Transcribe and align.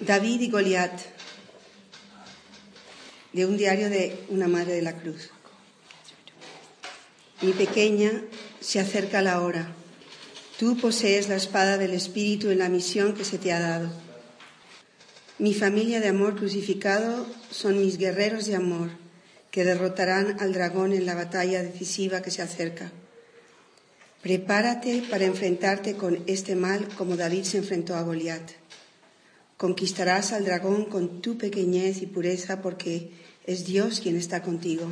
David 0.00 0.40
y 0.40 0.50
Goliat, 0.50 0.98
de 3.34 3.44
un 3.44 3.58
diario 3.58 3.90
de 3.90 4.24
una 4.30 4.48
madre 4.48 4.72
de 4.72 4.82
la 4.82 4.96
cruz. 4.96 5.28
Mi 7.42 7.52
pequeña, 7.52 8.22
se 8.60 8.80
acerca 8.80 9.20
la 9.20 9.42
hora. 9.42 9.68
Tú 10.58 10.78
posees 10.78 11.28
la 11.28 11.36
espada 11.36 11.76
del 11.76 11.92
Espíritu 11.92 12.48
en 12.48 12.58
la 12.58 12.70
misión 12.70 13.14
que 13.14 13.24
se 13.24 13.36
te 13.36 13.52
ha 13.52 13.60
dado. 13.60 13.90
Mi 15.38 15.52
familia 15.52 16.00
de 16.00 16.08
amor 16.08 16.34
crucificado 16.34 17.26
son 17.50 17.78
mis 17.78 17.98
guerreros 17.98 18.46
de 18.46 18.56
amor 18.56 18.90
que 19.50 19.64
derrotarán 19.64 20.40
al 20.40 20.52
dragón 20.54 20.94
en 20.94 21.04
la 21.04 21.14
batalla 21.14 21.62
decisiva 21.62 22.22
que 22.22 22.30
se 22.30 22.40
acerca. 22.40 22.90
Prepárate 24.22 25.02
para 25.10 25.24
enfrentarte 25.24 25.96
con 25.96 26.22
este 26.26 26.54
mal 26.56 26.88
como 26.96 27.16
David 27.16 27.44
se 27.44 27.58
enfrentó 27.58 27.96
a 27.96 28.02
Goliat. 28.02 28.50
Conquistarás 29.60 30.32
al 30.32 30.46
dragón 30.46 30.86
con 30.86 31.20
tu 31.20 31.36
pequeñez 31.36 32.00
y 32.00 32.06
pureza 32.06 32.62
porque 32.62 33.10
es 33.44 33.66
Dios 33.66 34.00
quien 34.00 34.16
está 34.16 34.40
contigo. 34.40 34.90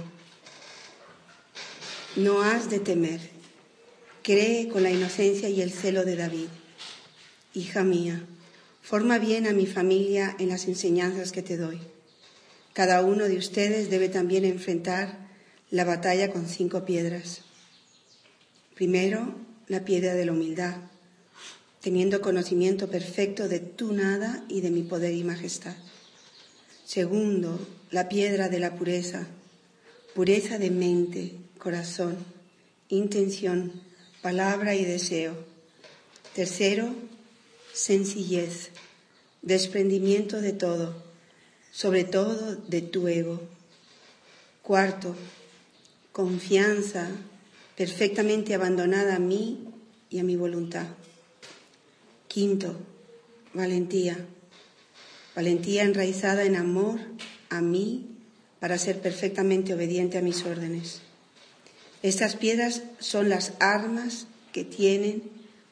No 2.16 2.42
has 2.42 2.68
de 2.68 2.78
temer. 2.78 3.18
Cree 4.22 4.68
con 4.68 4.82
la 4.82 4.90
inocencia 4.90 5.48
y 5.48 5.62
el 5.62 5.72
celo 5.72 6.04
de 6.04 6.16
David. 6.16 6.48
Hija 7.54 7.82
mía, 7.82 8.22
forma 8.82 9.18
bien 9.18 9.46
a 9.46 9.54
mi 9.54 9.64
familia 9.64 10.36
en 10.38 10.50
las 10.50 10.68
enseñanzas 10.68 11.32
que 11.32 11.40
te 11.40 11.56
doy. 11.56 11.80
Cada 12.74 13.00
uno 13.02 13.24
de 13.24 13.38
ustedes 13.38 13.88
debe 13.88 14.10
también 14.10 14.44
enfrentar 14.44 15.30
la 15.70 15.86
batalla 15.86 16.30
con 16.30 16.46
cinco 16.46 16.84
piedras. 16.84 17.40
Primero, 18.74 19.34
la 19.66 19.86
piedra 19.86 20.12
de 20.12 20.26
la 20.26 20.32
humildad, 20.32 20.76
teniendo 21.80 22.20
conocimiento 22.20 22.88
perfecto 22.88 23.48
de 23.48 23.60
tu 23.60 23.92
nada 23.92 24.44
y 24.48 24.60
de 24.60 24.70
mi 24.70 24.82
poder 24.82 25.12
y 25.14 25.24
majestad. 25.24 25.76
Segundo, 26.84 27.58
la 27.90 28.08
piedra 28.08 28.48
de 28.48 28.60
la 28.60 28.76
pureza, 28.76 29.26
pureza 30.14 30.58
de 30.58 30.70
mente, 30.70 31.32
corazón, 31.58 32.16
intención, 32.88 33.72
palabra 34.22 34.74
y 34.74 34.84
deseo. 34.84 35.34
Tercero, 36.34 36.94
sencillez, 37.72 38.70
desprendimiento 39.42 40.40
de 40.40 40.52
todo 40.52 41.08
sobre 41.78 42.02
todo 42.02 42.56
de 42.56 42.82
tu 42.82 43.06
ego. 43.06 43.40
Cuarto, 44.62 45.14
confianza 46.10 47.08
perfectamente 47.76 48.52
abandonada 48.54 49.14
a 49.14 49.20
mí 49.20 49.68
y 50.10 50.18
a 50.18 50.24
mi 50.24 50.34
voluntad. 50.34 50.86
Quinto, 52.28 52.76
valentía. 53.54 54.18
Valentía 55.34 55.84
enraizada 55.84 56.44
en 56.44 56.56
amor 56.56 57.00
a 57.48 57.62
mí 57.62 58.06
para 58.60 58.76
ser 58.76 59.00
perfectamente 59.00 59.72
obediente 59.72 60.18
a 60.18 60.22
mis 60.22 60.44
órdenes. 60.44 61.00
Estas 62.02 62.36
piedras 62.36 62.82
son 62.98 63.30
las 63.30 63.54
armas 63.60 64.26
que 64.52 64.64
tienen 64.64 65.22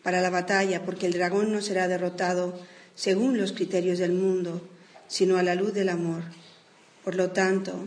para 0.02 0.20
la 0.20 0.30
batalla, 0.30 0.84
porque 0.84 1.06
el 1.06 1.12
dragón 1.12 1.52
no 1.52 1.60
será 1.60 1.88
derrotado 1.88 2.58
según 2.94 3.36
los 3.36 3.52
criterios 3.52 3.98
del 3.98 4.12
mundo, 4.12 4.66
sino 5.08 5.36
a 5.36 5.42
la 5.42 5.54
luz 5.54 5.74
del 5.74 5.90
amor. 5.90 6.22
Por 7.04 7.16
lo 7.16 7.32
tanto, 7.32 7.86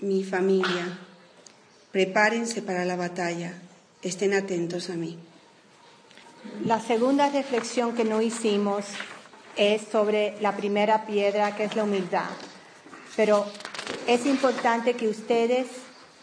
mi 0.00 0.24
familia, 0.24 0.98
prepárense 1.92 2.62
para 2.62 2.84
la 2.84 2.96
batalla, 2.96 3.54
estén 4.02 4.34
atentos 4.34 4.90
a 4.90 4.94
mí. 4.94 5.18
La 6.64 6.80
segunda 6.80 7.30
reflexión 7.30 7.94
que 7.94 8.04
no 8.04 8.20
hicimos 8.20 8.84
es 9.56 9.82
sobre 9.90 10.40
la 10.40 10.56
primera 10.56 11.06
piedra, 11.06 11.56
que 11.56 11.64
es 11.64 11.76
la 11.76 11.84
humildad. 11.84 12.28
Pero 13.16 13.46
es 14.06 14.26
importante 14.26 14.94
que 14.94 15.08
ustedes, 15.08 15.66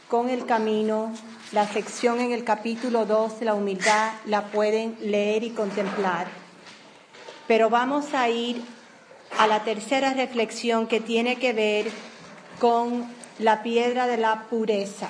con 0.08 0.30
el 0.30 0.46
camino, 0.46 1.14
la 1.52 1.68
sección 1.68 2.20
en 2.22 2.32
el 2.32 2.44
capítulo 2.44 3.06
2 3.06 3.40
de 3.40 3.46
la 3.46 3.54
humildad, 3.54 4.14
la 4.26 4.46
pueden 4.46 4.98
leer 5.02 5.44
y 5.44 5.52
contemplar. 5.52 6.28
Pero 7.48 7.70
vamos 7.70 8.14
a 8.14 8.30
ir 8.30 8.62
a 9.38 9.48
la 9.48 9.64
tercera 9.64 10.14
reflexión 10.14 10.88
que 10.88 11.02
tiene 11.02 11.38
que 11.38 11.54
ver 11.54 11.92
con 12.60 13.06
la 13.40 13.64
piedra 13.64 14.08
de 14.08 14.18
la 14.18 14.44
pureza. 14.50 15.10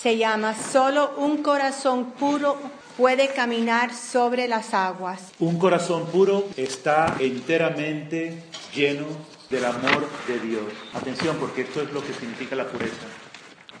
Se 0.00 0.16
llama 0.16 0.54
Solo 0.54 1.14
un 1.16 1.42
corazón 1.42 2.12
puro 2.12 2.56
puede 2.98 3.28
caminar 3.28 3.94
sobre 3.94 4.48
las 4.48 4.74
aguas. 4.74 5.30
Un 5.38 5.56
corazón 5.56 6.06
puro 6.06 6.48
está 6.56 7.16
enteramente 7.20 8.42
lleno 8.74 9.06
del 9.48 9.64
amor 9.64 10.08
de 10.26 10.40
Dios. 10.40 10.64
Atención, 10.92 11.36
porque 11.38 11.62
esto 11.62 11.80
es 11.80 11.92
lo 11.92 12.04
que 12.04 12.12
significa 12.12 12.56
la 12.56 12.66
pureza. 12.66 13.06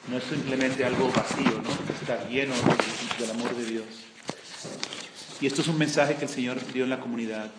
No 0.08 0.18
es 0.18 0.24
simplemente 0.24 0.84
algo 0.84 1.10
vacío, 1.10 1.60
¿no? 1.62 1.92
Está 2.00 2.28
lleno 2.28 2.54
del 3.18 3.30
amor 3.32 3.54
de 3.56 3.64
Dios. 3.64 3.86
Y 5.40 5.48
esto 5.48 5.62
es 5.62 5.68
un 5.68 5.78
mensaje 5.78 6.14
que 6.14 6.26
el 6.26 6.30
Señor 6.30 6.64
dio 6.72 6.84
en 6.84 6.90
la 6.90 7.00
comunidad 7.00 7.50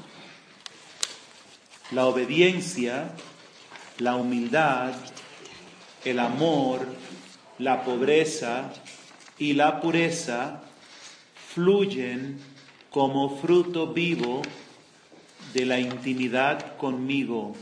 la 1.91 2.05
obediencia, 2.05 3.11
la 3.97 4.15
humildad, 4.15 4.93
el 6.05 6.19
amor, 6.19 6.85
la 7.57 7.83
pobreza 7.83 8.71
y 9.37 9.53
la 9.53 9.81
pureza 9.81 10.61
fluyen 11.53 12.39
como 12.89 13.39
fruto 13.39 13.87
vivo 13.87 14.41
de 15.53 15.65
la 15.65 15.79
intimidad 15.79 16.77
conmigo. 16.77 17.55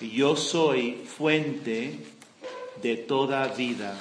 Yo 0.00 0.34
soy 0.36 1.04
fuente 1.06 1.98
de 2.82 2.96
toda 2.96 3.46
vida. 3.48 3.96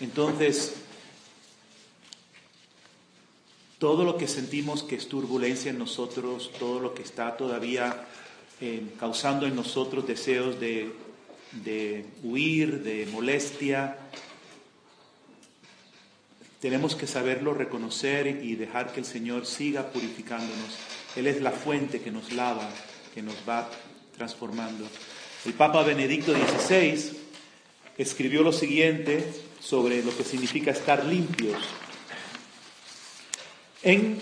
Entonces, 0.00 0.74
todo 3.78 4.04
lo 4.04 4.16
que 4.16 4.26
sentimos 4.26 4.82
que 4.82 4.96
es 4.96 5.08
turbulencia 5.08 5.70
en 5.70 5.78
nosotros, 5.78 6.50
todo 6.58 6.80
lo 6.80 6.94
que 6.94 7.02
está 7.02 7.36
todavía 7.36 8.06
eh, 8.66 8.80
causando 8.98 9.46
en 9.46 9.54
nosotros 9.54 10.06
deseos 10.06 10.58
de, 10.58 10.90
de 11.62 12.06
huir, 12.22 12.82
de 12.82 13.04
molestia, 13.12 13.98
tenemos 16.60 16.96
que 16.96 17.06
saberlo 17.06 17.52
reconocer 17.52 18.26
y 18.42 18.54
dejar 18.54 18.90
que 18.90 19.00
el 19.00 19.04
Señor 19.04 19.44
siga 19.44 19.90
purificándonos. 19.92 20.78
Él 21.14 21.26
es 21.26 21.42
la 21.42 21.50
fuente 21.50 22.00
que 22.00 22.10
nos 22.10 22.32
lava, 22.32 22.70
que 23.12 23.20
nos 23.20 23.36
va 23.46 23.68
transformando. 24.16 24.88
El 25.44 25.52
Papa 25.52 25.82
Benedicto 25.82 26.32
XVI 26.32 27.18
escribió 27.98 28.42
lo 28.42 28.52
siguiente 28.52 29.30
sobre 29.60 30.02
lo 30.02 30.16
que 30.16 30.24
significa 30.24 30.70
estar 30.70 31.04
limpios. 31.04 31.58
En 33.82 34.18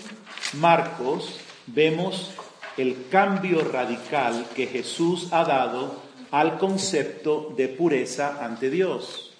Marcos 0.55 1.39
vemos 1.67 2.33
el 2.77 3.07
cambio 3.09 3.63
radical 3.63 4.47
que 4.55 4.67
Jesús 4.67 5.29
ha 5.31 5.43
dado 5.43 6.01
al 6.31 6.57
concepto 6.57 7.53
de 7.55 7.67
pureza 7.67 8.43
ante 8.43 8.69
Dios. 8.69 9.33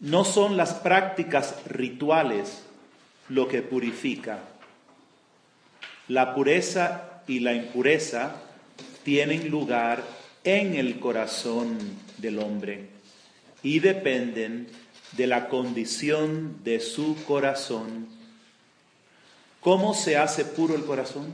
No 0.00 0.24
son 0.24 0.56
las 0.56 0.74
prácticas 0.74 1.54
rituales 1.66 2.62
lo 3.28 3.46
que 3.46 3.62
purifica. 3.62 4.40
La 6.08 6.34
pureza 6.34 7.22
y 7.28 7.40
la 7.40 7.52
impureza 7.52 8.36
tienen 9.04 9.50
lugar 9.50 10.02
en 10.42 10.74
el 10.74 10.98
corazón 10.98 11.78
del 12.18 12.38
hombre 12.38 12.88
y 13.62 13.78
dependen 13.78 14.68
de 15.12 15.26
la 15.26 15.48
condición 15.48 16.64
de 16.64 16.80
su 16.80 17.16
corazón 17.24 18.08
¿Cómo 19.60 19.92
se 19.92 20.16
hace 20.16 20.46
puro 20.46 20.74
el 20.74 20.84
corazón? 20.84 21.30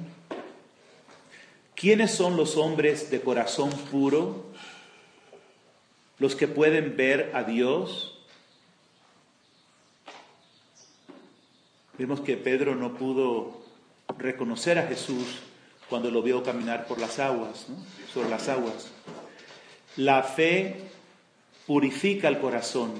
¿Quiénes 1.77 2.11
son 2.11 2.37
los 2.37 2.57
hombres 2.57 3.11
de 3.11 3.21
corazón 3.21 3.71
puro? 3.71 4.47
Los 6.19 6.35
que 6.35 6.49
pueden 6.49 6.97
ver 6.97 7.31
a 7.35 7.45
Dios. 7.45 8.19
Vemos 11.99 12.21
que 12.21 12.37
Pedro 12.37 12.75
no 12.75 12.95
pudo 12.95 13.63
reconocer 14.19 14.79
a 14.79 14.89
Jesús 14.89 15.39
cuando 15.89 16.11
lo 16.11 16.23
vio 16.23 16.43
caminar 16.43 16.89
por 16.89 16.99
las 16.99 17.21
aguas, 17.21 17.67
sobre 18.13 18.29
las 18.29 18.49
aguas. 18.49 18.89
La 19.97 20.25
fe 20.25 20.91
purifica 21.67 22.27
el 22.27 22.41
corazón 22.41 22.93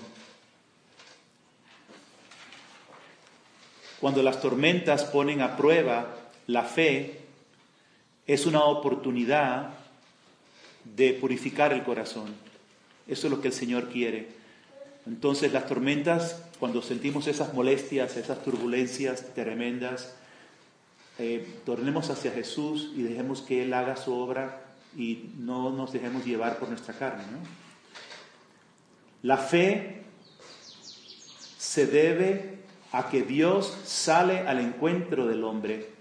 Cuando 4.01 4.23
las 4.23 4.41
tormentas 4.41 5.05
ponen 5.05 5.41
a 5.41 5.57
prueba 5.57 6.15
la 6.47 6.63
fe, 6.63 7.26
es 8.27 8.47
una 8.47 8.65
oportunidad 8.65 9.71
de 10.85 11.13
purificar 11.15 11.73
el 11.73 11.85
corazón. 11.85 12.35
Eso 13.07 13.27
es 13.27 13.31
lo 13.33 13.41
que 13.41 13.49
el 13.49 13.55
Señor 13.55 13.89
quiere. 13.89 14.29
Entonces 15.07 15.53
las 15.53 15.67
tormentas, 15.67 16.43
cuando 16.59 16.83
sentimos 16.83 17.27
esas 17.29 17.55
molestias, 17.55 18.17
esas 18.17 18.43
turbulencias 18.43 19.35
tremendas, 19.35 20.15
eh, 21.19 21.47
tornemos 21.65 22.11
hacia 22.11 22.33
Jesús 22.33 22.93
y 22.95 23.03
dejemos 23.03 23.41
que 23.41 23.63
Él 23.63 23.73
haga 23.73 23.97
su 23.97 24.13
obra 24.13 24.65
y 24.97 25.31
no 25.39 25.71
nos 25.71 25.93
dejemos 25.93 26.25
llevar 26.25 26.59
por 26.59 26.69
nuestra 26.69 26.95
carne. 26.95 27.25
La 29.23 29.37
fe 29.37 30.03
se 31.59 31.87
debe 31.87 32.59
a 32.93 33.09
que 33.09 33.23
Dios 33.23 33.77
sale 33.85 34.41
al 34.41 34.61
encuentro 34.61 35.27
del 35.27 35.45
hombre. 35.45 35.96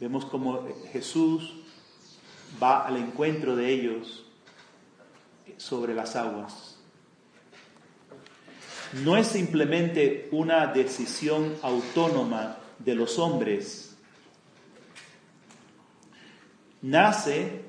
Vemos 0.00 0.24
como 0.24 0.66
Jesús 0.92 1.54
va 2.62 2.86
al 2.86 2.96
encuentro 2.96 3.56
de 3.56 3.70
ellos 3.70 4.24
sobre 5.56 5.94
las 5.94 6.16
aguas. 6.16 6.76
No 9.04 9.16
es 9.16 9.26
simplemente 9.26 10.28
una 10.30 10.66
decisión 10.68 11.56
autónoma 11.62 12.58
de 12.78 12.94
los 12.94 13.18
hombres. 13.18 13.96
Nace 16.82 17.62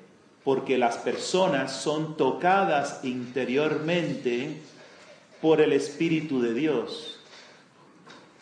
porque 0.44 0.78
las 0.78 0.98
personas 0.98 1.76
son 1.82 2.18
tocadas 2.18 3.00
interiormente 3.04 4.62
por 5.42 5.62
el 5.62 5.74
Espíritu 5.74 6.42
de 6.42 6.54
Dios, 6.54 7.20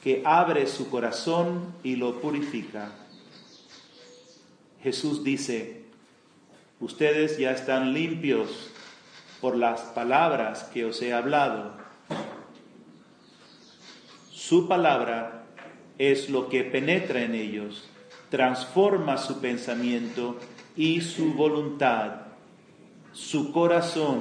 que 0.03 0.21
abre 0.25 0.67
su 0.67 0.89
corazón 0.89 1.73
y 1.83 1.95
lo 1.95 2.19
purifica. 2.19 2.91
Jesús 4.83 5.23
dice, 5.23 5.83
ustedes 6.81 7.37
ya 7.37 7.51
están 7.51 7.93
limpios 7.93 8.69
por 9.39 9.55
las 9.55 9.79
palabras 9.79 10.65
que 10.73 10.83
os 10.83 11.01
he 11.01 11.13
hablado. 11.13 11.71
Su 14.29 14.67
palabra 14.67 15.45
es 15.97 16.29
lo 16.29 16.49
que 16.49 16.65
penetra 16.65 17.23
en 17.23 17.33
ellos, 17.33 17.87
transforma 18.29 19.17
su 19.17 19.39
pensamiento 19.39 20.37
y 20.75 20.99
su 20.99 21.33
voluntad, 21.33 22.23
su 23.13 23.53
corazón, 23.53 24.19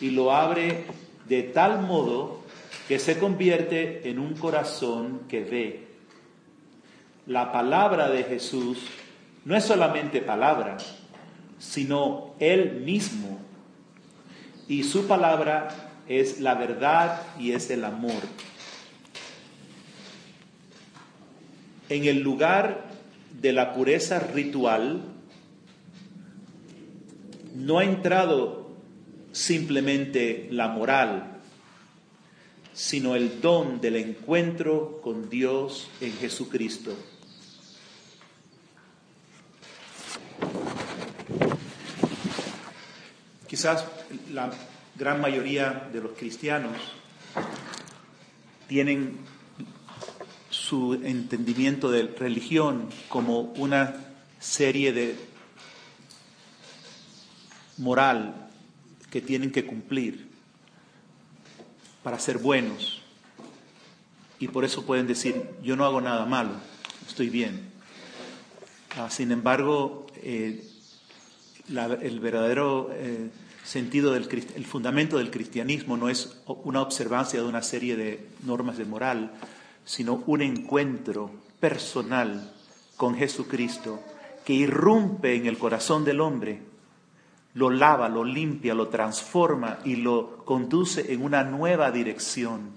y 0.00 0.10
lo 0.10 0.30
abre 0.30 0.84
de 1.26 1.42
tal 1.42 1.82
modo 1.82 2.44
que 2.86 3.00
se 3.00 3.18
convierte 3.18 4.08
en 4.08 4.20
un 4.20 4.34
corazón 4.34 5.22
que 5.28 5.42
ve. 5.42 5.88
La 7.26 7.50
palabra 7.50 8.08
de 8.10 8.22
Jesús 8.22 8.78
no 9.44 9.56
es 9.56 9.64
solamente 9.64 10.20
palabra, 10.20 10.76
sino 11.58 12.34
Él 12.38 12.80
mismo. 12.80 13.38
Y 14.68 14.84
su 14.84 15.06
palabra 15.06 15.68
es 16.08 16.40
la 16.40 16.54
verdad 16.54 17.22
y 17.38 17.52
es 17.52 17.70
el 17.70 17.84
amor. 17.84 18.22
En 21.88 22.04
el 22.04 22.20
lugar 22.20 22.86
de 23.40 23.52
la 23.52 23.74
pureza 23.74 24.20
ritual, 24.20 25.02
no 27.54 27.78
ha 27.78 27.84
entrado 27.84 28.70
simplemente 29.32 30.48
la 30.50 30.68
moral, 30.68 31.40
sino 32.72 33.16
el 33.16 33.40
don 33.40 33.80
del 33.80 33.96
encuentro 33.96 35.00
con 35.02 35.28
Dios 35.28 35.88
en 36.00 36.12
Jesucristo. 36.12 36.96
Quizás 43.50 43.84
la 44.32 44.48
gran 44.94 45.20
mayoría 45.20 45.88
de 45.92 46.00
los 46.00 46.12
cristianos 46.12 46.76
tienen 48.68 49.16
su 50.50 50.94
entendimiento 50.94 51.90
de 51.90 52.02
religión 52.02 52.88
como 53.08 53.40
una 53.40 53.96
serie 54.38 54.92
de 54.92 55.16
moral 57.78 58.48
que 59.10 59.20
tienen 59.20 59.50
que 59.50 59.66
cumplir 59.66 60.28
para 62.04 62.20
ser 62.20 62.38
buenos. 62.38 63.02
Y 64.38 64.46
por 64.46 64.64
eso 64.64 64.86
pueden 64.86 65.08
decir, 65.08 65.44
yo 65.60 65.74
no 65.74 65.84
hago 65.84 66.00
nada 66.00 66.24
malo, 66.24 66.52
estoy 67.04 67.30
bien. 67.30 67.68
Ah, 68.96 69.10
sin 69.10 69.32
embargo, 69.32 70.06
eh, 70.22 70.69
el 71.68 72.20
verdadero 72.20 72.90
eh, 72.92 73.30
sentido 73.64 74.12
del 74.12 74.28
el 74.54 74.64
fundamento 74.64 75.18
del 75.18 75.30
cristianismo 75.30 75.96
no 75.96 76.08
es 76.08 76.42
una 76.46 76.82
observancia 76.82 77.40
de 77.40 77.46
una 77.46 77.62
serie 77.62 77.96
de 77.96 78.28
normas 78.44 78.78
de 78.78 78.84
moral, 78.84 79.32
sino 79.84 80.22
un 80.26 80.42
encuentro 80.42 81.30
personal 81.58 82.52
con 82.96 83.14
Jesucristo 83.14 84.00
que 84.44 84.54
irrumpe 84.54 85.34
en 85.34 85.46
el 85.46 85.58
corazón 85.58 86.04
del 86.04 86.20
hombre 86.20 86.70
lo 87.54 87.70
lava, 87.70 88.08
lo 88.08 88.24
limpia, 88.24 88.74
lo 88.74 88.88
transforma 88.88 89.78
y 89.84 89.96
lo 89.96 90.44
conduce 90.44 91.12
en 91.12 91.22
una 91.22 91.42
nueva 91.42 91.90
dirección. 91.90 92.70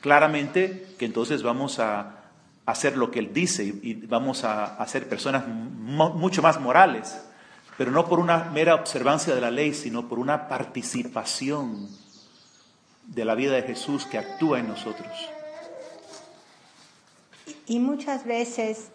Claramente 0.00 0.86
que 0.98 1.06
entonces 1.06 1.42
vamos 1.42 1.78
a 1.78 2.24
hacer 2.66 2.96
lo 2.96 3.10
que 3.10 3.20
Él 3.20 3.32
dice 3.32 3.64
y 3.64 3.94
vamos 3.94 4.44
a, 4.44 4.84
ser 4.86 5.08
personas 5.08 5.46
mucho 5.48 6.42
más 6.42 6.60
morales, 6.60 7.25
pero 7.76 7.90
no 7.90 8.08
por 8.08 8.18
una 8.18 8.44
mera 8.44 8.74
observancia 8.74 9.34
de 9.34 9.40
la 9.40 9.50
ley, 9.50 9.74
sino 9.74 10.08
por 10.08 10.18
una 10.18 10.48
participación 10.48 11.88
de 13.06 13.24
la 13.24 13.34
vida 13.34 13.52
de 13.52 13.62
Jesús 13.62 14.06
que 14.06 14.18
actúa 14.18 14.58
en 14.58 14.68
nosotros. 14.68 15.12
Y 17.66 17.78
muchas 17.78 18.24
veces 18.24 18.88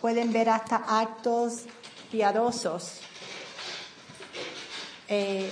pueden 0.00 0.32
ver 0.32 0.50
hasta 0.50 0.76
actos 0.76 1.64
piadosos 2.10 3.00
eh, 5.08 5.50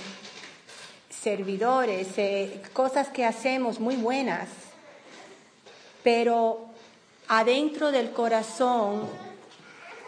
servidores, 1.09 2.07
eh, 2.17 2.61
cosas 2.73 3.09
que 3.09 3.25
hacemos 3.25 3.79
muy 3.79 3.95
buenas, 3.95 4.49
pero 6.03 6.67
adentro 7.27 7.91
del 7.91 8.11
corazón 8.11 9.07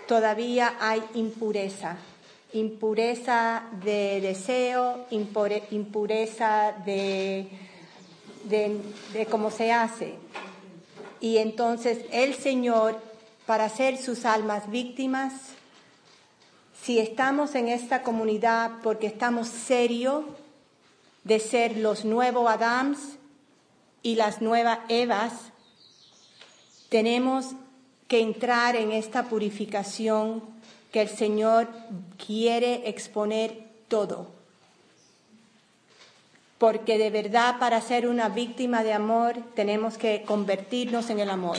todavía 0.08 0.76
hay 0.80 1.04
impureza, 1.14 1.98
impureza 2.54 3.64
de 3.84 4.22
deseo, 4.22 5.06
impureza 5.12 6.74
de, 6.86 7.48
de 8.44 9.28
cómo 9.30 9.52
se 9.52 9.72
hace. 9.72 10.16
Y 11.20 11.38
entonces 11.38 12.06
el 12.12 12.36
Señor, 12.36 13.00
para 13.46 13.70
ser 13.70 13.98
sus 13.98 14.26
almas 14.26 14.70
víctimas, 14.70 15.34
si 16.86 17.00
estamos 17.00 17.56
en 17.56 17.68
esta 17.68 18.04
comunidad 18.04 18.74
porque 18.84 19.08
estamos 19.08 19.48
serios 19.48 20.24
de 21.24 21.40
ser 21.40 21.78
los 21.78 22.06
nuevos 22.06 22.48
Adams 22.48 23.00
y 24.04 24.16
las 24.16 24.40
nuevas 24.40 24.80
Evas, 24.88 25.34
tenemos 26.90 27.56
que 28.08 28.20
entrar 28.20 28.76
en 28.76 28.92
esta 28.92 29.24
purificación 29.24 30.44
que 30.92 31.02
el 31.02 31.10
Señor 31.10 31.68
quiere 32.26 32.88
exponer 32.90 33.64
todo. 33.88 34.28
Porque 36.58 36.98
de 36.98 37.10
verdad 37.10 37.60
para 37.60 37.82
ser 37.82 38.08
una 38.08 38.30
víctima 38.30 38.84
de 38.84 38.94
amor 38.94 39.36
tenemos 39.56 39.98
que 39.98 40.24
convertirnos 40.24 41.10
en 41.10 41.20
el 41.20 41.30
amor. 41.30 41.58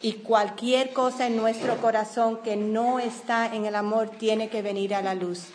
Y 0.00 0.14
cualquier 0.14 0.92
cosa 0.92 1.26
en 1.26 1.36
nuestro 1.36 1.76
corazón 1.78 2.38
que 2.42 2.56
no 2.56 2.98
está 2.98 3.54
en 3.54 3.64
el 3.64 3.74
amor 3.74 4.10
tiene 4.10 4.48
que 4.48 4.62
venir 4.62 4.94
a 4.94 5.02
la 5.02 5.14
luz. 5.14 5.48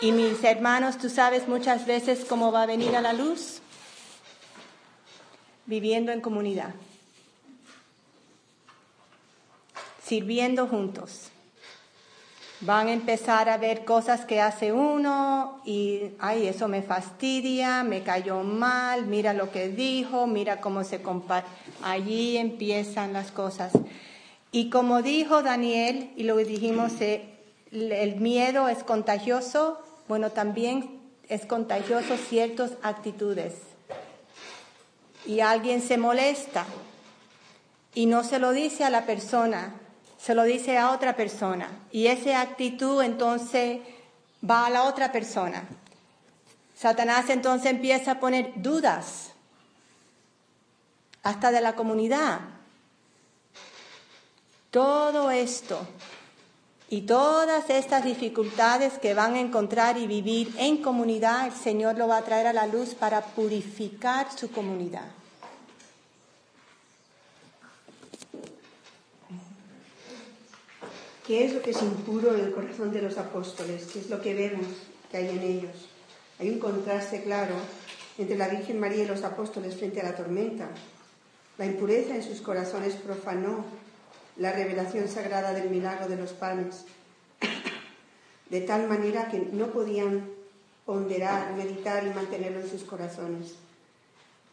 Y 0.00 0.12
mis 0.12 0.42
hermanos, 0.44 0.98
tú 0.98 1.08
sabes 1.08 1.48
muchas 1.48 1.86
veces 1.86 2.24
cómo 2.26 2.52
va 2.52 2.62
a 2.62 2.66
venir 2.66 2.96
a 2.96 3.00
la 3.00 3.12
luz. 3.12 3.60
Viviendo 5.66 6.12
en 6.12 6.20
comunidad. 6.20 6.74
Sirviendo 10.04 10.66
juntos 10.66 11.30
van 12.60 12.88
a 12.88 12.92
empezar 12.92 13.48
a 13.48 13.58
ver 13.58 13.84
cosas 13.84 14.24
que 14.24 14.40
hace 14.40 14.72
uno 14.72 15.60
y, 15.64 16.12
ay, 16.18 16.46
eso 16.46 16.66
me 16.68 16.82
fastidia, 16.82 17.84
me 17.84 18.02
cayó 18.02 18.42
mal, 18.42 19.06
mira 19.06 19.34
lo 19.34 19.50
que 19.50 19.68
dijo, 19.68 20.26
mira 20.26 20.60
cómo 20.60 20.82
se 20.84 21.02
compara. 21.02 21.46
Allí 21.82 22.36
empiezan 22.36 23.12
las 23.12 23.30
cosas. 23.30 23.72
Y 24.50 24.70
como 24.70 25.02
dijo 25.02 25.42
Daniel, 25.42 26.10
y 26.16 26.22
lo 26.22 26.36
dijimos, 26.36 27.00
eh, 27.00 27.28
el 27.70 28.16
miedo 28.16 28.68
es 28.68 28.82
contagioso, 28.82 29.78
bueno, 30.08 30.30
también 30.30 31.00
es 31.28 31.44
contagioso 31.44 32.16
ciertas 32.16 32.72
actitudes. 32.82 33.54
Y 35.26 35.40
alguien 35.40 35.82
se 35.82 35.98
molesta 35.98 36.66
y 37.94 38.06
no 38.06 38.24
se 38.24 38.38
lo 38.38 38.52
dice 38.52 38.84
a 38.84 38.90
la 38.90 39.06
persona, 39.06 39.74
se 40.24 40.34
lo 40.34 40.44
dice 40.44 40.78
a 40.78 40.92
otra 40.92 41.16
persona 41.16 41.68
y 41.90 42.06
esa 42.06 42.40
actitud 42.40 43.02
entonces 43.02 43.80
va 44.48 44.66
a 44.66 44.70
la 44.70 44.84
otra 44.84 45.12
persona 45.12 45.64
Satanás 46.74 47.30
entonces 47.30 47.70
empieza 47.70 48.12
a 48.12 48.20
poner 48.20 48.52
dudas, 48.56 49.30
hasta 51.22 51.50
de 51.50 51.60
la 51.60 51.74
comunidad. 51.74 52.40
Todo 54.70 55.30
esto 55.30 55.86
y 56.90 57.02
todas 57.02 57.70
estas 57.70 58.04
dificultades 58.04 58.98
que 58.98 59.14
van 59.14 59.34
a 59.34 59.40
encontrar 59.40 59.96
y 59.96 60.06
vivir 60.06 60.54
en 60.58 60.82
comunidad, 60.82 61.46
el 61.46 61.52
Señor 61.52 61.96
lo 61.96 62.08
va 62.08 62.18
a 62.18 62.24
traer 62.24 62.48
a 62.48 62.52
la 62.52 62.66
luz 62.66 62.94
para 62.94 63.22
purificar 63.22 64.30
su 64.36 64.50
comunidad. 64.50 65.06
¿Qué 71.26 71.46
es 71.46 71.54
lo 71.54 71.62
que 71.62 71.70
es 71.70 71.80
impuro 71.80 72.34
en 72.34 72.44
el 72.44 72.52
corazón 72.52 72.92
de 72.92 73.00
los 73.00 73.16
apóstoles? 73.16 73.86
¿Qué 73.90 74.00
es 74.00 74.10
lo 74.10 74.20
que 74.20 74.34
vemos 74.34 74.66
que 75.10 75.16
hay 75.16 75.28
en 75.30 75.42
ellos? 75.42 75.88
Hay 76.38 76.50
un 76.50 76.58
contraste 76.58 77.22
claro 77.22 77.54
entre 78.18 78.36
la 78.36 78.48
Virgen 78.48 78.78
María 78.78 79.04
y 79.04 79.06
los 79.06 79.22
apóstoles 79.22 79.74
frente 79.74 80.02
a 80.02 80.04
la 80.04 80.16
tormenta. 80.16 80.68
La 81.56 81.64
impureza 81.64 82.14
en 82.14 82.22
sus 82.22 82.42
corazones 82.42 82.96
profanó 82.96 83.64
la 84.36 84.52
revelación 84.52 85.08
sagrada 85.08 85.54
del 85.54 85.70
milagro 85.70 86.08
de 86.08 86.16
los 86.16 86.32
panes, 86.32 86.84
de 88.50 88.60
tal 88.60 88.86
manera 88.86 89.30
que 89.30 89.38
no 89.38 89.68
podían 89.68 90.28
ponderar, 90.84 91.54
meditar 91.54 92.06
y 92.06 92.10
mantenerlo 92.10 92.60
en 92.60 92.68
sus 92.68 92.82
corazones. 92.82 93.54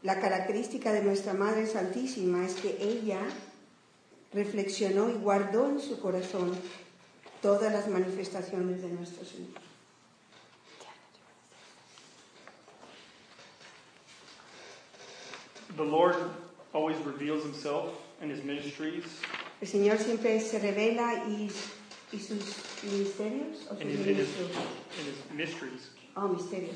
La 0.04 0.22
característica 0.22 0.94
de 0.94 1.04
nuestra 1.04 1.34
Madre 1.34 1.68
Santísima 1.68 2.46
es 2.46 2.54
que 2.54 2.78
ella 2.80 3.20
reflexionó 4.34 5.10
y 5.10 5.14
guardó 5.14 5.70
en 5.70 5.80
su 5.80 6.00
corazón 6.00 6.56
todas 7.42 7.72
las 7.72 7.88
manifestaciones 7.88 8.82
de 8.82 8.90
nuestro 8.90 9.26
Señor. 9.26 9.50
The 15.76 15.84
Lord 15.84 16.18
always 16.74 16.98
reveals 17.06 17.44
himself 17.44 17.90
in 18.22 18.30
his 18.30 18.44
ministries 18.44 19.06
El 19.62 19.68
Señor 19.68 20.00
siempre 20.00 20.40
se 20.40 20.58
revela 20.58 21.24
y, 21.28 21.50
y 22.12 22.20
sus 22.20 22.40
ministerios. 22.84 23.68
¿o 23.70 23.76
sus 23.76 23.82
in 23.82 23.90
in 23.90 23.98
his, 23.98 24.08
in 24.10 25.06
his 25.06 25.32
mysteries. 25.36 25.92
Oh, 26.16 26.28
misterios. 26.28 26.76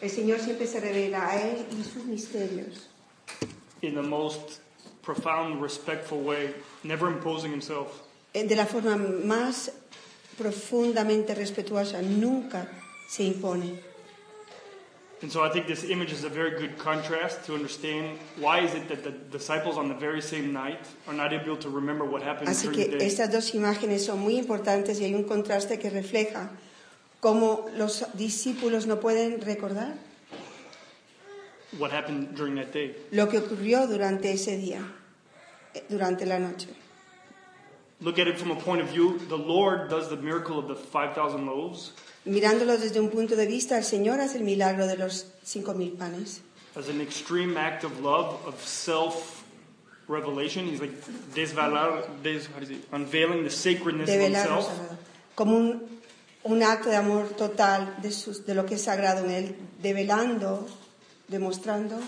El 0.00 0.08
Señor 0.08 0.38
siempre 0.38 0.68
se 0.68 0.78
revela 0.78 1.28
a 1.28 1.50
Él 1.50 1.66
y 1.72 1.82
sus 1.82 2.04
misterios 2.04 2.90
in 3.82 3.94
the 3.94 4.02
most 4.02 4.60
profound, 5.02 5.62
respectful 5.62 6.18
way, 6.20 6.54
never 6.84 7.08
imposing 7.08 7.50
himself. 7.50 8.02
eh, 8.34 8.46
de 8.46 8.54
la 8.54 8.64
forma 8.66 8.96
más 8.96 9.72
profundamente 10.38 11.34
respetuosa. 11.34 12.00
Nunca 12.02 12.66
se 13.08 13.24
impone. 13.24 13.80
And 15.22 15.30
so 15.30 15.42
I 15.44 15.50
think 15.50 15.66
this 15.66 15.84
image 15.84 16.12
is 16.12 16.24
a 16.24 16.30
very 16.30 16.52
good 16.58 16.78
contrast 16.78 17.44
to 17.44 17.54
understand 17.54 18.18
why 18.38 18.60
is 18.60 18.72
it 18.74 18.88
that 18.88 19.02
the 19.04 19.10
disciples 19.36 19.76
on 19.76 19.88
the 19.88 19.94
very 19.94 20.22
same 20.22 20.50
night 20.50 20.80
are 21.06 21.12
not 21.14 21.32
able 21.34 21.58
to 21.58 21.68
remember 21.68 22.06
what 22.06 22.22
happened 22.22 22.48
Así 22.48 22.62
during 22.64 22.78
the 22.78 22.84
que 22.86 22.98
day. 22.98 23.06
estas 23.06 23.30
dos 23.30 23.54
imágenes 23.54 24.06
son 24.06 24.18
muy 24.20 24.38
importantes 24.38 24.98
y 24.98 25.04
hay 25.04 25.14
un 25.14 25.24
contraste 25.24 25.78
que 25.78 25.90
refleja 25.90 26.50
cómo 27.20 27.66
los 27.76 28.06
discípulos 28.14 28.86
no 28.86 28.98
pueden 28.98 29.42
recordar 29.42 29.92
What 31.78 31.92
happened 31.92 32.34
during 32.36 32.56
that 32.56 32.72
day. 32.72 32.96
lo 33.12 33.28
que 33.28 33.38
ocurrió 33.38 33.86
durante 33.86 34.32
ese 34.32 34.56
día, 34.56 34.80
eh, 35.74 35.84
durante 35.88 36.26
la 36.26 36.38
noche. 36.38 36.68
Look 38.00 38.18
at 38.18 38.26
it 38.26 38.36
from 38.38 38.50
a 38.50 38.56
point 38.56 38.80
of 38.82 38.88
view. 38.90 39.18
The 39.28 39.36
Lord 39.36 39.90
does 39.90 40.08
the 40.08 40.16
miracle 40.16 40.58
of 40.58 40.68
the 40.68 40.74
5,000 40.74 41.46
loaves 41.46 41.92
Mirándolo 42.24 42.76
desde 42.76 43.00
un 43.00 43.10
punto 43.10 43.34
de 43.34 43.46
vista, 43.46 43.78
el 43.78 43.84
Señor 43.84 44.20
hace 44.20 44.38
el 44.38 44.44
milagro 44.44 44.86
de 44.86 44.96
los 44.96 45.26
cinco 45.42 45.72
mil 45.74 45.92
panes 45.92 46.42
as 46.76 46.88
an 46.88 47.00
extreme 47.00 47.56
act 47.56 47.84
of 47.84 48.00
love, 48.00 48.38
of 48.46 48.62
self 48.62 49.44
revelation. 50.08 50.66
He's 50.66 50.80
like 50.80 50.92
desvalar, 51.34 52.04
des, 52.22 52.46
how 52.46 52.60
does 52.60 52.68
he, 52.68 52.80
unveiling 52.92 53.42
the 53.44 53.50
sacredness 53.50 54.08
of 54.08 54.20
himself. 54.20 54.70
como 55.34 55.56
un, 55.56 55.82
un 56.44 56.62
acto 56.62 56.90
de 56.90 56.96
amor 56.96 57.28
total 57.36 57.96
de, 58.02 58.10
sus- 58.12 58.44
de 58.46 58.54
lo 58.54 58.66
que 58.66 58.74
es 58.74 58.82
sagrado 58.82 59.24
en 59.24 59.30
Él, 59.30 59.56
develando, 59.82 60.66
demostrando 61.30 61.98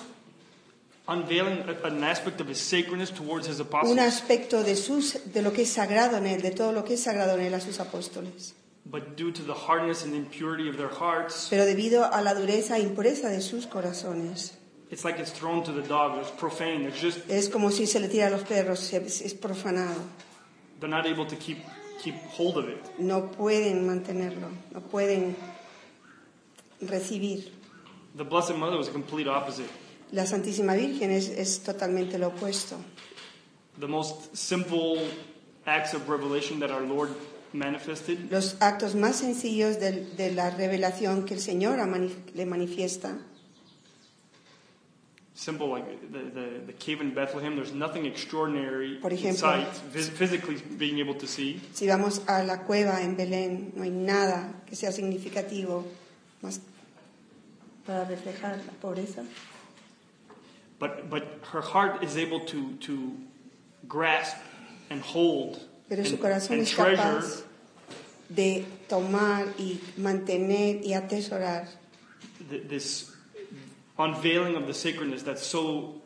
Unveiling 1.08 1.64
an 1.84 2.04
aspect 2.04 2.40
of 2.40 2.48
his 2.48 2.60
sacredness 2.60 3.10
towards 3.10 3.48
his 3.48 3.58
un 3.58 3.66
apostles. 3.66 3.98
aspecto 3.98 4.62
de, 4.62 4.76
sus, 4.76 5.18
de 5.32 5.42
lo 5.42 5.52
que 5.52 5.62
es 5.62 5.70
sagrado 5.70 6.16
en 6.16 6.26
Él, 6.26 6.42
de 6.42 6.52
todo 6.52 6.70
lo 6.72 6.84
que 6.84 6.94
es 6.94 7.02
sagrado 7.02 7.34
en 7.34 7.40
Él 7.46 7.54
a 7.54 7.60
sus 7.60 7.80
apóstoles. 7.80 8.54
But 8.84 9.16
due 9.16 9.32
to 9.32 9.42
the 9.42 9.54
hardness 9.54 10.04
and 10.04 10.14
impurity 10.14 10.68
of 10.68 10.76
their 10.76 10.88
hearts, 10.88 11.48
Pero 11.50 11.64
debido 11.64 12.04
a 12.04 12.20
la 12.22 12.34
dureza 12.34 12.78
e 12.78 12.82
impureza 12.82 13.28
de 13.30 13.40
sus 13.40 13.66
corazones, 13.66 14.52
it's 14.92 15.04
like 15.04 15.18
it's 15.20 15.32
thrown 15.32 15.64
to 15.64 15.72
the 15.72 15.82
dogs. 15.82 16.18
It's 16.20 16.30
profane. 16.38 16.86
It's 16.86 17.00
just, 17.00 17.28
es 17.28 17.48
como 17.48 17.70
si 17.70 17.86
se 17.86 17.98
le 17.98 18.08
tira 18.08 18.28
a 18.28 18.30
los 18.30 18.42
perros, 18.44 18.92
es, 18.92 19.22
es 19.22 19.34
profanado. 19.34 20.00
they're 20.78 20.88
not 20.88 21.06
able 21.06 21.26
to 21.26 21.34
keep, 21.36 21.58
keep 22.00 22.14
hold 22.30 22.56
of 22.58 22.68
it. 22.68 22.78
No 22.98 23.28
pueden 23.32 23.86
mantenerlo, 23.86 24.48
no 24.72 24.80
pueden 24.80 25.34
recibir. 26.80 27.50
The 28.16 28.24
Blessed 28.24 28.56
Mother 28.56 28.76
was 28.76 28.88
a 28.88 28.92
complete 28.92 29.26
opposite. 29.28 29.68
La 30.12 30.24
Santísima 30.26 30.74
Virgen 30.76 31.10
es, 31.10 31.28
es 31.30 31.60
totalmente 31.62 32.18
lo 32.18 32.28
opuesto. 32.28 32.76
The 33.80 33.88
most 33.88 34.36
simple 34.36 34.98
acts 35.66 35.94
of 35.94 36.08
revelation 36.08 36.60
that 36.60 36.70
our 36.70 36.82
Lord 36.82 37.10
manifested 37.54 38.30
Los 38.30 38.56
actos 38.60 38.94
más 38.94 39.16
sencillos 39.16 39.78
del- 39.80 40.14
de, 40.16 40.32
la 40.32 40.50
revelación 40.50 41.24
que 41.24 41.34
el 41.34 41.40
Señor 41.40 41.78
mani- 41.86 42.14
le 42.34 42.44
manifiesta, 42.46 43.16
simple 45.34 45.68
like 45.68 45.84
the, 46.12 46.18
the, 46.18 46.66
the 46.66 46.72
cave 46.74 47.00
in 47.00 47.14
Bethlehem. 47.14 47.56
There's 47.56 47.72
nothing 47.72 48.04
extraordinary 48.06 48.98
Por 49.00 49.10
in 49.12 49.18
ejemplo, 49.18 49.38
sight, 49.38 49.68
phys- 49.92 50.10
physically 50.10 50.56
being 50.78 50.98
able 50.98 51.14
to 51.14 51.26
see. 51.26 51.60
si 51.72 51.86
vamos 51.86 52.20
a 52.26 52.42
la 52.42 52.64
cueva 52.64 53.00
en 53.02 53.16
Belén, 53.16 53.72
no 53.74 53.82
hay 53.82 53.90
nada 53.90 54.62
que 54.66 54.76
sea 54.76 54.92
significativo 54.92 55.84
más 56.42 56.60
para 57.86 58.04
reflejar 58.04 58.56
la 58.66 58.72
pobreza. 58.80 59.24
But, 60.78 61.08
but 61.10 61.24
her 61.52 61.60
heart 61.60 62.02
is 62.02 62.16
able 62.16 62.40
to, 62.46 62.72
to 62.80 63.16
grasp 63.88 64.36
and 64.90 65.00
hold 65.00 65.60
Pero 65.88 66.04
su 66.04 66.14
and, 66.14 66.20
corazón 66.20 66.52
and 66.58 66.62
es 66.62 66.70
treasure 66.70 66.96
capaz 66.96 67.42
de 68.28 68.64
tomar 68.88 69.46
y 69.58 69.78
mantener 69.96 70.80
y 70.84 70.94
atesorar 70.94 71.68
th- 72.50 72.66
this 72.68 73.10
unveiling 73.98 74.56
of 74.56 74.66
the 74.66 74.72
sacredness 74.74 75.22
that's 75.22 75.46
so 75.46 76.00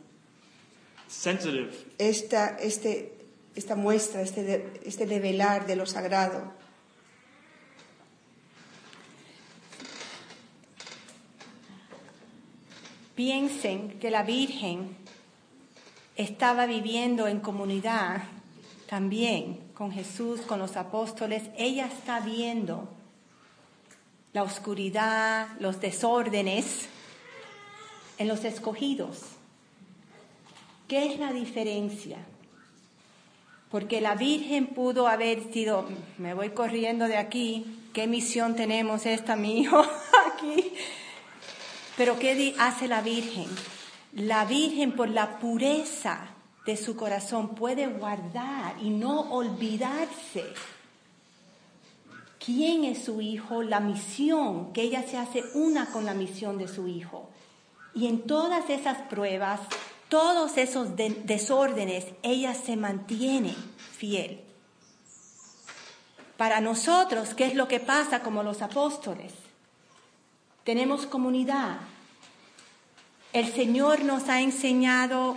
sensitive 1.09 1.85
esta, 1.99 2.57
este, 2.61 3.13
esta 3.55 3.77
muestra, 3.77 4.21
este, 4.23 4.43
de- 4.43 4.65
este 4.85 5.07
develar 5.07 5.67
de 5.67 5.77
lo 5.77 5.87
sagrado. 5.87 6.53
Piensen 13.17 13.99
que 13.99 14.11
la 14.11 14.23
Virgen 14.23 14.95
estaba 16.17 16.67
viviendo 16.67 17.27
en 17.29 17.41
comunidad 17.41 18.25
también 18.87 19.59
con 19.73 19.91
Jesús, 19.91 20.43
con 20.43 20.59
los 20.59 20.77
apóstoles. 20.77 21.45
Ella 21.57 21.87
está 21.87 22.21
viendo 22.21 22.89
la 24.35 24.43
oscuridad, 24.43 25.49
los 25.61 25.81
desórdenes 25.81 26.91
en 28.19 28.29
los 28.29 28.45
escogidos. 28.45 29.23
¿Qué 30.87 31.07
es 31.07 31.19
la 31.19 31.33
diferencia? 31.33 32.19
Porque 33.71 34.03
la 34.03 34.15
Virgen 34.15 34.67
pudo 34.67 35.09
haber 35.09 35.53
sido, 35.55 35.87
me 36.19 36.35
voy 36.35 36.51
corriendo 36.51 37.09
de 37.09 37.17
aquí, 37.17 37.81
¿qué 37.95 38.07
misión 38.07 38.57
tenemos 38.57 39.07
esta, 39.07 39.37
mi 39.37 39.61
hijo, 39.61 39.83
aquí? 40.35 40.73
Pero 41.97 42.19
¿qué 42.19 42.55
hace 42.59 42.89
la 42.89 43.01
Virgen? 43.01 43.47
La 44.13 44.45
Virgen 44.45 44.93
por 44.93 45.09
la 45.09 45.39
pureza 45.39 46.29
de 46.67 46.77
su 46.77 46.97
corazón 46.97 47.55
puede 47.55 47.87
guardar 47.87 48.75
y 48.83 48.91
no 48.91 49.21
olvidarse 49.31 50.45
quién 52.45 52.85
es 52.85 53.05
su 53.05 53.21
hijo, 53.21 53.63
la 53.63 53.81
misión, 53.81 54.73
que 54.73 54.83
ella 54.83 55.03
se 55.09 55.17
hace 55.17 55.45
una 55.55 55.87
con 55.87 56.05
la 56.05 56.15
misión 56.15 56.59
de 56.59 56.69
su 56.69 56.87
hijo. 56.87 57.29
Y 57.95 58.07
en 58.09 58.23
todas 58.27 58.69
esas 58.69 58.99
pruebas, 59.09 59.61
todos 60.09 60.57
esos 60.59 60.97
de- 60.97 61.23
desórdenes, 61.25 62.07
ella 62.23 62.55
se 62.55 62.77
mantiene 62.77 63.55
fiel. 63.97 64.43
Para 66.37 66.61
nosotros, 66.61 67.33
¿qué 67.35 67.47
es 67.47 67.55
lo 67.55 67.67
que 67.69 67.81
pasa 67.81 68.21
como 68.23 68.43
los 68.43 68.61
apóstoles? 68.61 69.33
Tenemos 70.67 71.07
comunidad. 71.07 71.77
El 73.33 73.55
Señor 73.55 74.03
nos 74.03 74.29
ha 74.29 74.41
enseñado 74.41 75.37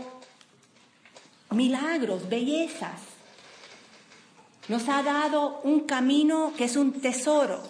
milagros, 1.51 2.27
bellezas. 2.27 2.99
Nos 4.69 4.89
ha 4.89 5.03
dado 5.03 5.61
un 5.61 5.81
camino 5.81 6.51
que 6.57 6.63
es 6.63 6.75
un 6.75 6.99
tesoro. 6.99 7.61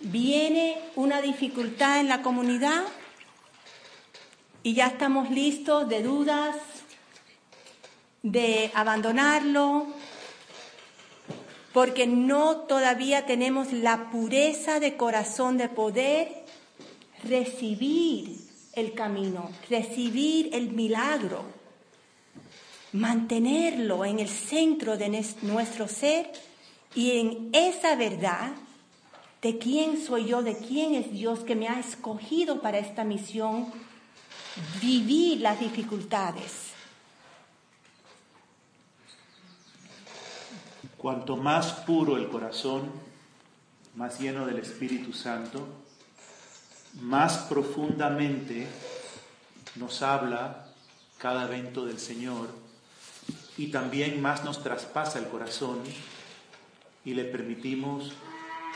viene 0.00 0.78
una 0.94 1.22
dificultad 1.22 2.00
en 2.00 2.08
la 2.08 2.20
comunidad 2.20 2.84
y 4.62 4.74
ya 4.74 4.88
estamos 4.88 5.30
listos 5.30 5.88
de 5.88 6.02
dudas, 6.02 6.54
de 8.22 8.70
abandonarlo, 8.74 9.86
porque 11.76 12.06
no 12.06 12.60
todavía 12.60 13.26
tenemos 13.26 13.70
la 13.70 14.08
pureza 14.10 14.80
de 14.80 14.96
corazón 14.96 15.58
de 15.58 15.68
poder 15.68 16.32
recibir 17.22 18.38
el 18.72 18.94
camino, 18.94 19.50
recibir 19.68 20.48
el 20.54 20.70
milagro, 20.70 21.44
mantenerlo 22.92 24.06
en 24.06 24.20
el 24.20 24.28
centro 24.30 24.96
de 24.96 25.22
nuestro 25.42 25.86
ser 25.86 26.32
y 26.94 27.18
en 27.18 27.50
esa 27.52 27.94
verdad 27.94 28.52
de 29.42 29.58
quién 29.58 30.02
soy 30.02 30.28
yo, 30.28 30.42
de 30.42 30.56
quién 30.56 30.94
es 30.94 31.12
Dios 31.12 31.40
que 31.40 31.56
me 31.56 31.68
ha 31.68 31.78
escogido 31.78 32.62
para 32.62 32.78
esta 32.78 33.04
misión, 33.04 33.70
vivir 34.80 35.42
las 35.42 35.60
dificultades. 35.60 36.65
Cuanto 41.06 41.36
más 41.36 41.72
puro 41.86 42.16
el 42.16 42.26
corazón, 42.26 42.90
más 43.94 44.18
lleno 44.18 44.44
del 44.44 44.58
Espíritu 44.58 45.12
Santo, 45.12 45.64
más 47.00 47.38
profundamente 47.48 48.66
nos 49.76 50.02
habla 50.02 50.66
cada 51.18 51.44
evento 51.44 51.86
del 51.86 52.00
Señor 52.00 52.48
y 53.56 53.68
también 53.68 54.20
más 54.20 54.42
nos 54.42 54.64
traspasa 54.64 55.20
el 55.20 55.28
corazón 55.28 55.78
y 57.04 57.14
le 57.14 57.22
permitimos 57.22 58.10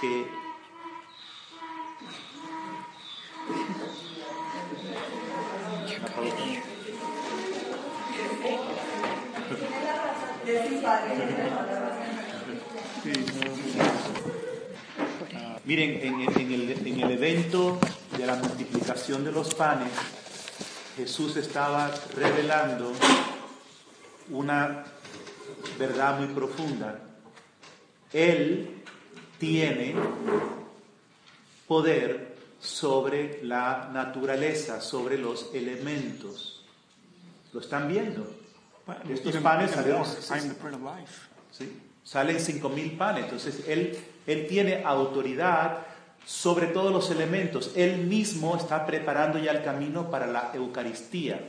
que 0.01 0.25
Miren, 15.65 16.01
en, 16.03 16.21
el, 16.53 16.87
en 16.87 17.01
el 17.01 17.11
evento 17.13 17.79
de 18.17 18.27
la 18.27 18.35
multiplicación 18.35 19.25
de 19.25 19.33
los 19.33 19.55
panes, 19.55 19.93
Jesús 20.97 21.37
estaba 21.37 21.91
revelando 22.17 22.93
una 24.31 24.85
verdad 25.79 26.19
muy 26.19 26.29
profunda. 26.35 27.01
Él 28.13 28.83
tiene 29.39 29.95
poder 31.69 32.37
sobre 32.61 33.41
la 33.45 33.89
naturaleza, 33.93 34.81
sobre 34.81 35.19
los 35.19 35.51
elementos. 35.55 36.65
¿Lo 37.53 37.61
están 37.61 37.89
viendo? 37.89 38.40
Estos 39.09 39.37
panes 39.37 39.71
salieron, 39.71 40.05
¿sí? 41.51 41.81
salen 42.03 42.41
cinco 42.41 42.69
mil 42.69 42.97
panes. 42.97 43.25
Entonces, 43.25 43.65
él, 43.69 43.99
él 44.27 44.47
tiene 44.49 44.83
autoridad 44.85 45.79
sobre 46.25 46.67
todos 46.69 46.93
los 46.93 47.11
elementos. 47.11 47.73
Él 47.77 47.99
mismo 48.07 48.57
está 48.57 48.87
preparando 48.87 49.39
ya 49.39 49.53
el 49.53 49.63
camino 49.63 50.11
para 50.11 50.27
la 50.27 50.51
Eucaristía. 50.55 51.41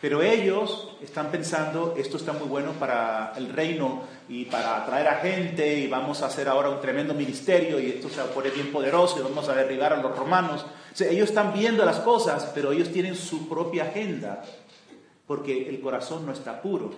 Pero 0.00 0.22
ellos 0.22 0.96
están 1.02 1.30
pensando, 1.30 1.94
esto 1.98 2.16
está 2.16 2.32
muy 2.32 2.48
bueno 2.48 2.72
para 2.72 3.34
el 3.36 3.52
reino 3.52 4.04
y 4.30 4.46
para 4.46 4.78
atraer 4.78 5.08
a 5.08 5.16
gente 5.16 5.78
y 5.78 5.88
vamos 5.88 6.22
a 6.22 6.26
hacer 6.26 6.48
ahora 6.48 6.70
un 6.70 6.80
tremendo 6.80 7.12
ministerio 7.12 7.78
y 7.78 7.90
esto 7.90 8.08
se 8.08 8.16
va 8.16 8.24
a 8.24 8.30
poner 8.30 8.52
bien 8.52 8.72
poderoso 8.72 9.18
y 9.18 9.22
vamos 9.22 9.46
a 9.50 9.54
derribar 9.54 9.92
a 9.92 10.00
los 10.00 10.16
romanos. 10.16 10.64
ellos 11.00 11.28
están 11.28 11.52
viendo 11.52 11.84
las 11.84 11.96
cosas, 11.96 12.50
pero 12.54 12.72
ellos 12.72 12.90
tienen 12.90 13.14
su 13.14 13.46
propia 13.46 13.84
agenda 13.84 14.42
porque 15.30 15.68
el 15.68 15.78
corazón 15.78 16.26
no 16.26 16.32
está 16.32 16.60
puro. 16.60 16.90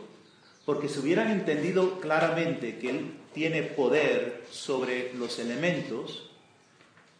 Porque 0.65 0.89
si 0.89 1.01
hubieran 1.01 1.31
entendido 1.31 2.01
claramente 2.01 2.79
que 2.79 2.89
Él 2.89 3.13
tiene 3.35 3.63
poder 3.63 4.47
sobre 4.51 5.13
los 5.13 5.39
elementos, 5.39 6.31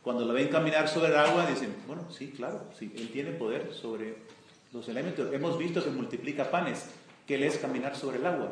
cuando 0.03 0.25
lo 0.25 0.33
ven 0.33 0.49
caminar 0.49 0.89
sobre 0.89 1.09
el 1.09 1.19
agua, 1.19 1.45
dicen, 1.45 1.77
bueno, 1.87 2.11
sí, 2.11 2.33
claro, 2.35 2.65
sí, 2.79 2.91
Él 2.97 3.11
tiene 3.13 3.33
poder 3.33 3.75
sobre 3.75 4.15
los 4.73 4.89
elementos. 4.89 5.31
Hemos 5.35 5.59
visto 5.59 5.85
que 5.85 5.91
multiplica 5.91 6.51
panes, 6.51 6.87
que 7.27 7.35
Él 7.35 7.43
es 7.43 7.59
caminar 7.59 7.95
sobre 7.95 8.17
el 8.17 8.25
agua. 8.25 8.51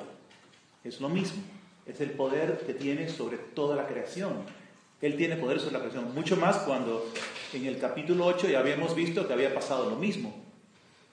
Es 0.84 1.00
lo 1.00 1.08
mismo, 1.08 1.42
es 1.86 1.98
el 2.02 2.10
poder 2.10 2.58
que 2.66 2.74
tiene 2.74 3.08
sobre 3.08 3.38
toda 3.38 3.74
la 3.74 3.86
creación. 3.86 4.34
Él 5.00 5.16
tiene 5.16 5.36
poder 5.36 5.60
sobre 5.60 5.78
la 5.78 5.80
creación, 5.80 6.14
mucho 6.14 6.36
más 6.36 6.58
cuando 6.58 7.10
en 7.54 7.64
el 7.64 7.78
capítulo 7.78 8.26
8 8.26 8.50
ya 8.50 8.58
habíamos 8.58 8.94
visto 8.94 9.26
que 9.26 9.32
había 9.32 9.54
pasado 9.54 9.88
lo 9.88 9.96
mismo. 9.96 10.49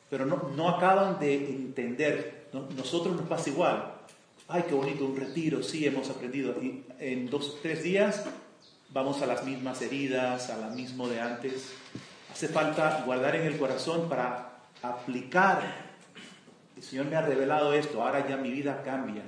Pero 0.09 0.25
no, 0.25 0.51
no 0.55 0.69
acaban 0.69 1.19
de 1.19 1.35
entender, 1.35 2.47
nosotros 2.75 3.15
nos 3.15 3.27
pasa 3.27 3.49
igual. 3.49 3.93
Ay, 4.47 4.63
qué 4.67 4.73
bonito, 4.73 5.05
un 5.05 5.17
retiro, 5.17 5.61
sí, 5.61 5.85
hemos 5.85 6.09
aprendido. 6.09 6.55
Y 6.61 6.83
en 6.99 7.29
dos, 7.29 7.57
tres 7.61 7.83
días 7.83 8.25
vamos 8.89 9.21
a 9.21 9.25
las 9.25 9.43
mismas 9.43 9.81
heridas, 9.81 10.49
a 10.49 10.57
la 10.57 10.69
mismo 10.69 11.07
de 11.07 11.19
antes. 11.19 11.73
Hace 12.31 12.47
falta 12.47 13.03
guardar 13.05 13.35
en 13.35 13.47
el 13.47 13.57
corazón 13.57 14.07
para 14.07 14.59
aplicar. 14.81 15.87
El 16.75 16.83
Señor 16.83 17.07
me 17.07 17.15
ha 17.15 17.21
revelado 17.21 17.73
esto, 17.73 18.01
ahora 18.01 18.27
ya 18.27 18.37
mi 18.37 18.51
vida 18.51 18.83
cambia, 18.83 19.23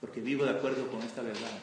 porque 0.00 0.20
vivo 0.20 0.44
de 0.44 0.50
acuerdo 0.50 0.86
con 0.88 1.02
esta 1.02 1.22
verdad. 1.22 1.58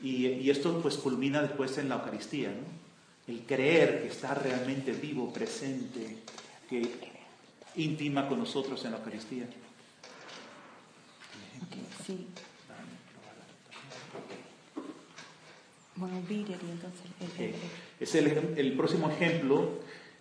Y, 0.00 0.26
y, 0.26 0.50
esto 0.50 0.80
pues 0.80 0.96
culmina 0.96 1.42
después 1.42 1.76
en 1.78 1.88
la 1.88 1.96
Eucaristía, 1.96 2.50
¿no? 2.50 3.32
el 3.32 3.40
creer 3.40 4.02
que 4.02 4.08
está 4.08 4.34
realmente 4.34 4.92
vivo, 4.92 5.32
presente, 5.32 6.18
que 6.68 6.82
íntima 7.76 8.28
con 8.28 8.38
nosotros 8.38 8.84
en 8.84 8.92
la 8.92 8.98
Eucaristía. 8.98 9.46
sí. 12.06 12.26
Bueno, 15.96 16.22
entonces. 16.28 17.56
Es 17.98 18.14
el, 18.14 18.54
el, 18.58 18.72
próximo 18.76 19.10
ejemplo 19.10 19.80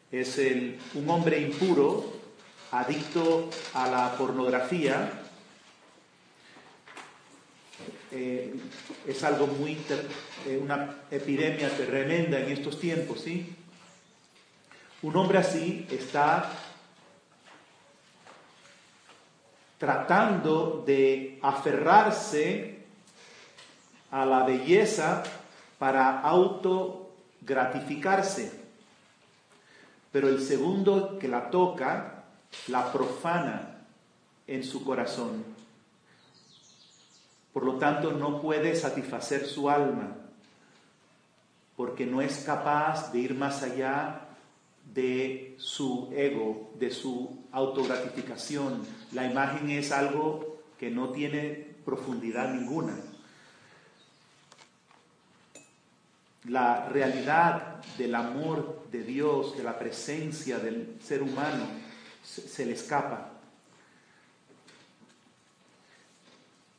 es 0.09 0.37
el, 0.37 0.79
un 0.93 1.09
hombre 1.09 1.41
impuro, 1.41 2.13
adicto 2.71 3.49
a 3.73 3.89
la 3.89 4.17
pornografía. 4.17 5.21
Eh, 8.11 8.55
es 9.05 9.23
algo 9.25 9.47
muy, 9.47 9.73
eh, 10.47 10.57
una 10.61 11.03
epidemia 11.11 11.69
tremenda 11.75 12.39
en 12.39 12.51
estos 12.51 12.79
tiempos, 12.79 13.19
¿sí? 13.19 13.53
Un 15.01 15.17
hombre 15.17 15.39
así 15.39 15.85
está 15.91 16.49
tratando 19.77 20.83
de 20.85 21.39
aferrarse 21.41 22.83
a 24.11 24.25
la 24.25 24.43
belleza 24.43 25.23
para 25.77 26.21
autogratificarse. 26.21 28.65
Pero 30.11 30.27
el 30.29 30.41
segundo 30.41 31.17
que 31.19 31.27
la 31.27 31.49
toca, 31.49 32.23
la 32.67 32.91
profana 32.91 33.75
en 34.47 34.63
su 34.63 34.85
corazón. 34.85 35.43
Por 37.51 37.65
lo 37.65 37.75
tanto, 37.75 38.11
no 38.11 38.41
puede 38.41 38.75
satisfacer 38.75 39.45
su 39.45 39.69
alma, 39.69 40.15
porque 41.75 42.05
no 42.05 42.21
es 42.21 42.43
capaz 42.45 43.11
de 43.11 43.19
ir 43.19 43.33
más 43.33 43.63
allá 43.63 44.21
de 44.93 45.55
su 45.57 46.13
ego, 46.15 46.71
de 46.77 46.91
su 46.91 47.43
autogratificación. 47.51 48.85
La 49.15 49.25
imagen 49.25 49.69
es 49.69 49.93
algo 49.93 50.59
que 50.77 50.91
no 50.91 51.11
tiene 51.11 51.75
profundidad 51.85 52.53
ninguna. 52.53 52.97
La 56.49 56.89
realidad 56.89 57.81
del 57.97 58.13
amor 58.13 58.83
de 58.91 59.03
Dios, 59.03 59.55
de 59.55 59.63
la 59.63 59.79
presencia 59.79 60.59
del 60.59 60.97
ser 61.01 61.23
humano, 61.23 61.65
se, 62.25 62.65
le 62.65 62.73
escapa. 62.73 63.31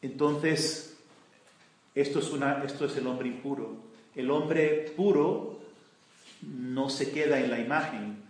Entonces, 0.03 0.95
esto 1.95 2.19
es, 2.19 2.31
una, 2.31 2.63
esto 2.65 2.85
es 2.85 2.99
el 2.99 3.07
hombre 3.07 3.29
impuro. 3.29 3.77
El 4.15 4.31
hombre 4.31 4.93
puro 4.95 5.59
no 6.43 6.91
se 6.91 7.11
queda 7.13 7.41
en 7.41 7.51
la 7.51 7.61
imagen, 7.61 8.23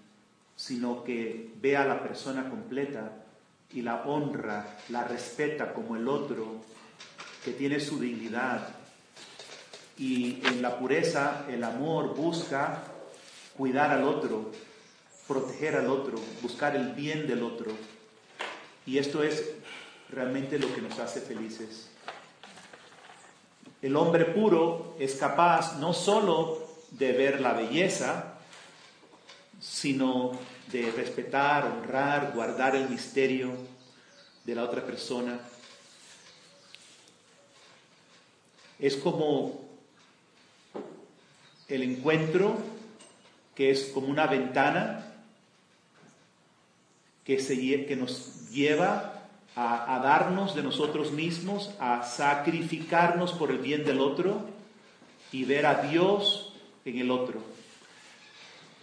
sino 0.55 1.03
que 1.03 1.51
ve 1.61 1.77
a 1.77 1.85
la 1.85 2.05
persona 2.05 2.49
completa 2.49 3.25
y 3.73 3.83
la 3.83 4.03
honra, 4.03 4.79
la 4.89 5.05
respeta 5.05 5.73
como 5.73 5.97
el 5.97 6.09
otro, 6.09 6.63
que 7.45 7.53
tiene 7.53 7.81
su 7.81 7.99
dignidad. 7.99 8.69
Y 9.99 10.47
en 10.47 10.63
la 10.63 10.79
pureza 10.79 11.47
el 11.49 11.65
amor 11.65 12.15
busca 12.15 12.83
cuidar 13.57 13.91
al 13.91 14.05
otro, 14.05 14.53
proteger 15.27 15.77
al 15.77 15.89
otro, 15.89 16.19
buscar 16.43 16.77
el 16.77 16.93
bien 16.93 17.27
del 17.27 17.43
otro. 17.43 17.73
Y 18.85 18.99
esto 18.99 19.23
es 19.23 19.53
realmente 20.11 20.59
lo 20.59 20.73
que 20.75 20.83
nos 20.83 20.99
hace 20.99 21.21
felices. 21.21 21.91
El 23.83 23.97
hombre 23.97 24.25
puro 24.25 24.97
es 24.99 25.17
capaz 25.17 25.79
no 25.79 25.93
solo 25.93 26.67
de 26.93 27.13
ver 27.13 27.41
la 27.41 27.53
belleza, 27.53 28.39
sino 29.61 30.33
de 30.73 30.91
respetar, 30.91 31.65
honrar, 31.65 32.33
guardar 32.35 32.75
el 32.75 32.89
misterio 32.89 33.53
de 34.45 34.55
la 34.55 34.65
otra 34.65 34.85
persona. 34.85 35.39
Es 38.79 38.97
como 38.97 39.65
el 41.69 41.83
encuentro 41.83 42.59
que 43.55 43.71
es 43.71 43.87
como 43.87 44.09
una 44.09 44.27
ventana 44.27 45.07
que, 47.25 47.41
se, 47.41 47.87
que 47.87 47.97
nos 47.97 48.51
lleva 48.51 49.29
a, 49.57 49.97
a, 49.97 50.01
darnos 50.01 50.55
de 50.55 50.63
nosotros 50.63 51.11
mismos, 51.13 51.71
a 51.81 52.05
sacrificarnos 52.05 53.33
por 53.33 53.51
el 53.51 53.59
bien 53.59 53.85
del 53.85 54.01
otro 54.01 54.43
y 55.33 55.45
ver 55.45 55.67
a 55.67 55.83
Dios 55.83 56.53
en 56.85 56.99
el 56.99 57.11
otro. 57.11 57.56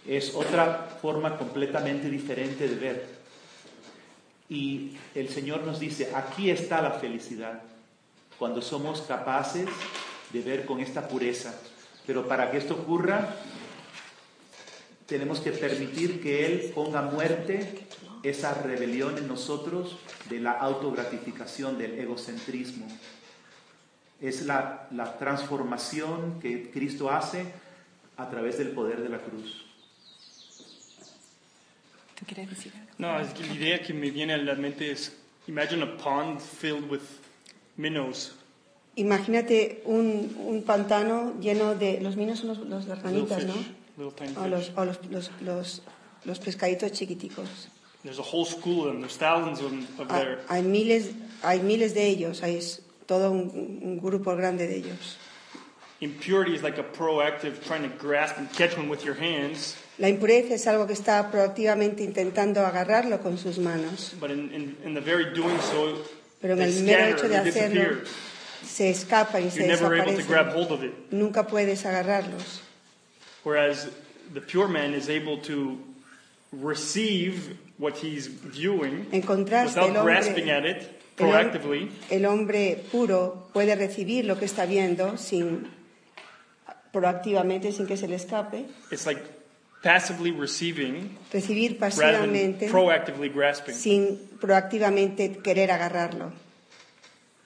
Es 0.06 0.34
otra 0.34 0.98
forma 1.00 1.38
completamente 1.38 2.10
diferente 2.10 2.68
de 2.68 2.74
ver. 2.74 3.06
Y 4.48 4.96
el 5.14 5.28
Señor 5.30 5.62
nos 5.64 5.80
dice, 5.80 6.12
aquí 6.14 6.50
está 6.50 6.82
la 6.82 6.92
felicidad, 6.92 7.62
cuando 8.38 8.60
somos 8.60 9.02
capaces 9.02 9.66
de 10.32 10.40
ver 10.42 10.66
con 10.66 10.80
esta 10.80 11.08
pureza. 11.08 11.54
Pero 12.06 12.28
para 12.28 12.50
que 12.50 12.58
esto 12.58 12.74
ocurra, 12.74 13.34
tenemos 15.06 15.40
que 15.40 15.52
permitir 15.52 16.22
que 16.22 16.44
Él 16.46 16.72
ponga 16.74 17.02
muerte 17.02 17.86
esa 18.22 18.54
rebelión 18.54 19.16
en 19.18 19.28
nosotros 19.28 19.96
de 20.28 20.40
la 20.40 20.52
autogratificación, 20.52 21.78
del 21.78 21.98
egocentrismo. 21.98 22.86
Es 24.20 24.42
la, 24.42 24.88
la 24.90 25.18
transformación 25.18 26.40
que 26.40 26.70
Cristo 26.70 27.10
hace 27.10 27.46
a 28.16 28.28
través 28.30 28.58
del 28.58 28.70
poder 28.70 29.02
de 29.02 29.08
la 29.08 29.18
cruz. 29.18 29.66
¿Tú 32.24 32.34
quieres 32.34 32.48
decir 32.50 32.72
algo? 32.74 32.90
No, 32.98 33.20
es 33.20 33.32
que 33.34 33.46
la 33.46 33.54
idea 33.54 33.82
que 33.82 33.92
me 33.92 34.10
viene 34.10 34.32
a 34.32 34.38
la 34.38 34.54
mente 34.54 34.90
es, 34.90 35.12
imagine 35.46 35.82
a 35.82 35.96
pond 35.96 36.40
filled 36.40 36.90
with 36.90 37.02
minnows. 37.76 38.32
Imagínate 38.96 39.82
un, 39.84 40.34
un 40.38 40.62
pantano 40.62 41.34
lleno 41.40 41.74
de... 41.74 42.00
Los 42.00 42.16
minos 42.16 42.38
son 42.38 42.48
los, 42.48 42.58
los 42.58 42.86
las 42.86 43.02
ranitas, 43.02 43.42
fish, 43.42 43.48
¿no? 43.48 43.54
little 43.98 44.12
tiny 44.12 44.34
O 44.36 44.48
los, 44.48 44.72
o 44.76 44.84
los, 44.84 45.04
los, 45.10 45.30
los, 45.42 45.82
los 46.24 46.38
pescaditos 46.38 46.92
chiquiticos. 46.92 47.68
There's 48.04 48.18
a 48.18 48.22
whole 48.22 48.44
school 48.44 48.86
of 48.86 48.92
them. 48.92 49.00
There's 49.00 49.16
thousands 49.16 49.60
of 49.60 49.70
them 49.70 49.86
of 49.98 50.10
Hay, 50.10 50.24
there. 50.24 50.38
hay 50.48 50.62
miles, 50.62 51.10
hay 51.42 51.60
miles 51.60 51.92
de 51.94 52.06
ellos, 52.06 52.42
hay 52.42 52.60
todo 53.06 53.32
un, 53.32 53.80
un 53.82 54.00
grupo 54.00 54.36
grande 54.36 54.66
de 54.66 54.76
ellos. 54.76 55.16
Impurity 56.00 56.54
is 56.54 56.62
like 56.62 56.78
a 56.78 56.82
proactive 56.82 57.64
trying 57.64 57.82
to 57.82 57.88
grasp 57.96 58.38
and 58.38 58.50
catch 58.52 58.76
one 58.76 58.88
with 58.88 59.04
your 59.04 59.14
hands, 59.14 59.76
La 59.98 60.08
impureza 60.08 60.54
es 60.54 60.66
algo 60.66 60.86
que 60.86 60.92
está 60.92 61.30
proactivamente 61.30 62.02
intentando 62.02 62.66
agarrarlo 62.66 63.20
con 63.20 63.38
sus 63.38 63.58
manos, 63.58 64.14
pero 64.20 64.34
en 64.34 64.76
el 66.60 66.82
mero 66.82 67.04
hecho 67.06 67.28
de 67.28 67.36
hacerlo 67.36 68.00
se 68.66 68.90
escapan 68.90 69.46
y 69.46 69.50
se 69.50 69.72
it. 69.72 70.94
Nunca 71.10 71.46
puedes 71.46 71.86
agarrarlos. 71.86 72.62
Whereas 73.44 73.88
the 74.32 74.40
pure 74.40 74.68
man 74.68 74.94
is 74.94 75.08
able 75.08 75.38
to 75.42 75.78
receive 76.50 77.56
what 77.78 77.94
he's 78.02 78.26
viewing 78.26 79.06
without 79.12 80.04
grasping 80.04 80.50
at 80.50 80.64
it 80.64 80.88
proactively. 81.16 81.90
el 82.10 82.24
hombre 82.24 82.82
puro 82.90 83.48
puede 83.52 83.76
recibir 83.76 84.24
lo 84.24 84.38
que 84.38 84.46
está 84.46 84.66
viendo 84.66 85.16
sin 85.18 85.68
proactivamente, 86.92 87.72
sin 87.72 87.86
que 87.86 87.96
se 87.96 88.08
le 88.08 88.16
escape, 88.16 88.66
It's 88.90 89.04
like 89.04 89.20
passively 89.84 90.32
receiving 90.32 91.16
recibir 91.32 91.78
rather 91.78 92.26
than 92.26 92.56
pasivamente 92.58 92.68
proactively 92.70 93.28
grasping. 93.32 93.74
sin 93.74 94.18
proactivamente 94.40 95.38
querer 95.44 95.70
agarrarlo. 95.70 96.32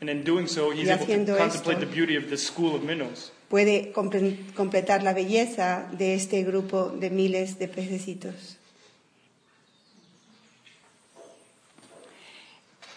And 0.01 0.09
in 0.09 0.23
doing 0.23 0.47
so, 0.47 0.71
he's 0.71 0.87
Y 0.87 0.93
able 0.93 0.99
to 0.99 1.03
haciendo 1.05 1.37
contemplate 1.37 1.79
esto- 1.79 1.87
the 1.87 1.93
beauty 1.93 2.17
of 2.17 2.31
this 2.31 2.47
school 2.47 2.77
of 2.77 2.83
minnows. 2.85 3.33
Puede 3.51 3.93
completar 3.93 5.03
la 5.03 5.13
belleza 5.13 5.89
de 5.99 6.15
este 6.15 6.45
grupo 6.45 6.91
de 6.91 7.11
miles 7.11 7.59
de 7.59 7.67
pececitos. 7.67 8.57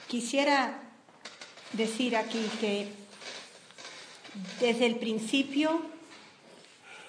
Quisiera 0.08 0.78
decir 1.74 2.16
aquí 2.18 2.46
que 2.60 2.88
desde 4.60 4.86
el 4.86 4.98
principio 4.98 5.82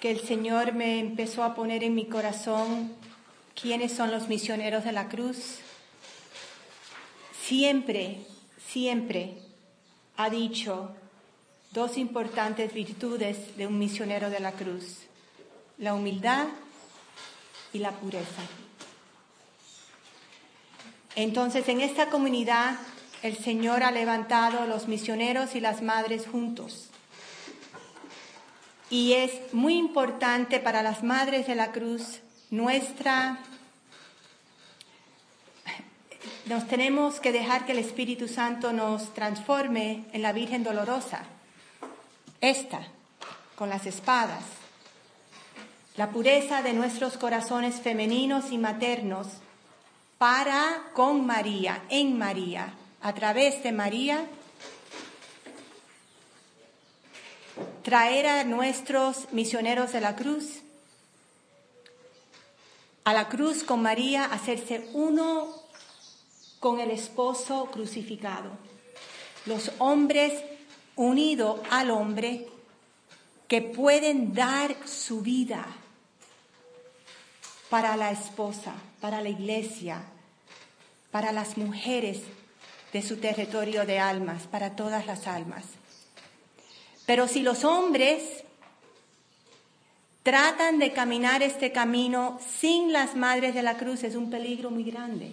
que 0.03 0.11
el 0.11 0.19
Señor 0.19 0.73
me 0.73 0.99
empezó 0.99 1.45
a 1.45 1.55
poner 1.55 1.81
en 1.81 1.95
mi 1.95 2.07
corazón 2.07 2.91
quiénes 3.55 3.93
son 3.93 4.11
los 4.11 4.27
misioneros 4.27 4.83
de 4.83 4.91
la 4.91 5.07
cruz, 5.07 5.59
siempre, 7.41 8.17
siempre 8.67 9.37
ha 10.17 10.29
dicho 10.29 10.93
dos 11.71 11.97
importantes 11.97 12.73
virtudes 12.73 13.55
de 13.55 13.65
un 13.65 13.79
misionero 13.79 14.29
de 14.29 14.41
la 14.41 14.51
cruz, 14.51 15.03
la 15.77 15.93
humildad 15.93 16.47
y 17.71 17.79
la 17.79 17.91
pureza. 17.91 18.41
Entonces, 21.15 21.69
en 21.69 21.79
esta 21.79 22.09
comunidad, 22.09 22.75
el 23.21 23.37
Señor 23.37 23.83
ha 23.83 23.91
levantado 23.91 24.67
los 24.67 24.89
misioneros 24.89 25.55
y 25.55 25.61
las 25.61 25.81
madres 25.81 26.27
juntos. 26.27 26.89
Y 28.93 29.13
es 29.13 29.51
muy 29.55 29.75
importante 29.79 30.59
para 30.59 30.83
las 30.83 31.01
madres 31.01 31.47
de 31.47 31.55
la 31.55 31.71
cruz 31.71 32.19
nuestra... 32.51 33.39
Nos 36.45 36.67
tenemos 36.67 37.19
que 37.19 37.31
dejar 37.31 37.65
que 37.65 37.71
el 37.71 37.79
Espíritu 37.79 38.27
Santo 38.27 38.71
nos 38.71 39.11
transforme 39.15 40.05
en 40.13 40.21
la 40.21 40.31
Virgen 40.31 40.63
Dolorosa. 40.63 41.23
Esta, 42.39 42.85
con 43.55 43.67
las 43.67 43.87
espadas. 43.87 44.43
La 45.97 46.11
pureza 46.11 46.61
de 46.61 46.73
nuestros 46.73 47.17
corazones 47.17 47.81
femeninos 47.81 48.51
y 48.51 48.59
maternos 48.59 49.25
para 50.19 50.83
con 50.93 51.25
María, 51.25 51.81
en 51.89 52.15
María, 52.15 52.75
a 53.01 53.11
través 53.15 53.63
de 53.63 53.71
María, 53.71 54.27
traer 57.83 58.27
a 58.27 58.43
nuestros 58.43 59.31
misioneros 59.31 59.91
de 59.93 60.01
la 60.01 60.15
cruz, 60.15 60.61
a 63.03 63.13
la 63.13 63.27
cruz 63.29 63.63
con 63.63 63.81
María, 63.81 64.25
hacerse 64.25 64.89
uno 64.93 65.49
con 66.59 66.79
el 66.79 66.91
esposo 66.91 67.69
crucificado. 67.71 68.51
Los 69.45 69.71
hombres 69.79 70.33
unidos 70.95 71.59
al 71.69 71.91
hombre 71.91 72.47
que 73.47 73.61
pueden 73.61 74.33
dar 74.33 74.75
su 74.87 75.21
vida 75.21 75.65
para 77.69 77.97
la 77.97 78.11
esposa, 78.11 78.73
para 79.01 79.21
la 79.21 79.29
iglesia, 79.29 80.01
para 81.11 81.31
las 81.31 81.57
mujeres 81.57 82.21
de 82.93 83.01
su 83.01 83.17
territorio 83.17 83.85
de 83.85 83.99
almas, 83.99 84.43
para 84.43 84.75
todas 84.75 85.05
las 85.05 85.27
almas. 85.27 85.65
Pero 87.05 87.27
si 87.27 87.41
los 87.41 87.63
hombres 87.63 88.43
tratan 90.23 90.79
de 90.79 90.93
caminar 90.93 91.43
este 91.43 91.71
camino 91.71 92.39
sin 92.59 92.93
las 92.93 93.15
madres 93.15 93.53
de 93.53 93.61
la 93.61 93.77
cruz, 93.77 94.03
es 94.03 94.15
un 94.15 94.29
peligro 94.29 94.71
muy 94.71 94.83
grande. 94.83 95.31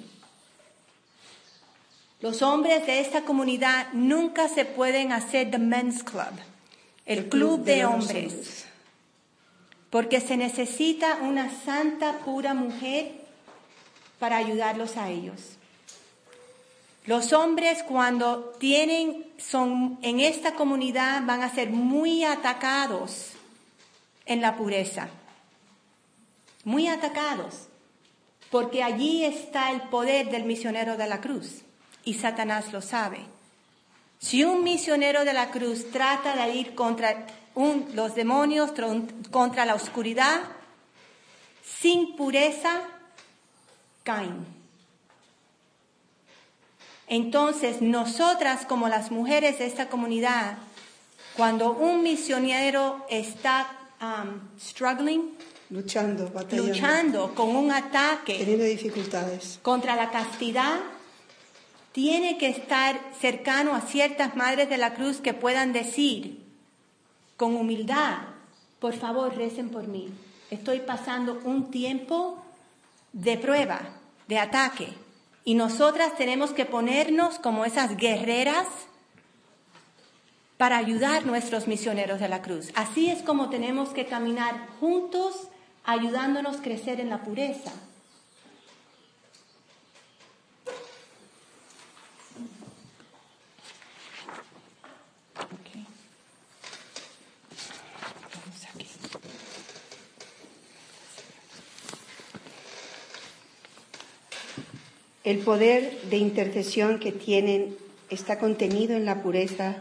Los 2.20 2.42
hombres 2.42 2.86
de 2.86 3.00
esta 3.00 3.22
comunidad 3.22 3.92
nunca 3.92 4.48
se 4.48 4.64
pueden 4.66 5.12
hacer 5.12 5.50
the 5.50 5.58
men's 5.58 6.02
club, 6.02 6.32
el, 7.06 7.28
club, 7.30 7.64
de, 7.64 7.86
hombres, 7.86 8.66
porque 9.88 10.20
se 10.20 10.36
necesita 10.36 11.18
una 11.22 11.50
santa, 11.64 12.18
pura 12.18 12.52
mujer 12.52 13.12
para 14.18 14.36
ayudarlos 14.36 14.98
a 14.98 15.08
ellos. 15.08 15.56
Los 17.06 17.32
hombres 17.32 17.82
cuando 17.84 18.52
tienen, 18.58 19.29
son 19.40 19.98
en 20.02 20.20
esta 20.20 20.54
comunidad 20.54 21.22
van 21.24 21.42
a 21.42 21.54
ser 21.54 21.70
muy 21.70 22.24
atacados 22.24 23.32
en 24.26 24.40
la 24.40 24.56
pureza. 24.56 25.08
Muy 26.64 26.88
atacados. 26.88 27.66
Porque 28.50 28.82
allí 28.82 29.24
está 29.24 29.70
el 29.70 29.82
poder 29.82 30.30
del 30.30 30.44
misionero 30.44 30.96
de 30.96 31.06
la 31.06 31.20
cruz. 31.20 31.62
Y 32.04 32.14
Satanás 32.14 32.72
lo 32.72 32.82
sabe. 32.82 33.20
Si 34.18 34.44
un 34.44 34.62
misionero 34.64 35.24
de 35.24 35.32
la 35.32 35.50
cruz 35.50 35.90
trata 35.90 36.36
de 36.36 36.54
ir 36.54 36.74
contra 36.74 37.26
un- 37.54 37.88
los 37.94 38.14
demonios, 38.14 38.72
contra 39.30 39.64
la 39.64 39.74
oscuridad, 39.74 40.40
sin 41.80 42.16
pureza, 42.16 42.82
caen. 44.02 44.59
Entonces, 47.10 47.82
nosotras 47.82 48.64
como 48.66 48.88
las 48.88 49.10
mujeres 49.10 49.58
de 49.58 49.66
esta 49.66 49.88
comunidad, 49.88 50.58
cuando 51.36 51.72
un 51.72 52.04
misionero 52.04 53.04
está 53.10 53.66
um, 54.00 54.38
struggling, 54.60 55.36
luchando, 55.70 56.30
batallando, 56.30 56.68
luchando 56.68 57.34
con 57.34 57.56
un 57.56 57.72
ataque 57.72 58.38
teniendo 58.38 58.64
dificultades. 58.64 59.58
contra 59.60 59.96
la 59.96 60.12
castidad, 60.12 60.78
tiene 61.90 62.38
que 62.38 62.48
estar 62.48 63.00
cercano 63.20 63.74
a 63.74 63.80
ciertas 63.80 64.36
madres 64.36 64.68
de 64.68 64.78
la 64.78 64.94
cruz 64.94 65.16
que 65.16 65.34
puedan 65.34 65.72
decir 65.72 66.44
con 67.36 67.56
humildad, 67.56 68.18
por 68.78 68.94
favor, 68.94 69.36
recen 69.36 69.70
por 69.70 69.88
mí. 69.88 70.12
Estoy 70.52 70.78
pasando 70.78 71.40
un 71.42 71.72
tiempo 71.72 72.40
de 73.12 73.36
prueba, 73.36 73.80
de 74.28 74.38
ataque. 74.38 75.09
Y 75.44 75.54
nosotras 75.54 76.16
tenemos 76.16 76.50
que 76.52 76.66
ponernos 76.66 77.38
como 77.38 77.64
esas 77.64 77.96
guerreras 77.96 78.66
para 80.56 80.76
ayudar 80.76 81.22
a 81.22 81.26
nuestros 81.26 81.66
misioneros 81.66 82.20
de 82.20 82.28
la 82.28 82.42
cruz. 82.42 82.70
Así 82.74 83.10
es 83.10 83.22
como 83.22 83.48
tenemos 83.48 83.90
que 83.90 84.06
caminar 84.06 84.68
juntos, 84.78 85.48
ayudándonos 85.84 86.58
a 86.58 86.62
crecer 86.62 87.00
en 87.00 87.08
la 87.08 87.22
pureza. 87.22 87.72
El 105.22 105.38
poder 105.40 106.00
de 106.08 106.16
intercesión 106.16 106.98
que 106.98 107.12
tienen 107.12 107.76
está 108.08 108.38
contenido 108.38 108.96
en 108.96 109.04
la 109.04 109.22
pureza 109.22 109.76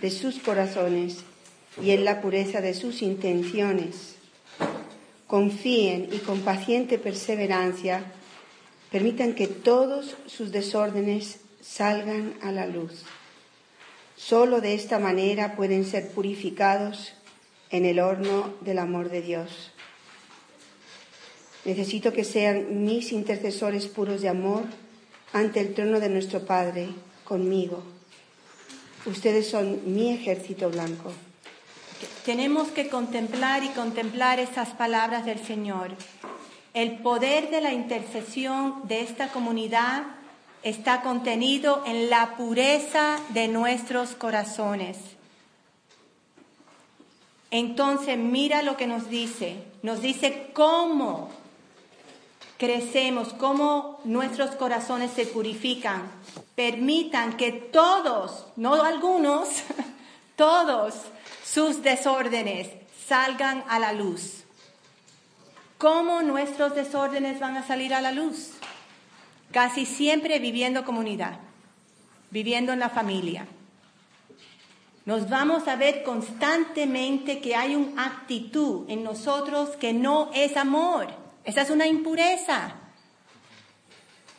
de 0.00 0.10
sus 0.10 0.40
corazones 0.40 1.18
y 1.80 1.92
en 1.92 2.04
la 2.04 2.20
pureza 2.20 2.60
de 2.60 2.74
sus 2.74 3.02
intenciones. 3.02 4.16
Confíen 5.28 6.08
y 6.12 6.18
con 6.18 6.40
paciente 6.40 6.98
perseverancia 6.98 8.04
permitan 8.90 9.34
que 9.34 9.46
todos 9.46 10.16
sus 10.26 10.50
desórdenes 10.50 11.38
salgan 11.60 12.34
a 12.42 12.50
la 12.50 12.66
luz. 12.66 13.04
Solo 14.16 14.60
de 14.60 14.74
esta 14.74 14.98
manera 14.98 15.54
pueden 15.54 15.84
ser 15.84 16.08
purificados 16.08 17.12
en 17.70 17.86
el 17.86 18.00
horno 18.00 18.52
del 18.60 18.80
amor 18.80 19.08
de 19.08 19.22
Dios. 19.22 19.70
Necesito 21.64 22.12
que 22.12 22.24
sean 22.24 22.84
mis 22.84 23.12
intercesores 23.12 23.86
puros 23.86 24.22
de 24.22 24.28
amor 24.28 24.64
ante 25.32 25.60
el 25.60 25.74
trono 25.74 26.00
de 26.00 26.08
nuestro 26.08 26.46
Padre 26.46 26.88
conmigo. 27.24 27.82
Ustedes 29.06 29.48
son 29.48 29.80
mi 29.94 30.10
ejército 30.10 30.70
blanco. 30.70 31.12
Tenemos 32.24 32.68
que 32.68 32.88
contemplar 32.88 33.62
y 33.62 33.68
contemplar 33.68 34.40
esas 34.40 34.70
palabras 34.70 35.24
del 35.26 35.38
Señor. 35.38 35.90
El 36.72 36.98
poder 36.98 37.50
de 37.50 37.60
la 37.60 37.72
intercesión 37.72 38.86
de 38.88 39.00
esta 39.00 39.28
comunidad 39.28 40.04
está 40.62 41.02
contenido 41.02 41.82
en 41.86 42.10
la 42.10 42.36
pureza 42.36 43.18
de 43.30 43.48
nuestros 43.48 44.10
corazones. 44.14 44.96
Entonces, 47.50 48.16
mira 48.16 48.62
lo 48.62 48.76
que 48.76 48.86
nos 48.86 49.10
dice. 49.10 49.56
Nos 49.82 50.00
dice 50.00 50.50
cómo 50.52 51.30
crecemos, 52.60 53.32
cómo 53.32 53.98
nuestros 54.04 54.50
corazones 54.50 55.12
se 55.12 55.24
purifican. 55.24 56.02
Permitan 56.54 57.38
que 57.38 57.52
todos, 57.52 58.44
no 58.56 58.84
algunos, 58.84 59.48
todos 60.36 60.94
sus 61.42 61.82
desórdenes 61.82 62.68
salgan 63.08 63.64
a 63.66 63.78
la 63.78 63.94
luz. 63.94 64.44
¿Cómo 65.78 66.20
nuestros 66.20 66.74
desórdenes 66.74 67.40
van 67.40 67.56
a 67.56 67.66
salir 67.66 67.94
a 67.94 68.02
la 68.02 68.12
luz? 68.12 68.50
Casi 69.52 69.86
siempre 69.86 70.38
viviendo 70.38 70.84
comunidad, 70.84 71.38
viviendo 72.30 72.74
en 72.74 72.78
la 72.80 72.90
familia. 72.90 73.46
Nos 75.06 75.30
vamos 75.30 75.66
a 75.66 75.76
ver 75.76 76.02
constantemente 76.02 77.40
que 77.40 77.56
hay 77.56 77.74
una 77.74 78.04
actitud 78.04 78.84
en 78.90 79.02
nosotros 79.02 79.70
que 79.76 79.94
no 79.94 80.30
es 80.34 80.58
amor. 80.58 81.19
Esa 81.44 81.62
es 81.62 81.70
una 81.70 81.86
impureza. 81.86 82.74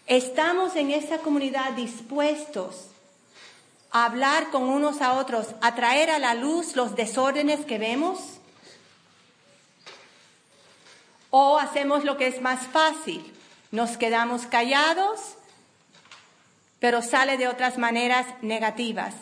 Estamos 0.08 0.76
en 0.76 0.92
esta 0.92 1.20
comunidad 1.20 1.72
dispuestos 1.74 2.88
a 3.92 4.06
hablar 4.06 4.52
con 4.52 4.64
unos 4.64 5.02
a 5.02 5.14
otros, 5.14 5.48
a 5.62 5.76
traer 5.76 6.10
a 6.10 6.20
la 6.20 6.34
luz 6.34 6.76
los 6.76 6.96
desórdenes 6.96 7.66
que 7.66 7.78
vemos. 7.78 8.20
O 11.30 11.58
hacemos 11.58 12.04
lo 12.04 12.18
que 12.18 12.28
es 12.28 12.42
más 12.42 12.68
fácil, 12.68 13.34
nos 13.72 13.98
quedamos 13.98 14.46
callados, 14.46 15.36
pero 16.80 17.02
sale 17.02 17.38
de 17.38 17.48
otras 17.48 17.78
maneras 17.78 18.26
negativas. 18.42 19.14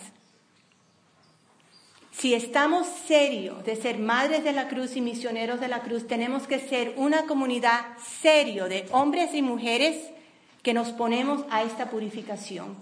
Si 2.20 2.34
estamos 2.34 2.86
serios 3.08 3.64
de 3.64 3.78
ser 3.78 3.98
madres 3.98 4.44
de 4.44 4.52
la 4.52 4.68
cruz 4.68 4.98
y 4.98 5.02
misioneros 5.02 5.62
de 5.62 5.70
la 5.70 5.84
cruz, 5.84 6.06
tenemos 6.06 6.48
que 6.48 6.60
ser 6.60 6.94
una 6.98 7.26
comunidad 7.26 7.98
serio 8.22 8.68
de 8.68 8.86
hombres 8.92 9.34
y 9.34 9.42
mujeres 9.42 9.96
que 10.62 10.74
nos 10.74 10.90
ponemos 10.90 11.46
a 11.50 11.64
esta 11.64 11.90
purificación. 11.90 12.76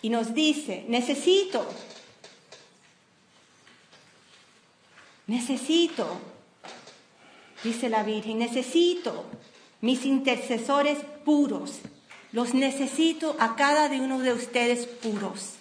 Y 0.00 0.08
nos 0.08 0.32
dice, 0.32 0.86
necesito, 0.88 1.68
necesito, 5.26 6.18
dice 7.62 7.90
la 7.90 8.02
Virgen, 8.02 8.38
necesito 8.38 9.26
mis 9.82 10.06
intercesores 10.06 11.00
puros, 11.26 11.80
los 12.32 12.54
necesito 12.54 13.36
a 13.38 13.56
cada 13.56 13.86
uno 13.86 14.18
de 14.20 14.32
ustedes 14.32 14.86
puros. 14.86 15.54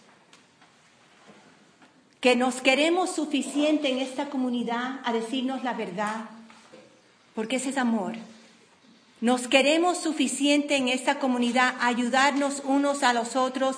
Que 2.19 2.36
nos 2.36 2.62
queremos 2.62 3.15
suficiente 3.15 3.89
en 3.89 3.99
esta 3.99 4.30
comunidad 4.30 4.99
a 5.03 5.13
decirnos 5.13 5.63
la 5.63 5.73
verdad, 5.73 6.25
porque 7.36 7.58
ese 7.58 7.69
es 7.69 7.77
amor. 7.77 8.15
Nos 9.21 9.47
queremos 9.47 9.97
suficiente 9.97 10.75
en 10.75 10.89
esta 10.89 11.19
comunidad 11.19 11.75
a 11.80 11.88
ayudarnos 11.88 12.62
unos 12.65 13.03
a 13.03 13.13
los 13.13 13.36
otros, 13.36 13.77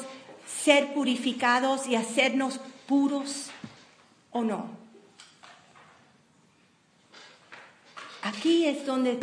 ser 0.63 0.93
purificados 0.93 1.87
y 1.87 1.95
hacernos 1.95 2.59
puros 2.87 3.49
o 4.31 4.43
no. 4.43 4.79
Aquí 8.21 8.65
es 8.65 8.85
donde 8.85 9.15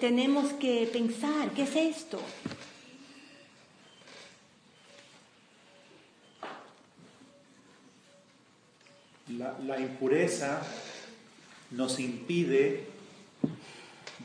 tenemos 0.00 0.52
que 0.54 0.88
pensar, 0.92 1.50
¿qué 1.52 1.62
es 1.62 1.76
esto? 1.76 2.20
La, 9.38 9.80
impureza 9.80 10.62
nos 11.70 11.98
impide 11.98 12.86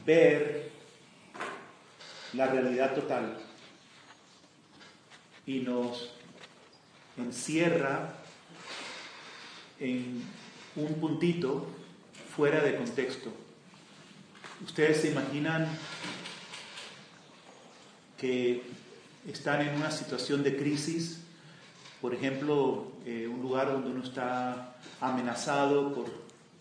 ver 0.05 0.71
la 2.33 2.47
realidad 2.47 2.93
total 2.93 3.37
y 5.45 5.59
nos 5.59 6.11
encierra 7.15 8.15
en 9.79 10.23
un 10.75 10.93
puntito 10.95 11.67
fuera 12.35 12.61
de 12.61 12.75
contexto. 12.75 13.31
Ustedes 14.65 15.01
se 15.01 15.11
imaginan 15.11 15.67
que 18.17 18.63
están 19.27 19.61
en 19.61 19.75
una 19.75 19.91
situación 19.91 20.43
de 20.43 20.57
crisis, 20.57 21.21
por 22.01 22.13
ejemplo, 22.13 22.96
eh, 23.07 23.25
un 23.25 23.41
lugar 23.41 23.71
donde 23.71 23.89
uno 23.89 24.03
está 24.03 24.75
amenazado 24.99 25.93
por, 25.93 26.07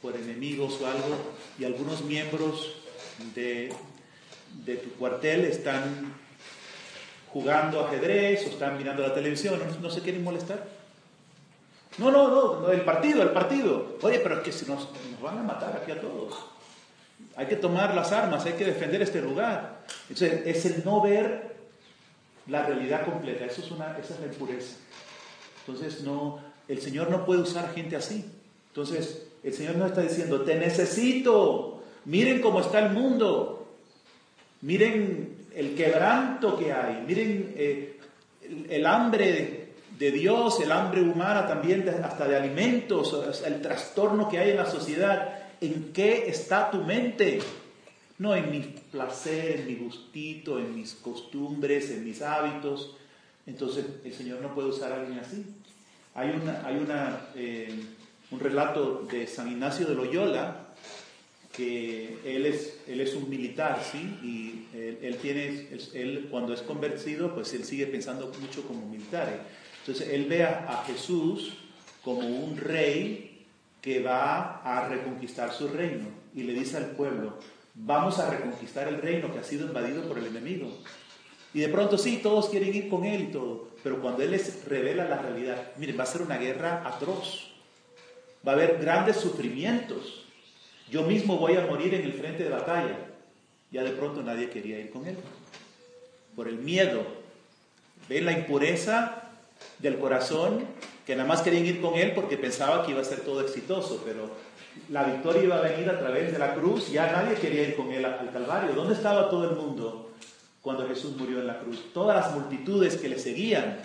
por 0.00 0.14
enemigos 0.14 0.80
o 0.80 0.86
algo, 0.86 1.34
y 1.58 1.64
algunos 1.64 2.04
miembros 2.04 2.76
de, 3.34 3.74
de 4.64 4.76
tu 4.76 4.90
cuartel 4.90 5.44
están 5.44 6.14
jugando 7.32 7.84
ajedrez 7.84 8.46
o 8.46 8.50
están 8.50 8.78
mirando 8.78 9.02
la 9.02 9.12
televisión, 9.12 9.58
no, 9.58 9.80
no 9.80 9.90
se 9.90 10.02
quieren 10.02 10.22
molestar. 10.22 10.68
No, 11.98 12.12
no, 12.12 12.60
no, 12.60 12.70
el 12.70 12.82
partido, 12.82 13.22
el 13.22 13.30
partido. 13.30 13.98
Oye, 14.02 14.20
pero 14.20 14.36
es 14.36 14.42
que 14.42 14.52
si 14.52 14.66
nos, 14.66 14.88
nos 15.10 15.20
van 15.20 15.38
a 15.38 15.42
matar 15.42 15.76
aquí 15.82 15.90
a 15.90 16.00
todos. 16.00 16.32
Hay 17.34 17.46
que 17.46 17.56
tomar 17.56 17.92
las 17.94 18.12
armas, 18.12 18.44
hay 18.44 18.52
que 18.52 18.66
defender 18.66 19.02
este 19.02 19.20
lugar. 19.20 19.84
Entonces, 20.08 20.42
es 20.46 20.64
el 20.66 20.84
no 20.84 21.00
ver 21.00 21.56
la 22.46 22.64
realidad 22.66 23.04
completa. 23.04 23.46
Eso 23.46 23.62
es 23.62 23.70
una, 23.72 23.98
esa 23.98 24.14
es 24.14 24.20
la 24.20 24.26
impureza. 24.26 24.76
Entonces, 25.66 26.02
no, 26.02 26.38
el 26.68 26.80
Señor 26.80 27.10
no 27.10 27.24
puede 27.24 27.40
usar 27.40 27.74
gente 27.74 27.96
así. 27.96 28.24
Entonces, 28.68 29.26
el 29.42 29.52
Señor 29.52 29.76
nos 29.76 29.90
está 29.90 30.02
diciendo, 30.02 30.42
te 30.42 30.54
necesito. 30.54 31.82
Miren 32.04 32.40
cómo 32.40 32.60
está 32.60 32.78
el 32.78 32.92
mundo. 32.92 33.74
Miren 34.62 35.46
el 35.54 35.74
quebranto 35.74 36.56
que 36.58 36.72
hay. 36.72 37.02
Miren 37.06 37.54
eh, 37.56 37.98
el, 38.42 38.70
el 38.70 38.86
hambre 38.86 39.66
de 39.98 40.10
Dios, 40.10 40.60
el 40.60 40.72
hambre 40.72 41.00
humana 41.00 41.46
también, 41.46 41.88
hasta 41.88 42.28
de 42.28 42.36
alimentos, 42.36 43.42
el 43.44 43.62
trastorno 43.62 44.28
que 44.28 44.38
hay 44.38 44.50
en 44.50 44.56
la 44.58 44.70
sociedad. 44.70 45.38
¿En 45.60 45.92
qué 45.92 46.28
está 46.28 46.70
tu 46.70 46.82
mente? 46.82 47.40
No 48.18 48.34
en 48.34 48.50
mi 48.50 48.60
placer, 48.60 49.60
en 49.60 49.66
mi 49.66 49.74
gustito, 49.76 50.58
en 50.58 50.74
mis 50.74 50.94
costumbres, 50.94 51.90
en 51.90 52.04
mis 52.04 52.22
hábitos. 52.22 52.96
Entonces 53.46 53.84
el 54.04 54.12
Señor 54.12 54.40
no 54.40 54.54
puede 54.54 54.68
usar 54.68 54.92
a 54.92 55.00
alguien 55.00 55.18
así. 55.18 55.44
Hay, 56.14 56.30
una, 56.30 56.66
hay 56.66 56.76
una, 56.76 57.20
eh, 57.34 57.78
un 58.30 58.40
relato 58.40 59.06
de 59.10 59.26
San 59.26 59.48
Ignacio 59.48 59.86
de 59.86 59.94
Loyola, 59.94 60.66
que 61.56 62.18
él 62.24 62.44
es, 62.44 62.80
él 62.86 63.00
es 63.00 63.14
un 63.14 63.30
militar, 63.30 63.82
¿sí? 63.90 63.98
Y 64.22 64.66
él, 64.76 65.16
tiene, 65.22 65.68
él 65.94 66.28
cuando 66.30 66.52
es 66.52 66.60
convertido, 66.60 67.34
pues 67.34 67.54
él 67.54 67.64
sigue 67.64 67.86
pensando 67.86 68.30
mucho 68.40 68.62
como 68.66 68.86
militar. 68.86 69.28
¿eh? 69.28 69.40
Entonces 69.80 70.08
él 70.12 70.26
ve 70.26 70.44
a, 70.44 70.84
Jesús 70.86 71.54
como 72.02 72.26
un 72.26 72.56
rey 72.56 73.46
que 73.80 74.02
va 74.02 74.60
a 74.62 74.88
reconquistar 74.88 75.52
su 75.52 75.68
reino 75.68 76.08
y 76.34 76.42
le 76.42 76.52
dice 76.52 76.76
al 76.76 76.90
pueblo, 76.90 77.38
vamos 77.74 78.18
a 78.18 78.28
reconquistar 78.28 78.88
el 78.88 79.00
reino 79.00 79.32
que 79.32 79.38
ha 79.38 79.44
sido 79.44 79.66
invadido 79.66 80.02
por 80.02 80.18
el 80.18 80.26
enemigo. 80.26 80.76
Y 81.56 81.60
de 81.60 81.70
pronto 81.70 81.96
sí, 81.96 82.20
todos 82.22 82.50
quieren 82.50 82.74
ir 82.74 82.90
con 82.90 83.06
él 83.06 83.22
y 83.22 83.26
todo, 83.28 83.68
pero 83.82 84.02
cuando 84.02 84.22
él 84.22 84.32
les 84.32 84.66
revela 84.66 85.08
la 85.08 85.16
realidad, 85.16 85.72
miren, 85.78 85.98
va 85.98 86.02
a 86.02 86.06
ser 86.06 86.20
una 86.20 86.36
guerra 86.36 86.82
atroz, 86.84 87.50
va 88.46 88.52
a 88.52 88.54
haber 88.56 88.76
grandes 88.78 89.16
sufrimientos, 89.16 90.26
yo 90.90 91.04
mismo 91.04 91.38
voy 91.38 91.56
a 91.56 91.64
morir 91.64 91.94
en 91.94 92.02
el 92.02 92.12
frente 92.12 92.44
de 92.44 92.50
batalla. 92.50 92.98
Ya 93.70 93.82
de 93.84 93.92
pronto 93.92 94.22
nadie 94.22 94.50
quería 94.50 94.78
ir 94.78 94.90
con 94.90 95.06
él, 95.06 95.16
por 96.34 96.46
el 96.46 96.58
miedo. 96.58 97.06
¿Ven 98.06 98.26
la 98.26 98.32
impureza 98.32 99.22
del 99.78 99.98
corazón? 99.98 100.62
Que 101.06 101.16
nada 101.16 101.26
más 101.26 101.40
querían 101.40 101.64
ir 101.64 101.80
con 101.80 101.94
él 101.94 102.12
porque 102.14 102.36
pensaba 102.36 102.84
que 102.84 102.92
iba 102.92 103.00
a 103.00 103.04
ser 103.04 103.20
todo 103.20 103.40
exitoso, 103.40 104.02
pero 104.04 104.28
la 104.90 105.04
victoria 105.04 105.42
iba 105.42 105.56
a 105.56 105.62
venir 105.62 105.88
a 105.88 105.98
través 105.98 106.32
de 106.32 106.38
la 106.38 106.52
cruz, 106.52 106.92
ya 106.92 107.10
nadie 107.12 107.34
quería 107.36 107.66
ir 107.66 107.76
con 107.76 107.90
él 107.92 108.04
al 108.04 108.30
Calvario. 108.30 108.74
¿Dónde 108.74 108.92
estaba 108.92 109.30
todo 109.30 109.48
el 109.48 109.56
mundo 109.56 110.05
cuando 110.66 110.88
Jesús 110.88 111.16
murió 111.16 111.38
en 111.38 111.46
la 111.46 111.60
cruz? 111.60 111.80
Todas 111.94 112.16
las 112.16 112.34
multitudes 112.34 112.96
que 112.96 113.08
le 113.08 113.20
seguían. 113.20 113.78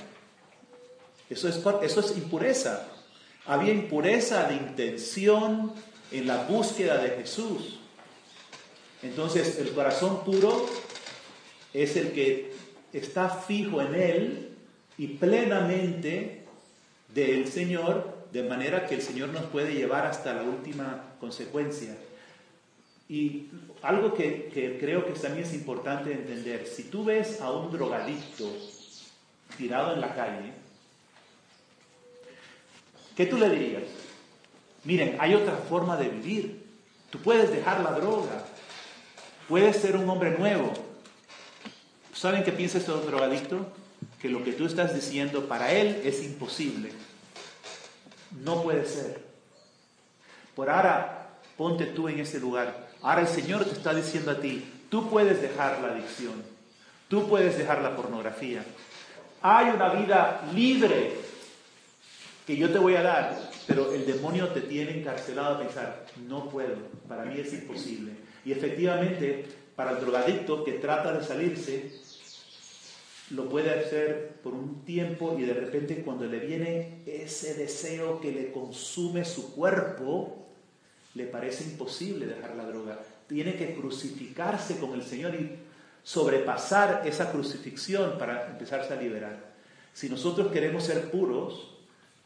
Eso 1.30 1.48
es, 1.48 1.62
eso 1.84 2.00
es 2.00 2.18
impureza. 2.18 2.88
Había 3.46 3.72
impureza 3.72 4.46
de 4.46 4.56
intención 4.56 5.74
en 6.12 6.26
la 6.26 6.42
búsqueda 6.46 6.98
de 6.98 7.10
Jesús. 7.10 7.78
Entonces 9.04 9.60
el 9.60 9.74
corazón 9.74 10.24
puro 10.24 10.68
es 11.72 11.96
el 11.98 12.14
que 12.14 12.52
está 12.94 13.30
fijo 13.30 13.80
en 13.80 13.94
Él 13.94 14.50
y 14.98 15.06
plenamente 15.06 16.48
del 17.14 17.48
Señor, 17.48 18.26
de 18.32 18.42
manera 18.42 18.88
que 18.88 18.96
el 18.96 19.04
Señor 19.04 19.30
nos 19.30 19.44
puede 19.44 19.76
llevar 19.76 20.08
hasta 20.08 20.34
la 20.34 20.42
última 20.42 21.14
consecuencia. 21.20 21.96
Y 23.12 23.50
algo 23.82 24.14
que, 24.14 24.78
creo 24.80 25.06
que 25.06 25.12
también 25.12 25.46
es 25.46 25.54
importante 25.54 26.14
entender, 26.14 26.66
si 26.66 26.84
tú 26.84 27.04
ves 27.04 27.42
a 27.42 27.52
un 27.52 27.70
drogadicto 27.70 28.50
tirado 29.58 29.94
en 29.94 30.00
la 30.00 30.16
calle, 30.16 30.54
¿qué 33.18 33.26
tú 33.26 33.38
le 33.38 33.50
dirías? 33.50 33.84
Miren, 34.86 35.18
hay 35.20 35.34
otra 35.34 35.58
forma 35.58 35.98
de 35.98 36.08
vivir. 36.08 36.66
Tú 37.10 37.20
puedes 37.20 37.52
dejar 37.52 37.84
la 37.84 37.92
droga, 37.92 38.46
puedes 39.50 39.76
ser 39.76 39.98
un 39.98 40.10
hombre 40.10 40.38
nuevo. 40.38 40.72
¿Saben 42.14 42.46
qué 42.46 42.54
piensa 42.54 42.78
este 42.78 42.94
drogadicto? 42.94 43.74
Que 44.22 44.30
lo 44.30 44.42
que 44.42 44.54
tú 44.54 44.66
estás 44.66 44.96
diciendo 44.96 45.50
para 45.50 45.74
él 45.74 46.02
es 46.06 46.24
imposible. 46.24 46.94
No 48.40 48.64
puede 48.64 48.86
ser. 48.86 49.22
Por 50.56 50.70
ahora, 50.70 51.40
ponte 51.58 51.88
tú 51.88 52.08
en 52.08 52.22
ese 52.22 52.40
lugar. 52.40 52.91
Ahora 53.02 53.22
el 53.22 53.28
Señor 53.28 53.66
te 53.66 53.72
está 53.72 53.94
diciendo 53.94 54.32
a 54.32 54.40
ti, 54.40 54.64
tú 54.90 55.10
puedes 55.10 55.42
dejar 55.42 55.82
la 55.82 55.94
adicción, 55.94 56.34
tú 57.08 57.28
puedes 57.28 57.58
dejar 57.58 57.82
la 57.82 57.96
pornografía. 57.96 58.64
Hay 59.42 59.70
una 59.70 59.90
vida 59.94 60.48
libre 60.54 61.14
que 62.46 62.58
yo 62.58 62.72
te 62.72 62.78
voy 62.78 62.96
a 62.96 63.02
dar, 63.02 63.52
pero 63.66 63.92
el 63.94 64.06
demonio 64.06 64.50
te 64.50 64.62
tiene 64.62 65.00
encarcelado 65.00 65.56
a 65.56 65.60
pensar, 65.60 66.06
no 66.28 66.50
puedo, 66.50 66.76
para 67.08 67.26
mí 67.26 67.40
es 67.40 67.52
imposible. 67.54 68.12
Y 68.46 68.52
efectivamente, 68.52 69.46
para 69.76 69.92
el 69.92 70.02
drogadicto 70.02 70.64
que 70.64 70.74
trata 70.74 71.14
de 71.14 71.24
salirse, 71.24 71.92
lo 73.32 73.48
puede 73.50 73.72
hacer 73.72 74.40
por 74.44 74.54
un 74.54 74.84
tiempo 74.84 75.38
y 75.40 75.44
de 75.44 75.54
repente 75.54 76.04
cuando 76.04 76.26
le 76.26 76.40
viene 76.40 77.02
ese 77.06 77.56
deseo 77.56 78.20
que 78.20 78.32
le 78.32 78.52
consume 78.52 79.26
su 79.26 79.56
cuerpo, 79.56 80.41
le 81.14 81.26
parece 81.26 81.66
imposible 81.66 82.26
dejar 82.26 82.56
la 82.56 82.66
droga. 82.66 83.00
Tiene 83.28 83.56
que 83.56 83.76
crucificarse 83.76 84.78
con 84.78 84.94
el 84.94 85.04
Señor 85.04 85.36
y 85.36 85.58
sobrepasar 86.04 87.04
esa 87.06 87.32
crucifixión 87.32 88.18
para 88.18 88.48
empezarse 88.48 88.94
a 88.94 89.02
liberar. 89.02 89.52
Si 89.94 90.10
nosotros 90.10 90.52
queremos 90.52 90.86
ser 90.86 91.12
puros, 91.12 91.70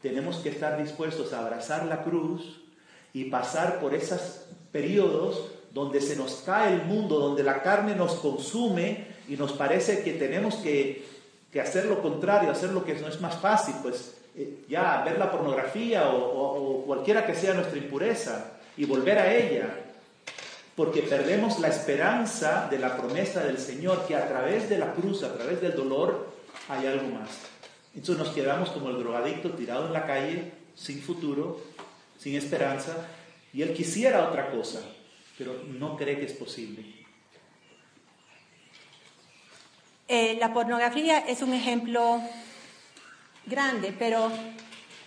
tenemos 0.00 0.38
que 0.38 0.50
estar 0.50 0.80
dispuestos 0.82 1.32
a 1.32 1.40
abrazar 1.40 1.86
la 1.86 2.04
cruz 2.04 2.60
y 3.12 3.24
pasar 3.24 3.80
por 3.80 3.94
esos 3.94 4.46
periodos 4.70 5.50
donde 5.72 6.00
se 6.00 6.16
nos 6.16 6.36
cae 6.46 6.72
el 6.72 6.84
mundo, 6.84 7.18
donde 7.18 7.42
la 7.42 7.62
carne 7.62 7.94
nos 7.94 8.14
consume 8.14 9.08
y 9.28 9.36
nos 9.36 9.52
parece 9.52 10.02
que 10.02 10.12
tenemos 10.12 10.54
que, 10.56 11.04
hacer 11.60 11.86
lo 11.86 12.02
contrario, 12.02 12.50
hacer 12.50 12.70
lo 12.70 12.84
que 12.84 12.94
no 12.94 13.08
es 13.08 13.20
más 13.20 13.36
fácil, 13.36 13.74
pues 13.82 14.14
eh, 14.36 14.64
ya 14.68 15.02
ver 15.04 15.18
la 15.18 15.30
pornografía 15.30 16.10
o 16.10 16.84
cualquiera 16.86 17.26
que 17.26 17.34
sea 17.34 17.54
nuestra 17.54 17.78
impureza 17.78 18.55
y 18.76 18.84
volver 18.84 19.18
a 19.18 19.34
ella, 19.34 19.68
porque 20.74 21.02
perdemos 21.02 21.58
la 21.58 21.68
esperanza 21.68 22.68
de 22.70 22.78
la 22.78 22.96
promesa 22.96 23.44
del 23.44 23.58
Señor 23.58 24.06
que 24.06 24.14
a 24.14 24.28
través 24.28 24.68
de 24.68 24.78
la 24.78 24.92
cruz, 24.92 25.22
a 25.22 25.34
través 25.34 25.60
del 25.60 25.74
dolor, 25.74 26.32
hay 26.68 26.86
algo 26.86 27.08
más. 27.08 27.30
Entonces 27.94 28.18
nos 28.24 28.34
quedamos 28.34 28.70
como 28.70 28.90
el 28.90 28.98
drogadicto 28.98 29.50
tirado 29.52 29.86
en 29.86 29.92
la 29.92 30.06
calle, 30.06 30.52
sin 30.74 31.00
futuro, 31.00 31.60
sin 32.18 32.34
esperanza, 32.34 33.08
y 33.52 33.62
él 33.62 33.72
quisiera 33.72 34.28
otra 34.28 34.50
cosa, 34.50 34.80
pero 35.38 35.54
no 35.66 35.96
cree 35.96 36.18
que 36.18 36.26
es 36.26 36.32
posible. 36.32 36.84
Eh, 40.08 40.36
la 40.38 40.52
pornografía 40.52 41.18
es 41.20 41.42
un 41.42 41.52
ejemplo 41.52 42.20
grande, 43.46 43.94
pero 43.98 44.30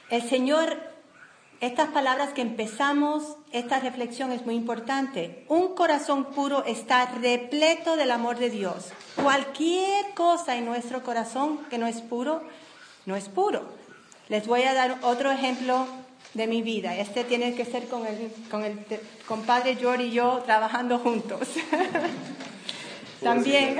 el 0.10 0.22
Señor, 0.24 0.78
estas 1.62 1.90
palabras 1.90 2.34
que 2.34 2.42
empezamos, 2.42 3.36
esta 3.52 3.80
reflexión 3.80 4.32
es 4.32 4.46
muy 4.46 4.56
importante. 4.56 5.46
Un 5.50 5.76
corazón 5.76 6.26
puro 6.26 6.64
está 6.66 7.06
repleto 7.06 7.98
del 7.98 8.12
amor 8.12 8.38
de 8.38 8.50
Dios. 8.50 8.90
Cualquier 9.22 10.14
cosa 10.16 10.56
en 10.56 10.66
nuestro 10.66 11.04
corazón 11.04 11.60
que 11.70 11.78
no 11.78 11.88
es 11.88 12.02
puro, 12.02 12.42
no 13.06 13.16
es 13.16 13.28
puro. 13.28 13.64
Les 14.30 14.48
voy 14.48 14.64
a 14.64 14.74
dar 14.74 15.00
otro 15.02 15.32
ejemplo 15.32 15.86
de 16.34 16.48
mi 16.48 16.62
vida. 16.62 16.96
Este 16.96 17.24
tiene 17.24 17.56
que 17.56 17.66
ser 17.66 17.88
con 17.88 18.08
el, 18.08 18.32
con 18.50 18.64
el 18.64 18.80
compadre 19.28 19.76
George 19.76 20.06
y 20.06 20.12
yo 20.12 20.42
trabajando 20.46 21.00
juntos. 21.00 21.42
También 23.22 23.78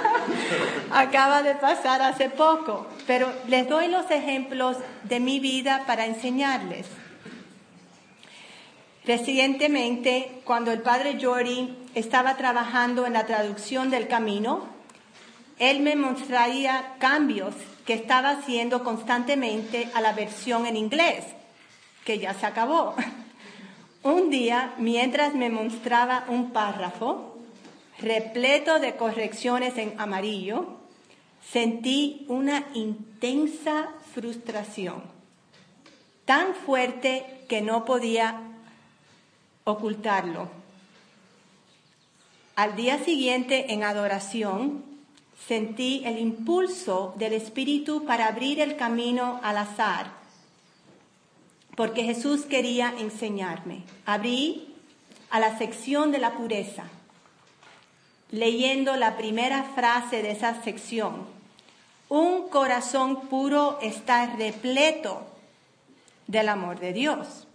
acaba 0.92 1.42
de 1.42 1.54
pasar 1.54 2.02
hace 2.02 2.28
poco, 2.28 2.86
pero 3.06 3.32
les 3.48 3.68
doy 3.68 3.88
los 3.88 4.10
ejemplos 4.10 4.76
de 5.04 5.20
mi 5.20 5.40
vida 5.40 5.84
para 5.86 6.06
enseñarles. 6.06 6.86
Recientemente, 9.04 10.42
cuando 10.44 10.70
el 10.70 10.82
padre 10.82 11.18
Jory 11.20 11.76
estaba 11.94 12.36
trabajando 12.36 13.06
en 13.06 13.14
la 13.14 13.26
traducción 13.26 13.90
del 13.90 14.06
camino, 14.06 14.66
él 15.58 15.80
me 15.80 15.96
mostraría 15.96 16.94
cambios 16.98 17.54
que 17.86 17.94
estaba 17.94 18.30
haciendo 18.30 18.84
constantemente 18.84 19.88
a 19.94 20.00
la 20.00 20.12
versión 20.12 20.66
en 20.66 20.76
inglés, 20.76 21.24
que 22.04 22.18
ya 22.18 22.34
se 22.34 22.46
acabó. 22.46 22.94
Un 24.04 24.30
día, 24.30 24.74
mientras 24.78 25.34
me 25.34 25.48
mostraba 25.48 26.24
un 26.28 26.50
párrafo 26.50 27.31
repleto 28.02 28.78
de 28.78 28.96
correcciones 28.96 29.78
en 29.78 29.98
amarillo, 29.98 30.66
sentí 31.50 32.26
una 32.28 32.66
intensa 32.74 33.88
frustración, 34.12 35.02
tan 36.24 36.54
fuerte 36.54 37.44
que 37.48 37.62
no 37.62 37.84
podía 37.84 38.40
ocultarlo. 39.64 40.50
Al 42.56 42.76
día 42.76 43.02
siguiente, 43.02 43.72
en 43.72 43.82
adoración, 43.82 44.84
sentí 45.48 46.02
el 46.04 46.18
impulso 46.18 47.14
del 47.16 47.32
Espíritu 47.32 48.04
para 48.04 48.26
abrir 48.26 48.60
el 48.60 48.76
camino 48.76 49.40
al 49.42 49.56
azar, 49.56 50.12
porque 51.76 52.04
Jesús 52.04 52.42
quería 52.42 52.94
enseñarme. 52.98 53.84
Abrí 54.04 54.74
a 55.30 55.40
la 55.40 55.56
sección 55.56 56.12
de 56.12 56.18
la 56.18 56.34
pureza, 56.34 56.84
leyendo 58.32 58.96
la 58.96 59.16
primera 59.16 59.62
frase 59.74 60.22
de 60.22 60.32
esa 60.32 60.60
sección. 60.62 61.26
Un 62.08 62.48
corazón 62.48 63.28
puro 63.28 63.78
está 63.80 64.26
repleto 64.26 65.22
del 66.26 66.48
amor 66.48 66.80
de 66.80 66.92
Dios. 66.92 67.46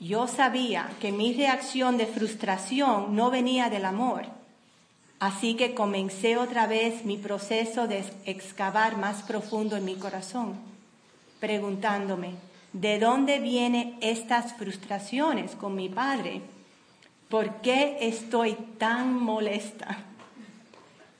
Yo 0.00 0.26
sabía 0.26 0.90
que 0.98 1.12
mi 1.12 1.34
reacción 1.34 1.98
de 1.98 2.06
frustración 2.06 3.14
no 3.14 3.30
venía 3.30 3.68
del 3.68 3.84
amor, 3.84 4.24
así 5.18 5.54
que 5.54 5.74
comencé 5.74 6.38
otra 6.38 6.66
vez 6.66 7.04
mi 7.04 7.18
proceso 7.18 7.86
de 7.86 8.02
excavar 8.24 8.96
más 8.96 9.22
profundo 9.22 9.76
en 9.76 9.84
mi 9.84 9.96
corazón, 9.96 10.54
preguntándome, 11.38 12.32
¿de 12.72 12.98
dónde 12.98 13.40
vienen 13.40 13.98
estas 14.00 14.54
frustraciones 14.54 15.54
con 15.54 15.74
mi 15.74 15.90
padre? 15.90 16.40
¿Por 17.30 17.60
qué 17.60 17.98
estoy 18.00 18.54
tan 18.78 19.14
molesta? 19.14 19.98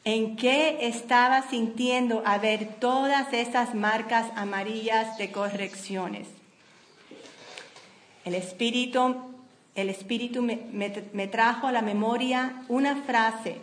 ¿En 0.03 0.35
qué 0.35 0.89
estaba 0.89 1.49
sintiendo 1.49 2.25
a 2.27 2.39
ver 2.39 2.81
todas 2.81 3.33
esas 3.33 3.77
marcas 3.77 4.27
amarillas 4.35 5.17
de 5.19 5.31
correcciones? 5.31 6.27
El 8.25 8.35
Espíritu, 8.35 9.19
el 9.77 9.89
Espíritu 9.89 10.43
me, 10.43 10.59
me 11.13 11.29
trajo 11.29 11.69
a 11.69 11.73
la 11.73 11.81
memoria 11.81 12.65
una 12.67 12.97
frase 13.05 13.59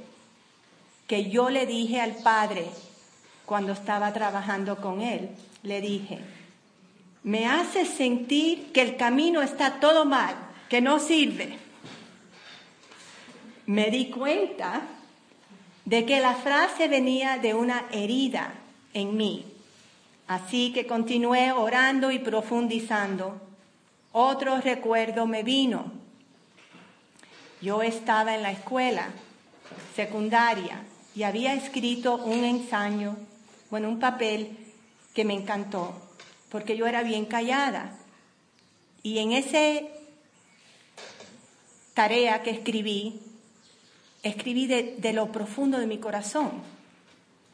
que 1.05 1.29
yo 1.29 1.49
le 1.49 1.65
dije 1.65 1.99
al 1.99 2.15
Padre 2.15 2.65
cuando 3.45 3.73
estaba 3.73 4.13
trabajando 4.13 4.77
con 4.77 5.01
Él. 5.01 5.31
Le 5.63 5.81
dije, 5.81 6.19
me 7.23 7.45
hace 7.45 7.85
sentir 7.85 8.71
que 8.71 8.83
el 8.83 8.95
camino 8.95 9.41
está 9.41 9.81
todo 9.81 10.05
mal, 10.05 10.33
que 10.69 10.79
no 10.79 10.99
sirve. 10.99 11.66
Me 13.67 13.91
di 13.91 14.09
cuenta 14.09 14.81
de 15.83 16.05
que 16.05 16.21
la 16.21 16.35
frase 16.35 16.87
venía 16.87 17.37
de 17.37 17.53
una 17.53 17.85
herida 17.91 18.53
en 18.93 19.17
mí. 19.17 19.45
Así 20.25 20.71
que 20.71 20.87
continué 20.87 21.51
orando 21.51 22.09
y 22.11 22.19
profundizando. 22.19 23.41
Otro 24.13 24.61
recuerdo 24.61 25.27
me 25.27 25.43
vino. 25.43 25.91
Yo 27.61 27.81
estaba 27.81 28.35
en 28.35 28.43
la 28.43 28.51
escuela 28.51 29.09
secundaria 29.95 30.83
y 31.13 31.23
había 31.23 31.53
escrito 31.53 32.15
un 32.15 32.45
ensayo, 32.45 33.15
bueno, 33.69 33.89
un 33.89 33.99
papel 33.99 34.57
que 35.13 35.25
me 35.25 35.33
encantó, 35.33 35.93
porque 36.49 36.77
yo 36.77 36.87
era 36.87 37.03
bien 37.03 37.25
callada. 37.25 37.97
Y 39.03 39.19
en 39.19 39.33
esa 39.33 39.85
tarea 41.93 42.43
que 42.43 42.51
escribí, 42.51 43.26
escribí 44.27 44.67
de, 44.67 45.13
lo 45.13 45.31
profundo 45.31 45.79
de 45.79 45.87
mi 45.87 45.97
corazón. 45.97 46.51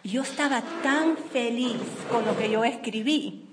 Yo 0.04 0.22
estaba 0.22 0.62
tan 0.82 1.18
feliz 1.18 1.78
con 2.12 2.26
lo 2.26 2.38
que 2.38 2.50
yo 2.50 2.64
escribí. 2.64 3.46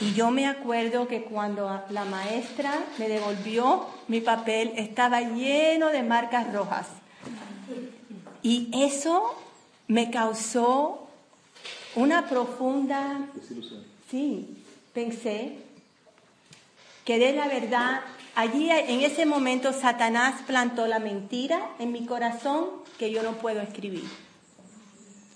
Y 0.00 0.12
yo 0.14 0.30
me 0.30 0.46
acuerdo 0.46 1.06
que 1.06 1.22
cuando 1.22 1.82
la 1.90 2.04
maestra 2.04 2.74
me 2.98 3.08
devolvió 3.08 3.86
mi 4.08 4.20
papel, 4.20 4.72
estaba 4.76 5.20
lleno 5.20 5.88
de 5.88 6.02
marcas 6.02 6.52
rojas. 6.52 6.88
Y 8.42 8.70
eso 8.72 9.34
me 9.86 10.10
causó 10.10 11.08
una 11.94 12.28
profunda... 12.28 13.20
Sí, 14.10 14.56
pensé 14.92 15.58
que 17.04 17.18
de 17.18 17.32
la 17.32 17.48
verdad 17.48 18.00
Allí 18.36 18.68
en 18.68 19.00
ese 19.02 19.26
momento 19.26 19.72
Satanás 19.72 20.42
plantó 20.46 20.88
la 20.88 20.98
mentira 20.98 21.70
en 21.78 21.92
mi 21.92 22.04
corazón 22.04 22.66
que 22.98 23.12
yo 23.12 23.22
no 23.22 23.32
puedo 23.34 23.60
escribir. 23.60 24.04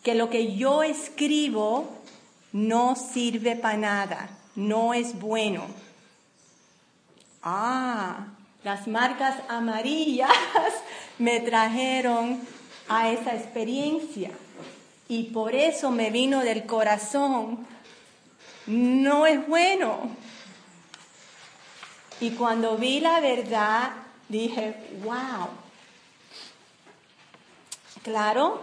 Que 0.03 0.17
lo 0.17 0.31
que 0.31 0.57
yo 0.57 0.83
escribo 0.83 1.89
no 2.53 2.97
sirve 2.97 3.55
para 3.55 3.77
nada, 3.77 4.31
no 4.57 4.95
es 4.95 5.19
bueno. 5.21 5.67
Ah, 7.43 8.27
las 8.65 8.89
marcas 8.89 9.37
amarillas 9.49 10.31
me 11.19 11.39
trajeron 11.39 12.41
a 12.89 13.11
esa 13.11 13.35
experiencia 13.37 14.31
y 15.09 15.25
por 15.25 15.55
eso 15.55 15.93
me 15.93 16.11
vino 16.11 16.41
del 16.41 16.67
corazón. 16.67 17.67
No 18.67 19.27
es 19.27 19.47
bueno. 19.47 20.11
Y 22.21 22.31
cuando 22.31 22.77
vi 22.77 23.01
la 23.01 23.21
verdad, 23.21 23.91
dije, 24.29 24.75
wow. 25.05 25.49
Claro 28.03 28.63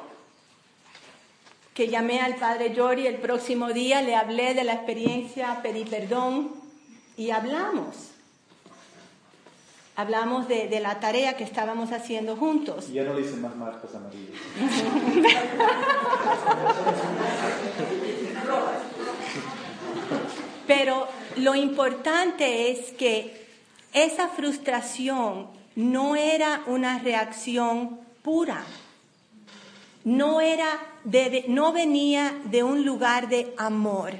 que 1.73 1.87
llamé 1.89 2.21
al 2.21 2.35
padre 2.35 2.73
Yori 2.73 3.05
el 3.05 3.17
próximo 3.17 3.73
día, 3.73 4.01
le 4.01 4.15
hablé 4.15 4.53
de 4.53 4.63
la 4.63 4.73
experiencia, 4.73 5.59
pedí 5.61 5.83
perdón 5.83 6.51
y 7.17 7.31
hablamos. 7.31 8.11
Hablamos 9.97 10.47
de, 10.47 10.67
de 10.67 10.79
la 10.79 10.99
tarea 10.99 11.37
que 11.37 11.43
estábamos 11.43 11.91
haciendo 11.91 12.35
juntos. 12.35 12.89
Y 12.89 12.93
ya 12.93 13.03
no 13.03 13.13
le 13.13 13.21
hice 13.21 13.37
más 13.37 13.55
marcas 13.55 13.93
amarillas. 13.93 14.35
Pero 20.67 21.07
lo 21.37 21.55
importante 21.55 22.71
es 22.71 22.91
que 22.93 23.44
esa 23.95 24.27
frustración 24.27 25.47
no 25.75 26.17
era 26.17 26.63
una 26.67 26.99
reacción 26.99 28.01
pura. 28.21 28.63
No 30.03 30.41
era 30.41 30.67
no 31.47 31.71
venía 31.71 32.35
de 32.45 32.61
un 32.61 32.85
lugar 32.85 33.29
de 33.29 33.53
amor. 33.57 34.11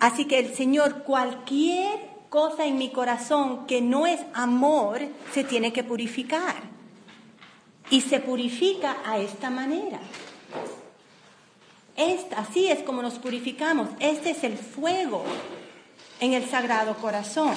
Así 0.00 0.24
que 0.24 0.40
el 0.40 0.54
Señor, 0.54 1.04
cualquier 1.04 2.00
cosa 2.28 2.66
en 2.66 2.76
mi 2.76 2.90
corazón 2.90 3.66
que 3.66 3.80
no 3.80 4.06
es 4.06 4.20
amor, 4.34 5.00
se 5.32 5.44
tiene 5.44 5.72
que 5.72 5.84
purificar. 5.84 6.56
Y 7.88 8.00
se 8.00 8.18
purifica 8.18 8.96
a 9.06 9.18
esta 9.18 9.50
manera. 9.50 10.00
Esta, 11.96 12.40
así 12.40 12.66
es 12.68 12.80
como 12.82 13.00
nos 13.00 13.20
purificamos. 13.20 13.90
Este 14.00 14.30
es 14.30 14.42
el 14.42 14.58
fuego 14.58 15.22
en 16.18 16.32
el 16.32 16.48
Sagrado 16.48 16.96
Corazón. 16.96 17.54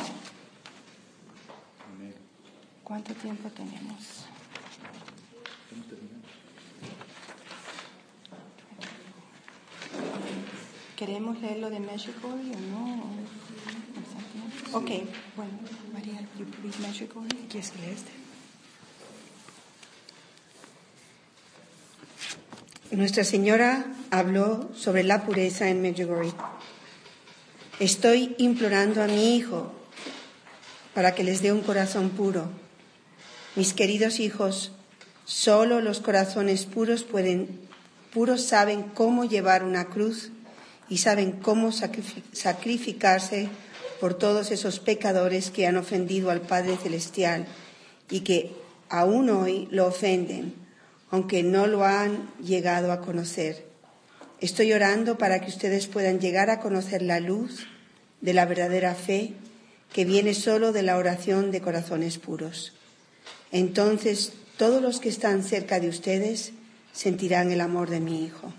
¿Cuánto 2.84 3.14
tiempo 3.14 3.50
tenemos? 3.50 4.26
¿Queremos 10.98 11.40
leer 11.42 11.60
lo 11.60 11.70
de 11.70 11.80
México 11.80 12.28
o 12.28 12.36
no? 12.36 13.04
Ok, 14.78 14.90
bueno, 15.38 15.52
María, 15.94 16.20
you 16.38 16.46
please 16.46 16.80
México. 16.80 17.24
¿Quieres 17.50 17.72
que 17.72 17.92
este? 17.92 18.12
Nuestra 22.92 23.24
Señora 23.24 23.86
habló 24.12 24.70
sobre 24.76 25.04
la 25.04 25.24
pureza 25.24 25.70
en 25.70 25.82
Medjugorje. 25.82 26.34
Estoy 27.80 28.36
implorando 28.38 29.02
a 29.02 29.08
mi 29.08 29.36
hijo 29.36 29.72
para 30.94 31.16
que 31.16 31.24
les 31.24 31.42
dé 31.42 31.54
un 31.54 31.62
corazón 31.62 32.10
puro 32.10 32.63
mis 33.56 33.74
queridos 33.74 34.20
hijos, 34.20 34.72
solo 35.26 35.80
los 35.80 36.00
corazones 36.00 36.66
puros 36.66 37.04
pueden, 37.04 37.60
puros 38.12 38.44
saben 38.44 38.84
cómo 38.84 39.26
llevar 39.26 39.64
una 39.64 39.86
cruz 39.86 40.32
y 40.90 40.98
saben 40.98 41.34
cómo 41.34 41.72
sacrificarse 41.72 43.50
por 44.00 44.16
todos 44.16 44.52
esos 44.52 44.80
pecadores 44.80 45.50
que 45.52 45.68
han 45.68 45.78
ofendido 45.78 46.30
al 46.30 46.42
Padre 46.42 46.78
Celestial 46.78 47.46
y 48.10 48.22
que 48.22 48.52
aún 48.90 49.30
hoy 49.30 49.68
lo 49.72 49.88
ofenden, 49.88 50.54
aunque 51.10 51.44
no 51.44 51.68
lo 51.68 51.86
han 51.86 52.30
llegado 52.44 52.92
a 52.92 53.02
conocer. 53.02 53.66
Estoy 54.42 54.74
orando 54.74 55.18
para 55.18 55.40
que 55.40 55.50
ustedes 55.50 55.88
puedan 55.88 56.20
llegar 56.20 56.50
a 56.50 56.60
conocer 56.60 57.02
la 57.02 57.20
luz 57.20 57.68
de 58.20 58.34
la 58.34 58.46
verdadera 58.46 58.94
fe 58.94 59.34
que 59.94 60.06
viene 60.06 60.34
solo 60.34 60.72
de 60.72 60.82
la 60.82 60.98
oración 60.98 61.52
de 61.52 61.62
corazones 61.62 62.18
puros. 62.18 62.74
Entonces 63.54 64.34
todos 64.58 64.82
los 64.82 65.00
que 65.00 65.10
están 65.10 65.44
cerca 65.44 65.80
de 65.80 65.88
ustedes 65.88 66.54
sentirán 66.92 67.52
el 67.52 67.62
amor 67.62 67.90
de 67.92 68.00
mi 68.00 68.26
Hijo. 68.26 68.52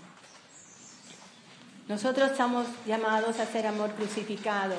Nosotros 1.89 2.31
estamos 2.31 2.65
llamados 2.87 3.39
a 3.39 3.45
ser 3.45 3.67
amor 3.67 3.91
crucificado, 3.91 4.75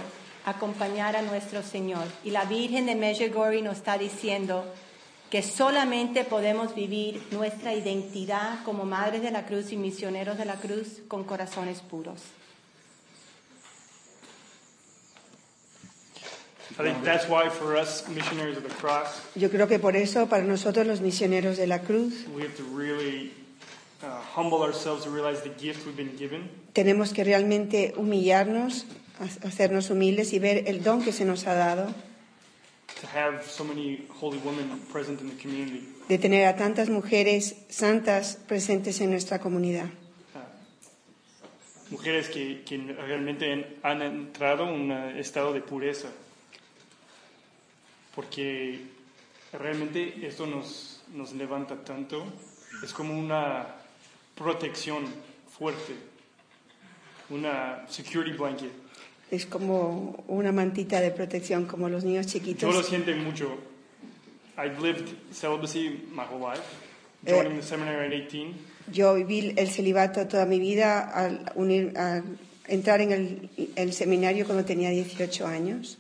a 0.47 0.51
acompañar 0.51 1.17
a 1.17 1.23
nuestro 1.23 1.63
Señor. 1.63 2.07
Y 2.25 2.31
la 2.31 2.47
Virgen 2.47 2.87
de 2.87 2.97
Medjugorje 2.97 3.61
nos 3.61 3.77
está 3.77 3.99
diciendo 3.99 4.65
que 5.31 5.43
solamente 5.43 6.25
podemos 6.25 6.75
vivir 6.75 7.23
nuestra 7.31 7.75
identidad 7.75 8.65
como 8.65 8.85
madres 8.85 9.21
de 9.21 9.31
la 9.31 9.45
cruz 9.45 9.71
y 9.71 9.77
misioneros 9.77 10.39
de 10.39 10.47
la 10.47 10.55
cruz 10.55 11.03
con 11.09 11.25
corazones 11.25 11.81
puros. 11.81 12.23
Yo 19.35 19.51
creo 19.51 19.69
que 19.69 19.79
por 19.79 19.97
eso 19.97 20.27
para 20.29 20.43
nosotros 20.45 20.87
los 20.87 21.01
misioneros 21.01 21.57
de 21.57 21.67
la 21.67 21.81
cruz 21.81 22.27
we 22.35 22.43
have 22.43 22.55
to 22.55 22.65
really 22.77 23.33
uh, 24.03 24.07
humble 24.35 24.59
ourselves 24.63 25.05
to 25.05 25.11
realize 25.11 25.43
the 25.43 25.53
gift 25.59 25.87
we've 25.87 25.97
been 25.97 26.17
given. 26.19 26.51
Tenemos 26.73 27.13
que 27.13 27.25
realmente 27.25 27.95
humillarnos, 27.97 28.87
ha- 29.19 29.47
hacernos 29.49 29.91
humildes 29.91 30.33
y 30.33 30.39
ver 30.39 30.65
el 30.69 30.83
don 30.83 31.03
que 31.03 31.13
se 31.13 31.25
nos 31.25 31.47
ha 31.47 31.55
dado 31.55 31.87
To 33.01 33.07
have 33.15 33.43
so 33.47 33.63
many 33.65 34.07
holy 34.21 34.39
women 34.45 34.81
present 34.93 35.21
in 35.21 35.29
the 35.31 35.37
community. 35.43 35.83
de 36.09 36.19
tener 36.19 36.47
a 36.47 36.57
tantas 36.57 36.89
mujeres 36.89 37.57
santas 37.69 38.39
presentes 38.47 39.01
en 39.01 39.11
nuestra 39.11 39.39
comunidad. 39.41 39.87
Uh, 40.35 40.39
mujeres 41.91 42.29
que, 42.29 42.63
que 42.65 42.77
realmente 42.79 43.53
en- 43.53 43.67
han 43.83 44.01
entrado 44.03 44.69
en 44.69 44.75
un 44.91 44.93
estado 45.19 45.53
de 45.53 45.61
pureza. 45.61 46.09
Porque 48.17 48.81
realmente 49.53 50.27
esto 50.27 50.47
nos, 50.47 51.03
nos 51.15 51.33
levanta 51.35 51.77
tanto. 51.85 52.25
Es 52.83 52.93
como 52.93 53.17
una 53.17 53.77
protección 54.35 55.05
fuerte. 55.57 55.95
Una 57.31 57.87
security 57.89 58.33
blanket. 58.37 58.73
Es 59.31 59.45
como 59.45 60.25
una 60.29 60.51
mantita 60.51 61.01
de 61.01 61.11
protección, 61.11 61.67
como 61.67 61.89
los 61.89 62.05
niños 62.05 62.27
Yo 62.27 62.39
lo 62.39 62.45
chiquitos. 62.45 62.87
siento 62.87 63.13
mucho. 63.17 63.59
I've 64.57 64.81
lived 64.81 65.09
celibacy 65.33 66.09
my 66.13 66.25
whole 66.25 66.41
life. 66.41 66.63
Eh. 67.27 67.33
Joining 67.33 67.57
the 67.57 67.63
seminary 67.63 68.07
at 68.07 68.13
18. 68.13 68.55
Yo 68.93 69.15
viví 69.15 69.53
el 69.57 69.69
celibato 69.69 70.27
toda 70.29 70.47
mi 70.47 70.61
vida 70.61 71.01
al, 71.01 71.53
unir, 71.57 71.93
al 71.99 72.23
entrar 72.69 73.01
en 73.01 73.13
el, 73.13 73.51
el 73.75 73.93
seminario 73.93 74.47
cuando 74.47 74.65
tenía 74.65 74.91
18 74.91 75.47
años. 75.47 75.99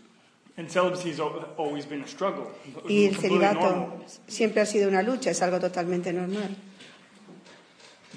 Y 2.88 3.07
el 3.07 3.16
celibato 3.16 4.04
siempre 4.26 4.62
ha 4.62 4.66
sido 4.66 4.88
una 4.88 5.02
lucha, 5.02 5.30
es 5.30 5.42
algo 5.42 5.61
totalmente 5.61 6.12
normal. 6.12 6.57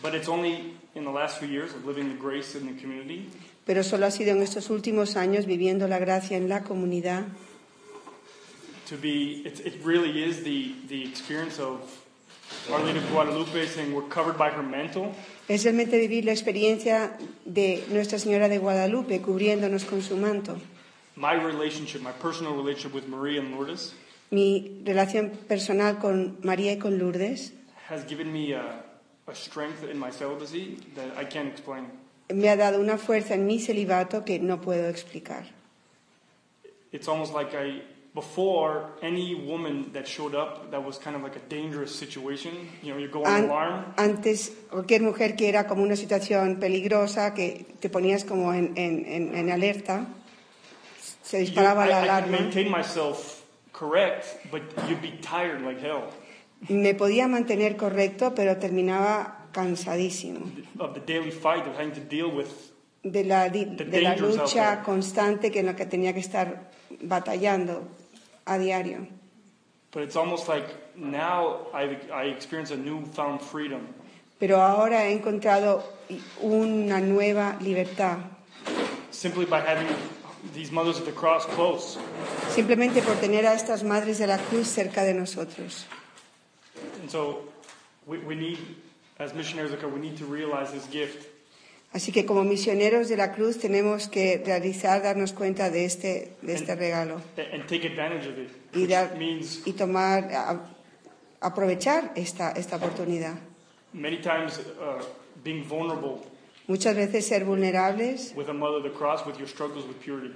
But 0.01 0.15
it's 0.15 0.29
only 0.29 0.75
in 0.95 1.03
the 1.03 1.11
last 1.11 1.39
few 1.39 1.49
years 1.49 1.73
of 1.73 1.85
living 1.85 2.07
the 2.07 2.17
grace 2.17 2.57
in 2.57 2.65
the 2.65 2.81
community 2.81 3.27
Pero 3.65 3.83
solo 3.83 4.05
ha 4.05 4.11
sido 4.11 4.31
en 4.31 4.41
estos 4.41 4.69
últimos 4.69 5.17
años 5.17 5.45
viviendo 5.45 5.89
la 5.89 5.99
gracia 5.99 6.37
en 6.37 6.47
la 6.47 6.63
comunidad 6.63 7.25
to 8.89 8.95
be, 8.97 9.43
it, 9.45 9.59
it 9.65 9.73
really 9.83 10.23
is 10.23 10.41
the, 10.43 10.73
the 10.87 11.03
experience 11.03 11.59
of 11.59 11.81
Our 12.71 12.79
Lady 12.79 12.97
of 12.97 13.11
Guadalupe 13.11 13.67
saying 13.67 13.93
we're 13.93 14.09
covered 14.09 14.37
by 14.37 14.49
her 14.49 14.63
mantle. 14.63 15.13
es 15.47 15.63
realmente 15.63 15.99
vivir 15.99 16.25
la 16.25 16.31
experiencia 16.31 17.15
de 17.45 17.83
Nuestra 17.89 18.17
Señora 18.17 18.49
de 18.49 18.57
Guadalupe 18.57 19.21
cubriéndonos 19.21 19.85
con 19.85 20.01
su 20.01 20.17
manto. 20.17 20.57
My 21.20 21.34
relationship, 21.34 22.01
my 22.01 22.13
personal 22.13 22.53
relationship 22.55 22.93
with 22.93 23.07
Maria 23.09 23.41
and 23.41 23.51
Lourdes 23.53 23.93
Mi 24.32 24.82
relación 24.86 25.32
personal 25.49 25.99
con 25.99 26.38
María 26.43 26.72
y 26.74 26.78
con 26.80 26.97
Lourdes 26.97 27.51
has 27.89 28.05
given 28.07 28.32
me 28.32 28.53
a, 28.53 28.84
a 29.28 29.36
strength 29.36 29.84
in 29.84 29.97
my 29.99 30.11
celibacy 30.11 30.78
that 30.95 31.17
I 31.17 31.26
can't 31.26 31.49
explain. 31.49 31.88
me 32.32 32.47
ha 32.47 32.55
dado 32.55 32.80
una 32.80 32.97
fuerza 32.97 33.34
en 33.34 33.45
mi 33.47 33.59
celibato 33.59 34.24
que 34.24 34.39
no 34.39 34.61
puedo 34.61 34.88
explicar. 34.88 35.43
It's 36.91 37.07
almost 37.07 37.34
like 37.34 37.53
I, 37.55 37.82
before 38.13 38.91
any 39.01 39.34
woman 39.36 39.91
that 39.93 40.07
showed 40.07 40.36
up 40.36 40.72
that 40.72 40.84
was 40.84 40.97
kind 40.99 41.15
of 41.15 41.22
like 41.24 41.36
a 41.36 41.41
dangerous 41.49 41.93
situation, 41.93 42.51
you 42.84 42.91
know, 42.93 42.99
you 42.99 43.07
go 43.09 43.24
on 43.26 43.32
An- 43.34 43.45
alarm, 43.45 43.86
antes, 43.97 44.51
cualquier 44.70 45.01
mujer 45.01 45.36
que 45.36 45.49
era 45.49 45.65
como 45.67 45.82
una 45.84 45.95
situación 45.95 46.59
peligrosa, 46.59 47.34
que 47.34 47.65
te 47.80 47.89
ponías 47.89 48.24
como 48.24 48.53
en, 48.53 48.74
en- 48.78 49.05
en- 49.07 49.36
en 49.36 49.49
alerta, 49.51 50.07
se 51.30 51.39
disparaba 51.39 51.86
I, 51.86 51.89
la 51.89 51.99
I 51.99 52.03
alarma. 52.09 52.69
myself 52.69 53.43
correct, 53.71 54.25
but 54.51 54.61
you'd 54.88 55.01
be 55.01 55.11
tired 55.21 55.61
like 55.61 55.80
hell 55.80 56.03
Me 56.69 56.93
podía 56.95 57.27
mantener 57.27 57.77
correcto, 57.77 58.34
pero 58.36 58.57
terminaba 58.57 59.45
cansadísimo 59.53 60.41
of 60.80 60.93
the 60.95 60.99
daily 61.01 61.32
fight 61.32 61.65
of 61.67 61.75
having 61.75 61.91
to 61.93 62.01
deal 62.01 62.32
with. 62.32 62.47
de 63.03 63.23
la, 63.23 63.47
di- 63.47 63.65
de 63.65 64.01
la 64.01 64.15
lucha 64.15 64.82
constante 64.84 65.51
que 65.51 65.59
en 65.59 65.67
la 65.67 65.75
que 65.75 65.86
tenía 65.86 66.13
que 66.13 66.19
estar 66.19 66.69
batallando 67.01 67.84
a 68.45 68.57
diario. 68.57 69.07
But 69.91 70.03
it's 70.03 70.15
almost 70.17 70.47
like 70.49 70.65
now 70.95 71.67
I, 71.73 71.97
I 72.11 72.23
experience 72.25 72.71
a 72.71 72.77
newfound 72.77 73.41
freedom 73.41 73.88
Pero 74.39 74.57
ahora 74.61 75.05
he 75.05 75.13
encontrado 75.13 75.84
una 76.41 76.99
nueva 77.01 77.57
libertad, 77.61 78.17
simply 79.11 79.45
by 79.45 79.59
having 79.61 79.88
these 80.53 80.71
mothers 80.71 80.97
of 80.99 81.05
the 81.05 81.11
cross 81.11 81.45
close. 81.45 81.97
simplemente 82.53 83.01
por 83.01 83.15
tener 83.15 83.45
a 83.45 83.53
estas 83.53 83.83
madres 83.83 84.17
de 84.19 84.27
la 84.27 84.37
cruz 84.37 84.67
cerca 84.67 85.03
de 85.03 85.13
nosotros. 85.13 85.85
And 87.01 87.09
so 87.09 87.43
we, 88.07 88.17
we 88.19 88.35
need, 88.35 88.57
as 89.19 89.33
missionaries, 89.33 89.71
okay, 89.73 89.85
we 89.87 89.99
need 89.99 90.17
to 90.17 90.25
realize 90.25 90.71
this 90.71 90.87
gift. 90.91 91.27
Así 91.91 92.11
que 92.11 92.23
como 92.25 92.43
misioneros 92.43 93.09
de 93.09 93.17
la 93.17 93.31
cruz 93.33 93.57
tenemos 93.57 94.07
que 94.07 94.41
realizar, 94.45 95.01
darnos 95.01 95.33
cuenta 95.33 95.71
de 95.71 95.85
este, 95.85 96.33
de 96.43 96.53
este 96.53 96.75
regalo 96.75 97.19
and 97.35 97.53
and 97.61 97.67
take 97.67 97.83
advantage 97.87 98.27
of 98.29 98.37
it, 98.37 98.49
y, 98.75 98.81
which 98.81 98.89
dar- 98.91 99.17
means 99.17 99.61
y 99.65 99.73
tomar, 99.73 100.25
a- 100.31 100.59
aprovechar 101.41 102.11
esta, 102.15 102.51
esta 102.51 102.75
oportunidad. 102.75 103.35
many 103.93 104.17
times 104.17 104.59
uh, 104.59 105.01
being 105.43 105.63
vulnerable 105.63 106.21
Muchas 106.70 106.95
veces 106.95 107.26
ser 107.26 107.45
vulnerables, 107.45 108.32
with 108.36 108.47
a 108.47 108.53
mother 108.53 108.78
of 108.78 108.84
the 108.84 108.91
cross, 108.91 109.26
with 109.26 109.39
your 109.39 109.47
struggles 109.47 109.88
with 109.88 109.99
purity. 109.99 110.36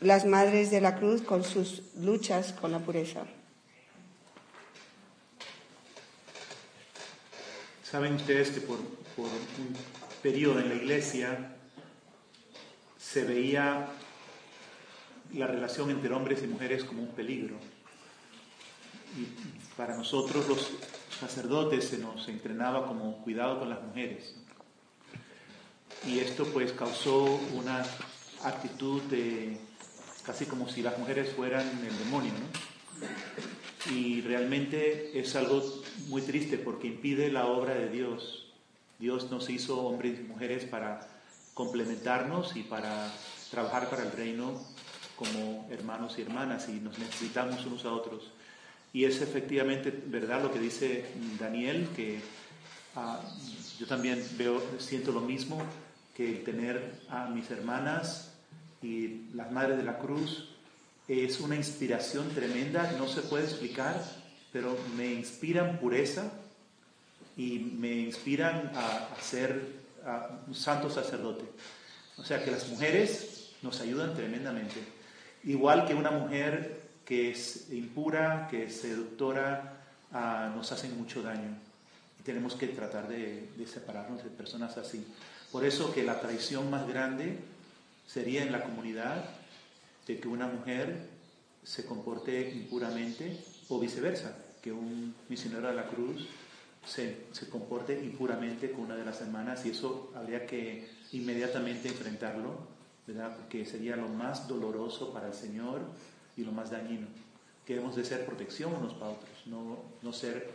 las 0.00 0.26
madres 0.26 0.72
de 0.72 0.80
la 0.80 0.96
cruz 0.96 1.22
con 1.22 1.44
sus 1.44 1.82
luchas 1.94 2.52
con 2.52 2.72
la 2.72 2.80
pureza. 2.80 3.24
Saben 7.84 8.14
ustedes 8.14 8.50
que 8.50 8.60
por, 8.60 8.78
por 9.14 9.26
un 9.26 9.76
periodo 10.20 10.58
en 10.58 10.68
la 10.68 10.74
iglesia 10.74 11.54
se 12.98 13.22
veía 13.22 13.86
la 15.32 15.46
relación 15.46 15.90
entre 15.90 16.12
hombres 16.12 16.42
y 16.42 16.48
mujeres 16.48 16.82
como 16.82 17.02
un 17.02 17.10
peligro. 17.12 17.54
Y 19.16 19.26
para 19.76 19.96
nosotros 19.96 20.48
los 20.48 20.72
sacerdotes 21.20 21.84
se 21.84 21.98
nos 21.98 22.26
entrenaba 22.26 22.84
como 22.88 23.22
cuidado 23.22 23.60
con 23.60 23.70
las 23.70 23.80
mujeres. 23.80 24.41
Y 26.06 26.18
esto 26.18 26.44
pues 26.46 26.72
causó 26.72 27.24
una 27.54 27.84
actitud 28.42 29.02
de 29.02 29.56
casi 30.24 30.46
como 30.46 30.68
si 30.68 30.82
las 30.82 30.98
mujeres 30.98 31.30
fueran 31.34 31.66
el 31.86 31.98
demonio. 31.98 32.32
Y 33.90 34.20
realmente 34.20 35.18
es 35.18 35.34
algo 35.36 35.62
muy 36.08 36.22
triste 36.22 36.58
porque 36.58 36.88
impide 36.88 37.30
la 37.30 37.46
obra 37.46 37.74
de 37.74 37.88
Dios. 37.88 38.46
Dios 38.98 39.30
nos 39.30 39.50
hizo 39.50 39.80
hombres 39.80 40.20
y 40.20 40.22
mujeres 40.22 40.64
para 40.64 41.08
complementarnos 41.54 42.56
y 42.56 42.62
para 42.62 43.12
trabajar 43.50 43.90
para 43.90 44.04
el 44.04 44.12
reino 44.12 44.60
como 45.16 45.68
hermanos 45.70 46.14
y 46.18 46.22
hermanas 46.22 46.68
y 46.68 46.72
nos 46.80 46.98
necesitamos 46.98 47.64
unos 47.66 47.84
a 47.84 47.92
otros. 47.92 48.30
Y 48.92 49.04
es 49.04 49.20
efectivamente 49.20 49.90
verdad 50.06 50.42
lo 50.42 50.52
que 50.52 50.58
dice 50.58 51.06
Daniel, 51.38 51.88
que 51.96 52.20
ah, 52.94 53.20
yo 53.78 53.86
también 53.86 54.24
veo, 54.36 54.62
siento 54.78 55.12
lo 55.12 55.20
mismo, 55.20 55.62
que 56.14 56.28
el 56.28 56.44
tener 56.44 57.00
a 57.08 57.26
mis 57.26 57.50
hermanas 57.50 58.32
y 58.82 59.28
las 59.34 59.50
madres 59.50 59.78
de 59.78 59.84
la 59.84 59.98
cruz 59.98 60.48
es 61.08 61.40
una 61.40 61.56
inspiración 61.56 62.28
tremenda, 62.30 62.92
no 62.98 63.08
se 63.08 63.22
puede 63.22 63.44
explicar, 63.44 64.02
pero 64.52 64.76
me 64.96 65.12
inspiran 65.12 65.78
pureza 65.78 66.30
y 67.36 67.58
me 67.58 67.92
inspiran 67.92 68.72
a, 68.74 69.08
ser 69.20 69.82
un 70.46 70.54
santo 70.54 70.90
sacerdote. 70.90 71.44
O 72.18 72.24
sea 72.24 72.44
que 72.44 72.50
las 72.50 72.68
mujeres 72.68 73.52
nos 73.62 73.80
ayudan 73.80 74.14
tremendamente. 74.14 74.76
Igual 75.44 75.86
que 75.86 75.94
una 75.94 76.10
mujer 76.10 76.82
que 77.04 77.30
es 77.30 77.70
impura, 77.72 78.48
que 78.50 78.64
es 78.64 78.80
seductora, 78.80 79.80
ah, 80.12 80.52
nos 80.54 80.70
hacen 80.72 80.96
mucho 80.96 81.22
daño. 81.22 81.56
Y 82.20 82.22
tenemos 82.22 82.54
que 82.54 82.68
tratar 82.68 83.08
de 83.08 83.48
separarnos 83.66 84.22
de 84.22 84.30
personas 84.30 84.76
así. 84.76 85.04
Por 85.52 85.66
eso 85.66 85.92
que 85.92 86.02
la 86.02 86.18
traición 86.20 86.70
más 86.70 86.88
grande 86.88 87.36
sería 88.06 88.42
en 88.42 88.52
la 88.52 88.64
comunidad 88.64 89.22
de 90.06 90.18
que 90.18 90.26
una 90.26 90.46
mujer 90.46 91.10
se 91.62 91.84
comporte 91.84 92.50
impuramente 92.50 93.38
o 93.68 93.78
viceversa, 93.78 94.34
que 94.62 94.72
un 94.72 95.14
misionero 95.28 95.68
de 95.68 95.74
la 95.74 95.86
cruz 95.86 96.26
se, 96.86 97.26
se 97.32 97.48
comporte 97.50 98.02
impuramente 98.02 98.72
con 98.72 98.86
una 98.86 98.96
de 98.96 99.04
las 99.04 99.20
hermanas 99.20 99.64
y 99.66 99.70
eso 99.70 100.10
habría 100.16 100.46
que 100.46 100.88
inmediatamente 101.12 101.88
enfrentarlo, 101.88 102.66
¿verdad? 103.06 103.36
Porque 103.36 103.66
sería 103.66 103.94
lo 103.94 104.08
más 104.08 104.48
doloroso 104.48 105.12
para 105.12 105.28
el 105.28 105.34
Señor 105.34 105.82
y 106.36 106.44
lo 106.44 106.52
más 106.52 106.70
dañino. 106.70 107.06
Que 107.66 107.74
debemos 107.74 107.94
de 107.94 108.04
ser 108.04 108.24
protección 108.24 108.74
unos 108.74 108.94
para 108.94 109.12
otros, 109.12 109.30
no, 109.46 109.78
no 110.00 110.12
ser 110.12 110.50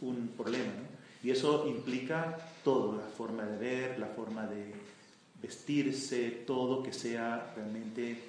un 0.00 0.28
problema. 0.36 0.64
¿no? 0.64 0.98
Y 1.22 1.30
eso 1.30 1.68
implica 1.68 2.38
todo, 2.68 2.96
la 2.96 3.08
forma 3.16 3.44
de 3.44 3.56
ver, 3.56 3.98
la 3.98 4.08
forma 4.08 4.46
de 4.46 4.74
vestirse, 5.40 6.44
todo 6.46 6.82
que 6.82 6.92
sea 6.92 7.50
realmente 7.56 8.22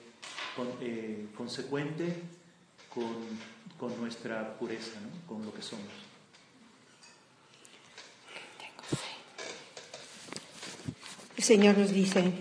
eh, 0.80 1.28
consecuente 1.36 2.24
con, 2.94 3.18
con 3.78 4.00
nuestra 4.00 4.58
pureza, 4.58 4.98
con 5.28 5.46
lo 5.46 5.54
que 5.54 5.62
somos. 5.62 5.92
Señor 11.38 11.78
nos 11.78 11.92
dice, 11.92 12.32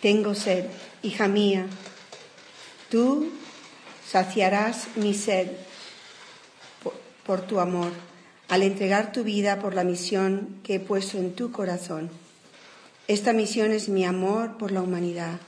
tengo 0.00 0.34
sed, 0.34 0.66
hija 1.04 1.28
mía, 1.28 1.66
tú 2.90 3.30
saciarás 4.08 4.88
mi 4.96 5.14
sed 5.14 5.52
por 7.24 7.42
tu 7.42 7.60
amor 7.60 7.92
al 8.52 8.62
entregar 8.62 9.12
tu 9.12 9.24
vida 9.24 9.60
por 9.60 9.72
la 9.72 9.82
misión 9.82 10.60
que 10.62 10.74
he 10.74 10.78
puesto 10.78 11.16
en 11.16 11.32
tu 11.32 11.52
corazón. 11.52 12.10
Esta 13.08 13.32
misión 13.32 13.72
es 13.72 13.88
mi 13.88 14.04
amor 14.04 14.58
por 14.58 14.72
la 14.72 14.82
humanidad, 14.82 15.40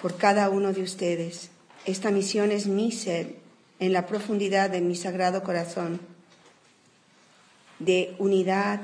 por 0.00 0.16
cada 0.16 0.48
uno 0.48 0.72
de 0.72 0.80
ustedes. 0.80 1.50
Esta 1.84 2.10
misión 2.10 2.52
es 2.52 2.68
mi 2.68 2.90
sed 2.90 3.26
en 3.80 3.92
la 3.92 4.06
profundidad 4.06 4.70
de 4.70 4.80
mi 4.80 4.96
sagrado 4.96 5.42
corazón, 5.42 6.00
de 7.80 8.14
unidad 8.18 8.80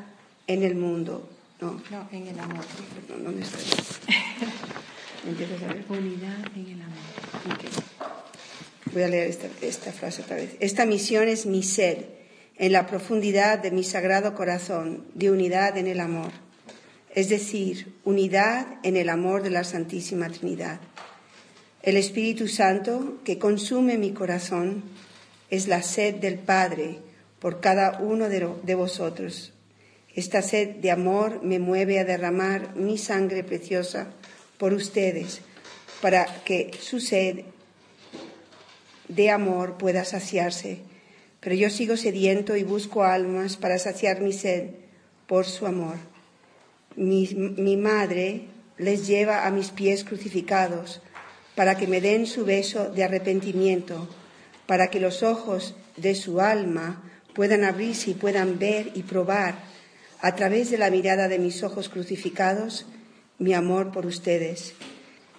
en 0.46 0.62
el 0.62 0.74
mundo. 0.74 1.26
No, 1.58 1.80
No, 1.90 2.06
en 2.12 2.26
el 2.26 2.38
amor. 2.38 2.66
no, 3.08 3.16
¿dónde 3.16 3.44
estoy? 3.44 3.62
Empiezas 5.26 5.62
a 5.62 5.66
ver. 5.68 5.84
Unidad 5.88 6.36
en 6.54 6.66
el 6.66 6.82
amor. 6.82 7.54
Ok. 7.54 8.92
Voy 8.92 9.02
a 9.04 9.08
leer 9.08 9.28
esta, 9.28 9.46
esta 9.62 9.90
frase 9.90 10.20
otra 10.20 10.36
vez. 10.36 10.54
Esta 10.60 10.84
misión 10.84 11.28
es 11.28 11.46
mi 11.46 11.62
sed 11.62 12.20
en 12.56 12.72
la 12.72 12.86
profundidad 12.86 13.58
de 13.58 13.70
mi 13.70 13.84
sagrado 13.84 14.34
corazón, 14.34 15.04
de 15.14 15.30
unidad 15.30 15.76
en 15.76 15.86
el 15.86 16.00
amor. 16.00 16.32
Es 17.14 17.28
decir, 17.28 17.94
unidad 18.04 18.66
en 18.82 18.96
el 18.96 19.08
amor 19.08 19.42
de 19.42 19.50
la 19.50 19.64
Santísima 19.64 20.28
Trinidad. 20.30 20.80
El 21.82 21.96
Espíritu 21.96 22.48
Santo 22.48 23.18
que 23.24 23.38
consume 23.38 23.98
mi 23.98 24.12
corazón 24.12 24.84
es 25.50 25.66
la 25.66 25.82
sed 25.82 26.14
del 26.14 26.38
Padre 26.38 27.00
por 27.40 27.60
cada 27.60 27.98
uno 27.98 28.28
de, 28.28 28.74
vosotros. 28.76 29.52
Esta 30.14 30.42
sed 30.42 30.76
de 30.76 30.92
amor 30.92 31.42
me 31.42 31.58
mueve 31.58 31.98
a 31.98 32.04
derramar 32.04 32.76
mi 32.76 32.98
sangre 32.98 33.42
preciosa 33.42 34.06
por 34.58 34.72
ustedes, 34.72 35.40
para 36.00 36.24
que 36.44 36.70
su 36.80 37.00
sed 37.00 37.40
de 39.08 39.30
amor 39.30 39.76
pueda 39.76 40.04
saciarse. 40.04 40.78
Pero 41.42 41.56
yo 41.56 41.70
sigo 41.70 41.96
sediento 41.96 42.56
y 42.56 42.62
busco 42.62 43.02
almas 43.02 43.56
para 43.56 43.78
saciar 43.78 44.20
mi 44.20 44.32
sed 44.32 44.70
por 45.26 45.44
su 45.44 45.66
amor. 45.66 45.96
Mi, 46.94 47.26
mi 47.34 47.76
madre 47.76 48.46
les 48.78 49.08
lleva 49.08 49.44
a 49.44 49.50
mis 49.50 49.70
pies 49.70 50.04
crucificados 50.04 51.02
para 51.56 51.76
que 51.76 51.88
me 51.88 52.00
den 52.00 52.26
su 52.26 52.44
beso 52.44 52.90
de 52.90 53.02
arrepentimiento, 53.02 54.08
para 54.66 54.88
que 54.88 55.00
los 55.00 55.24
ojos 55.24 55.74
de 55.96 56.14
su 56.14 56.40
alma 56.40 57.10
puedan 57.34 57.64
abrirse 57.64 58.12
y 58.12 58.14
puedan 58.14 58.60
ver 58.60 58.92
y 58.94 59.02
probar 59.02 59.58
a 60.20 60.36
través 60.36 60.70
de 60.70 60.78
la 60.78 60.90
mirada 60.90 61.26
de 61.26 61.40
mis 61.40 61.64
ojos 61.64 61.88
crucificados 61.88 62.86
mi 63.38 63.52
amor 63.52 63.90
por 63.90 64.06
ustedes. 64.06 64.74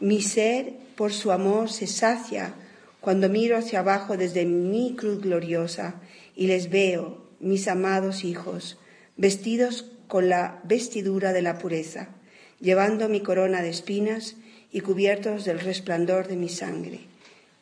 Mi 0.01 0.21
ser 0.21 0.73
por 0.97 1.13
su 1.13 1.31
amor 1.31 1.71
se 1.71 1.87
sacia 1.87 2.55
cuando 3.03 3.27
miro 3.27 3.57
hacia 3.57 3.79
abajo 3.79 4.15
desde 4.15 4.45
mi 4.45 4.95
cruz 4.95 5.19
gloriosa 5.19 5.95
y 6.37 6.47
les 6.47 6.69
veo, 6.69 7.27
mis 7.41 7.67
amados 7.67 8.23
hijos, 8.23 8.77
vestidos 9.17 9.91
con 10.07 10.29
la 10.29 10.61
vestidura 10.63 11.33
de 11.33 11.41
la 11.41 11.57
pureza, 11.57 12.15
llevando 12.61 13.09
mi 13.09 13.19
corona 13.19 13.61
de 13.61 13.71
espinas 13.71 14.37
y 14.71 14.79
cubiertos 14.79 15.43
del 15.43 15.59
resplandor 15.59 16.29
de 16.29 16.37
mi 16.37 16.47
sangre. 16.47 17.01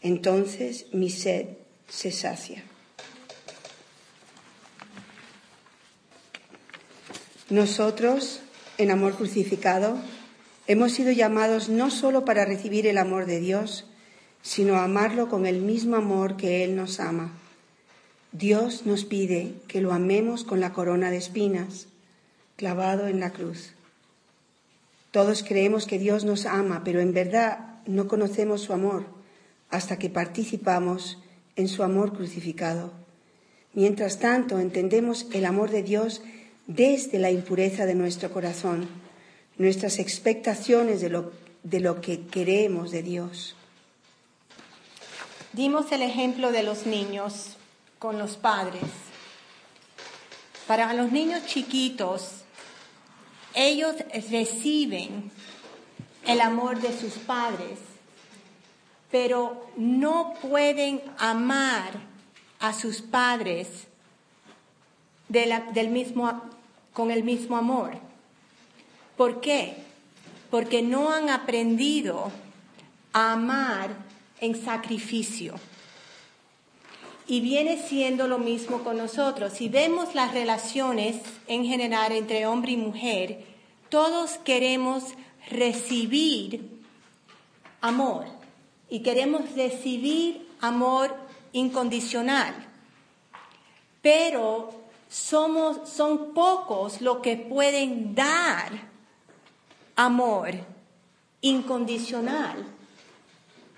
Entonces 0.04 0.86
mi 0.94 1.10
sed 1.10 1.48
se 1.90 2.12
sacia. 2.12 2.64
Nosotros, 7.50 8.42
en 8.78 8.92
amor 8.92 9.16
crucificado, 9.16 9.98
hemos 10.68 10.92
sido 10.92 11.12
llamados 11.12 11.68
no 11.68 11.90
solo 11.90 12.26
para 12.26 12.46
recibir 12.46 12.86
el 12.86 13.00
amor 13.00 13.26
de 13.26 13.40
Dios, 13.40 13.88
sino 14.42 14.78
amarlo 14.78 15.30
con 15.30 15.46
el 15.46 15.62
mismo 15.62 15.96
amor 15.96 16.38
que 16.38 16.64
Él 16.64 16.76
nos 16.76 17.00
ama. 17.00 17.32
Dios 18.32 18.86
nos 18.86 19.04
pide 19.04 19.56
que 19.68 19.82
lo 19.82 19.92
amemos 19.92 20.44
con 20.44 20.60
la 20.60 20.72
corona 20.72 21.12
de 21.12 21.18
espinas, 21.18 21.88
clavado 22.56 23.08
en 23.08 23.20
la 23.20 23.32
cruz. 23.32 23.74
Todos 25.12 25.44
creemos 25.44 25.86
que 25.86 26.00
Dios 26.00 26.24
nos 26.24 26.46
ama, 26.46 26.84
pero 26.86 27.02
en 27.02 27.14
verdad 27.14 27.82
no 27.86 28.08
conocemos 28.08 28.62
su 28.62 28.74
amor 28.74 29.06
hasta 29.70 29.98
que 29.98 30.10
participamos 30.10 31.18
en 31.56 31.68
su 31.68 31.84
amor 31.84 32.14
crucificado. 32.14 32.94
Mientras 33.74 34.20
tanto, 34.20 34.60
entendemos 34.60 35.28
el 35.34 35.46
amor 35.46 35.70
de 35.70 35.84
Dios 35.84 36.22
desde 36.68 37.20
la 37.20 37.32
impureza 37.32 37.86
de 37.86 37.96
nuestro 37.96 38.32
corazón, 38.32 38.88
nuestras 39.58 40.00
expectaciones 40.00 41.02
de 41.02 41.10
lo, 41.10 41.32
de 41.64 41.80
lo 41.80 42.02
que 42.02 42.28
queremos 42.28 42.92
de 42.92 43.04
Dios. 43.04 43.56
Dimos 45.54 45.92
el 45.92 46.02
ejemplo 46.02 46.52
de 46.52 46.64
los 46.64 46.86
niños 46.86 47.58
con 48.00 48.18
los 48.18 48.38
padres. 48.38 48.84
Para 50.66 50.94
los 50.94 51.12
niños 51.12 51.46
chiquitos, 51.46 52.44
ellos 53.54 53.96
reciben 54.30 55.30
el 56.26 56.40
amor 56.40 56.80
de 56.80 56.98
sus 56.98 57.14
padres, 57.16 57.80
pero 59.12 59.68
no 59.76 60.36
pueden 60.42 61.02
amar 61.18 61.92
a 62.60 62.72
sus 62.74 63.02
padres 63.02 63.68
de 65.28 65.48
la- 65.48 65.60
del 65.72 65.90
mismo, 65.90 66.42
con 66.94 67.12
el 67.12 67.24
mismo 67.24 67.58
amor. 67.58 67.92
¿Por 69.18 69.42
qué? 69.42 69.84
Porque 70.50 70.82
no 70.82 71.12
han 71.12 71.30
aprendido 71.30 72.32
a 73.12 73.34
amar 73.34 73.90
en 74.42 74.62
sacrificio. 74.62 75.56
Y 77.28 77.40
viene 77.40 77.82
siendo 77.82 78.28
lo 78.28 78.40
mismo 78.40 78.84
con 78.84 78.98
nosotros. 78.98 79.54
Si 79.54 79.70
vemos 79.70 80.14
las 80.16 80.34
relaciones 80.34 81.18
en 81.48 81.64
general 81.64 82.12
entre 82.12 82.46
hombre 82.46 82.74
y 82.74 82.78
mujer, 82.78 83.46
todos 83.90 84.32
queremos 84.44 85.04
recibir 85.50 86.82
amor 87.80 88.26
y 88.90 89.00
queremos 89.00 89.54
recibir 89.56 90.48
amor 90.60 91.16
incondicional. 91.54 92.54
Pero 94.02 94.72
somos, 95.10 95.90
son 95.90 96.34
pocos 96.34 97.02
los 97.02 97.18
que 97.18 97.38
pueden 97.38 98.16
dar 98.16 98.72
amor 99.96 100.52
incondicional. 101.42 102.66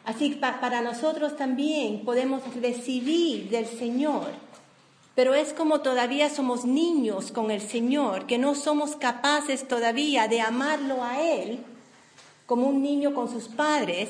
Así 0.06 0.32
que 0.32 0.36
pa- 0.38 0.60
para 0.60 0.82
nosotros 0.82 1.38
también 1.38 2.04
podemos 2.04 2.42
recibir 2.56 3.50
del 3.50 3.66
Señor, 3.66 4.32
pero 5.16 5.34
es 5.34 5.54
como 5.54 5.82
todavía 5.82 6.30
somos 6.30 6.66
niños 6.66 7.32
con 7.32 7.52
el 7.52 7.62
Señor, 7.62 8.26
que 8.26 8.38
no 8.38 8.56
somos 8.56 8.96
capaces 8.96 9.68
todavía 9.68 10.28
de 10.28 10.42
amarlo 10.42 11.04
a 11.04 11.22
Él 11.22 11.64
como 12.46 12.68
un 12.68 12.82
niño 12.84 13.14
con 13.14 13.30
sus 13.32 13.48
padres, 13.48 14.10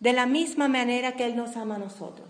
de 0.00 0.12
la 0.12 0.26
misma 0.26 0.68
manera 0.68 1.12
que 1.16 1.24
Él 1.26 1.36
nos 1.36 1.56
ama 1.56 1.76
a 1.76 1.78
nosotros. 1.78 2.28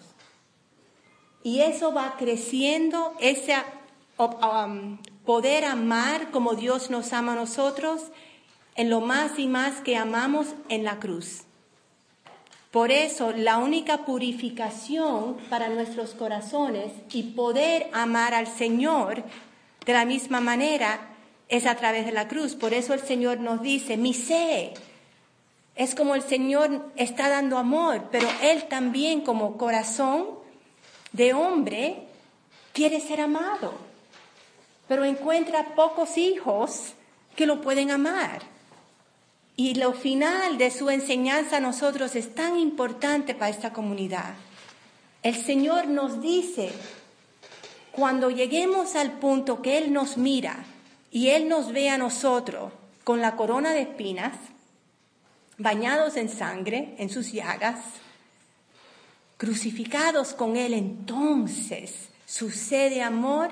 Y 1.43 1.61
eso 1.61 1.93
va 1.95 2.17
creciendo, 2.19 3.15
ese 3.21 3.55
um, 4.19 4.99
poder 5.25 5.65
amar 5.65 6.31
como 6.31 6.55
Dios 6.55 6.91
nos 6.91 7.13
ama 7.13 7.33
a 7.33 7.37
nosotros, 7.37 8.03
en 8.75 8.91
lo 8.91 9.01
más 9.01 9.39
y 9.39 9.47
más 9.47 9.81
que 9.81 9.97
amamos 9.97 10.49
en 10.69 10.85
la 10.85 10.99
cruz. 10.99 11.43
Por 12.71 12.91
eso 12.91 13.33
la 13.33 13.59
única 13.59 14.05
purificación 14.05 15.39
para 15.49 15.71
nuestros 15.71 16.11
corazones 16.15 16.93
y 17.11 17.23
poder 17.23 17.89
amar 17.93 18.35
al 18.35 18.47
Señor 18.47 19.25
de 19.87 19.93
la 19.95 20.05
misma 20.05 20.41
manera 20.41 21.01
es 21.49 21.65
a 21.65 21.77
través 21.77 22.05
de 22.05 22.13
la 22.13 22.29
cruz. 22.29 22.55
Por 22.55 22.75
eso 22.75 22.93
el 22.93 23.01
Señor 23.01 23.41
nos 23.41 23.63
dice, 23.63 23.97
mi 23.97 24.13
sé. 24.13 24.75
Es 25.77 25.95
como 25.95 26.15
el 26.15 26.23
Señor 26.23 26.93
está 26.97 27.31
dando 27.31 27.57
amor, 27.57 28.09
pero 28.11 28.29
Él 28.43 28.65
también 28.65 29.23
como 29.23 29.57
corazón 29.57 30.27
de 31.13 31.33
hombre 31.33 32.03
quiere 32.75 33.01
ser 33.01 33.21
amado, 33.21 33.73
pero 34.89 35.05
encuentra 35.05 35.75
pocos 35.75 36.19
hijos 36.19 36.95
que 37.35 37.47
lo 37.47 37.61
pueden 37.61 37.91
amar. 37.91 38.58
Y 39.59 39.75
lo 39.75 39.93
final 39.93 40.57
de 40.57 40.71
su 40.71 40.89
enseñanza 40.89 41.57
a 41.57 41.61
nosotros 41.61 42.15
es 42.15 42.33
tan 42.33 42.57
importante 42.57 43.35
para 43.35 43.51
esta 43.51 43.73
comunidad. 43.73 44.35
El 45.25 45.35
Señor 45.35 45.89
nos 45.89 46.23
dice, 46.23 46.71
cuando 47.91 48.31
lleguemos 48.31 48.95
al 48.95 49.19
punto 49.19 49.61
que 49.61 49.77
Él 49.77 49.93
nos 49.93 50.17
mira 50.17 50.65
y 51.11 51.31
Él 51.31 51.49
nos 51.49 51.73
ve 51.73 51.91
a 51.91 51.99
nosotros 51.99 52.73
con 53.03 53.21
la 53.21 53.35
corona 53.35 53.73
de 53.73 53.81
espinas, 53.83 54.35
bañados 55.57 56.17
en 56.17 56.29
sangre, 56.29 56.95
en 56.99 57.11
sus 57.11 57.33
llagas, 57.33 57.81
crucificados 59.39 60.35
con 60.35 60.57
Él, 60.57 60.73
entonces 60.73 62.11
su 62.27 62.53
sed 62.53 62.91
de 62.91 63.03
amor 63.03 63.51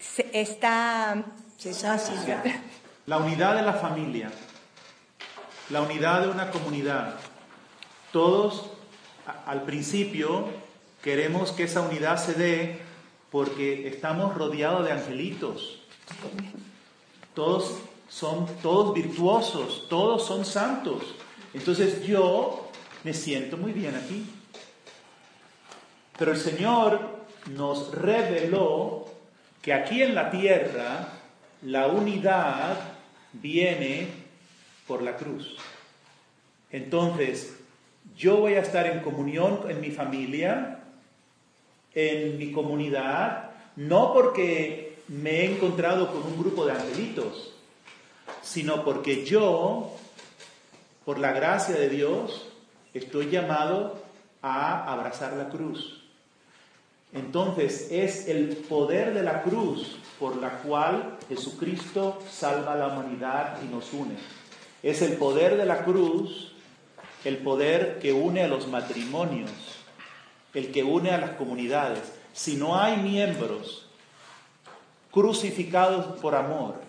se, 0.00 0.28
está, 0.38 1.24
La 3.06 3.18
unidad 3.18 3.56
de 3.56 3.62
la 3.62 3.74
familia, 3.74 4.30
la 5.68 5.82
unidad 5.82 6.22
de 6.22 6.28
una 6.28 6.50
comunidad. 6.50 7.16
Todos 8.12 8.70
al 9.46 9.62
principio 9.62 10.48
queremos 11.02 11.52
que 11.52 11.64
esa 11.64 11.82
unidad 11.82 12.16
se 12.16 12.32
dé 12.32 12.80
porque 13.30 13.88
estamos 13.88 14.34
rodeados 14.34 14.86
de 14.86 14.92
angelitos. 14.92 15.80
Todos 17.34 17.74
son 18.08 18.46
todos 18.62 18.94
virtuosos, 18.94 19.86
todos 19.90 20.24
son 20.24 20.46
santos. 20.46 21.02
Entonces 21.52 22.06
yo 22.06 22.70
me 23.02 23.12
siento 23.12 23.58
muy 23.58 23.72
bien 23.72 23.96
aquí. 23.96 24.24
Pero 26.18 26.32
el 26.32 26.38
Señor 26.38 27.00
nos 27.50 27.92
reveló 27.92 29.04
que 29.60 29.74
aquí 29.74 30.02
en 30.02 30.14
la 30.14 30.30
tierra 30.30 31.08
la 31.62 31.88
unidad 31.88 32.93
viene 33.40 34.08
por 34.86 35.02
la 35.02 35.16
cruz. 35.16 35.56
Entonces, 36.70 37.56
yo 38.16 38.36
voy 38.36 38.54
a 38.54 38.60
estar 38.60 38.86
en 38.86 39.00
comunión 39.00 39.60
en 39.68 39.80
mi 39.80 39.90
familia, 39.90 40.84
en 41.94 42.38
mi 42.38 42.52
comunidad, 42.52 43.50
no 43.76 44.12
porque 44.12 44.98
me 45.08 45.40
he 45.40 45.54
encontrado 45.54 46.12
con 46.12 46.22
un 46.22 46.38
grupo 46.38 46.66
de 46.66 46.72
angelitos, 46.72 47.52
sino 48.42 48.84
porque 48.84 49.24
yo, 49.24 49.96
por 51.04 51.18
la 51.18 51.32
gracia 51.32 51.74
de 51.74 51.88
Dios, 51.88 52.48
estoy 52.92 53.30
llamado 53.30 54.02
a 54.42 54.92
abrazar 54.92 55.32
la 55.34 55.48
cruz. 55.48 56.03
Entonces 57.14 57.88
es 57.92 58.28
el 58.28 58.56
poder 58.56 59.14
de 59.14 59.22
la 59.22 59.42
cruz 59.42 59.96
por 60.18 60.36
la 60.36 60.58
cual 60.58 61.16
Jesucristo 61.28 62.20
salva 62.28 62.72
a 62.72 62.76
la 62.76 62.88
humanidad 62.88 63.58
y 63.62 63.72
nos 63.72 63.92
une. 63.92 64.16
Es 64.82 65.00
el 65.00 65.16
poder 65.16 65.56
de 65.56 65.64
la 65.64 65.84
cruz, 65.84 66.52
el 67.24 67.38
poder 67.38 68.00
que 68.00 68.12
une 68.12 68.42
a 68.42 68.48
los 68.48 68.66
matrimonios, 68.66 69.50
el 70.54 70.72
que 70.72 70.82
une 70.82 71.12
a 71.12 71.18
las 71.18 71.30
comunidades. 71.30 72.00
Si 72.32 72.56
no 72.56 72.76
hay 72.76 72.96
miembros 72.96 73.86
crucificados 75.12 76.18
por 76.18 76.34
amor, 76.34 76.80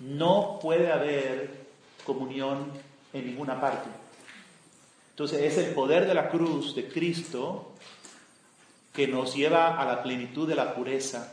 no 0.00 0.58
puede 0.60 0.90
haber 0.90 1.60
comunión 2.04 2.72
en 3.12 3.26
ninguna 3.26 3.60
parte. 3.60 3.88
Entonces 5.10 5.42
es 5.42 5.58
el 5.58 5.74
poder 5.74 6.08
de 6.08 6.14
la 6.14 6.28
cruz 6.28 6.74
de 6.74 6.88
Cristo 6.88 7.70
que 9.00 9.08
nos 9.08 9.34
lleva 9.34 9.80
a 9.80 9.86
la 9.86 10.02
plenitud 10.02 10.46
de 10.46 10.54
la 10.54 10.74
pureza. 10.74 11.32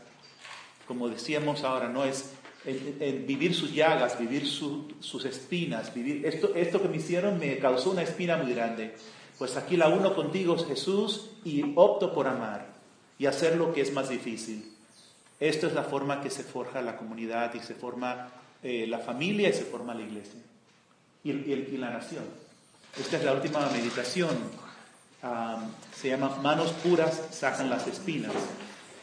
Como 0.87 1.09
decíamos 1.09 1.65
ahora, 1.65 1.89
no 1.89 2.05
es 2.05 2.31
vivir 3.27 3.53
sus 3.53 3.73
llagas, 3.73 4.17
vivir 4.17 4.47
sus 4.47 5.25
espinas, 5.25 5.93
vivir 5.93 6.25
esto, 6.25 6.55
esto 6.55 6.81
que 6.81 6.87
me 6.87 6.95
hicieron 6.95 7.37
me 7.37 7.57
causó 7.57 7.91
una 7.91 8.03
espina 8.03 8.37
muy 8.37 8.53
grande. 8.53 8.95
Pues 9.37 9.57
aquí 9.57 9.75
la 9.75 9.89
uno 9.89 10.15
contigo 10.15 10.55
es 10.55 10.65
Jesús 10.65 11.31
y 11.43 11.73
opto 11.75 12.13
por 12.13 12.27
amar 12.27 12.67
y 13.19 13.25
hacer 13.25 13.57
lo 13.57 13.73
que 13.73 13.81
es 13.81 13.91
más 13.91 14.07
difícil. 14.07 14.73
Esto 15.37 15.67
es 15.67 15.73
la 15.73 15.83
forma 15.83 16.21
que 16.21 16.29
se 16.29 16.43
forja 16.43 16.81
la 16.81 16.95
comunidad 16.95 17.53
y 17.53 17.59
se 17.59 17.75
forma 17.75 18.29
eh, 18.63 18.87
la 18.87 18.99
familia 18.99 19.49
y 19.49 19.53
se 19.53 19.65
forma 19.65 19.93
la 19.93 20.03
iglesia 20.03 20.39
y 21.21 21.77
la 21.77 21.89
nación. 21.89 22.23
Esta 22.97 23.17
es 23.17 23.25
la 23.25 23.33
última 23.33 23.67
meditación 23.71 24.66
se 25.95 26.09
llama 26.09 26.37
Manos 26.41 26.71
puras 26.83 27.21
sacan 27.31 27.69
las 27.69 27.87
espinas. 27.87 28.33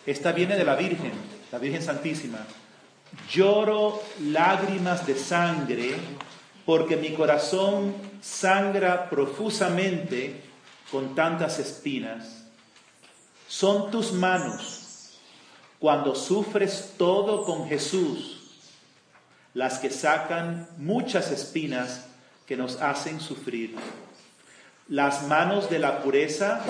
Esta 0.07 0.33
viene 0.33 0.57
de 0.57 0.65
la 0.65 0.77
Virgen, 0.77 1.13
la 1.51 1.59
Virgen 1.59 1.83
Santísima. 1.83 2.39
Lloro 3.31 4.03
lágrimas 4.21 5.07
de 5.07 5.17
sangre 5.17 5.97
porque 6.67 6.97
mi 6.97 7.13
corazón 7.15 7.95
sangra 8.23 9.11
profusamente 9.11 10.43
con 10.91 11.15
tantas 11.15 11.59
espinas. 11.59 12.45
Son 13.49 13.91
tus 13.91 14.13
manos, 14.13 15.19
cuando 15.79 16.15
sufres 16.15 16.95
todo 16.97 17.45
con 17.45 17.69
Jesús, 17.69 18.41
las 19.53 19.79
que 19.79 19.91
sacan 19.91 20.69
muchas 20.79 21.31
espinas 21.31 22.07
que 22.47 22.57
nos 22.57 22.81
hacen 22.81 23.21
sufrir. 23.21 23.77
Las 24.89 25.27
manos 25.29 25.71
de 25.71 25.79
la 25.79 26.03
pureza 26.03 26.61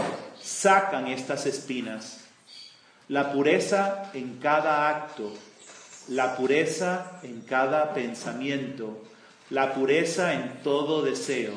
sacan 0.40 1.08
estas 1.08 1.46
espinas. 1.46 2.20
La 3.08 3.32
pureza 3.32 4.10
en 4.14 4.38
cada 4.38 4.88
acto, 4.88 5.32
la 6.06 6.36
pureza 6.36 7.18
en 7.24 7.40
cada 7.40 7.92
pensamiento, 7.92 9.02
la 9.50 9.74
pureza 9.74 10.32
en 10.32 10.62
todo 10.62 11.02
deseo. 11.02 11.54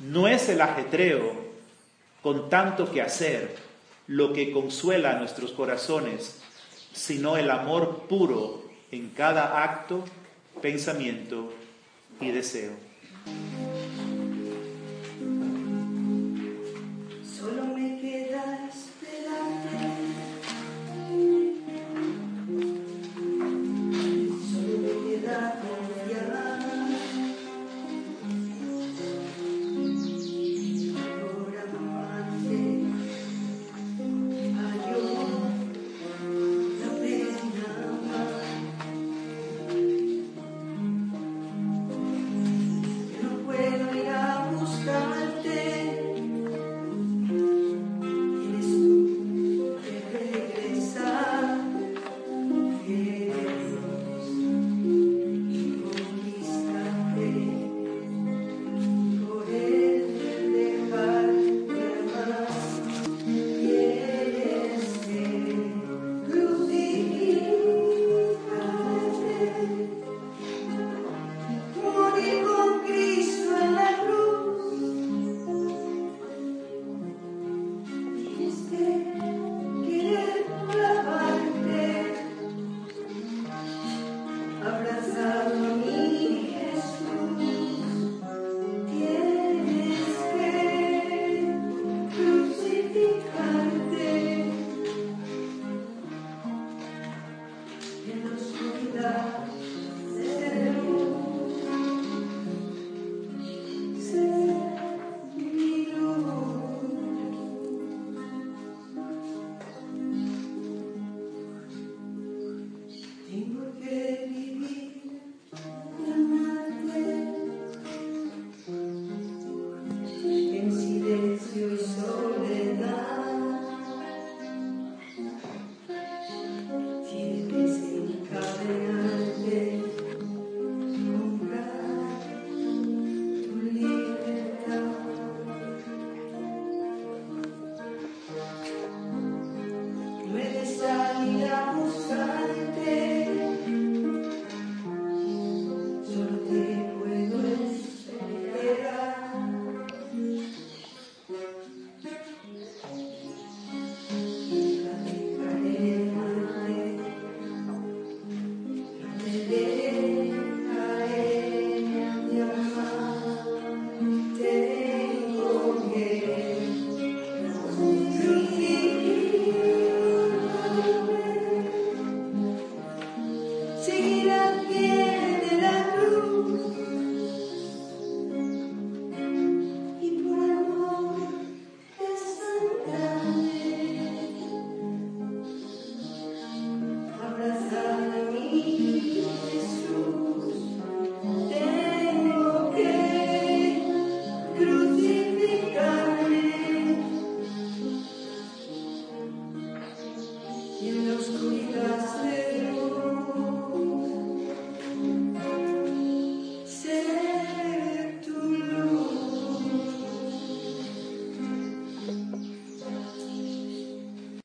No 0.00 0.26
es 0.26 0.48
el 0.48 0.60
ajetreo 0.60 1.36
con 2.20 2.50
tanto 2.50 2.90
que 2.90 3.00
hacer 3.00 3.56
lo 4.08 4.32
que 4.32 4.50
consuela 4.50 5.20
nuestros 5.20 5.52
corazones, 5.52 6.40
sino 6.92 7.36
el 7.36 7.52
amor 7.52 8.08
puro 8.08 8.64
en 8.90 9.10
cada 9.10 9.62
acto, 9.62 10.04
pensamiento 10.60 11.52
y 12.20 12.32
deseo. 12.32 12.72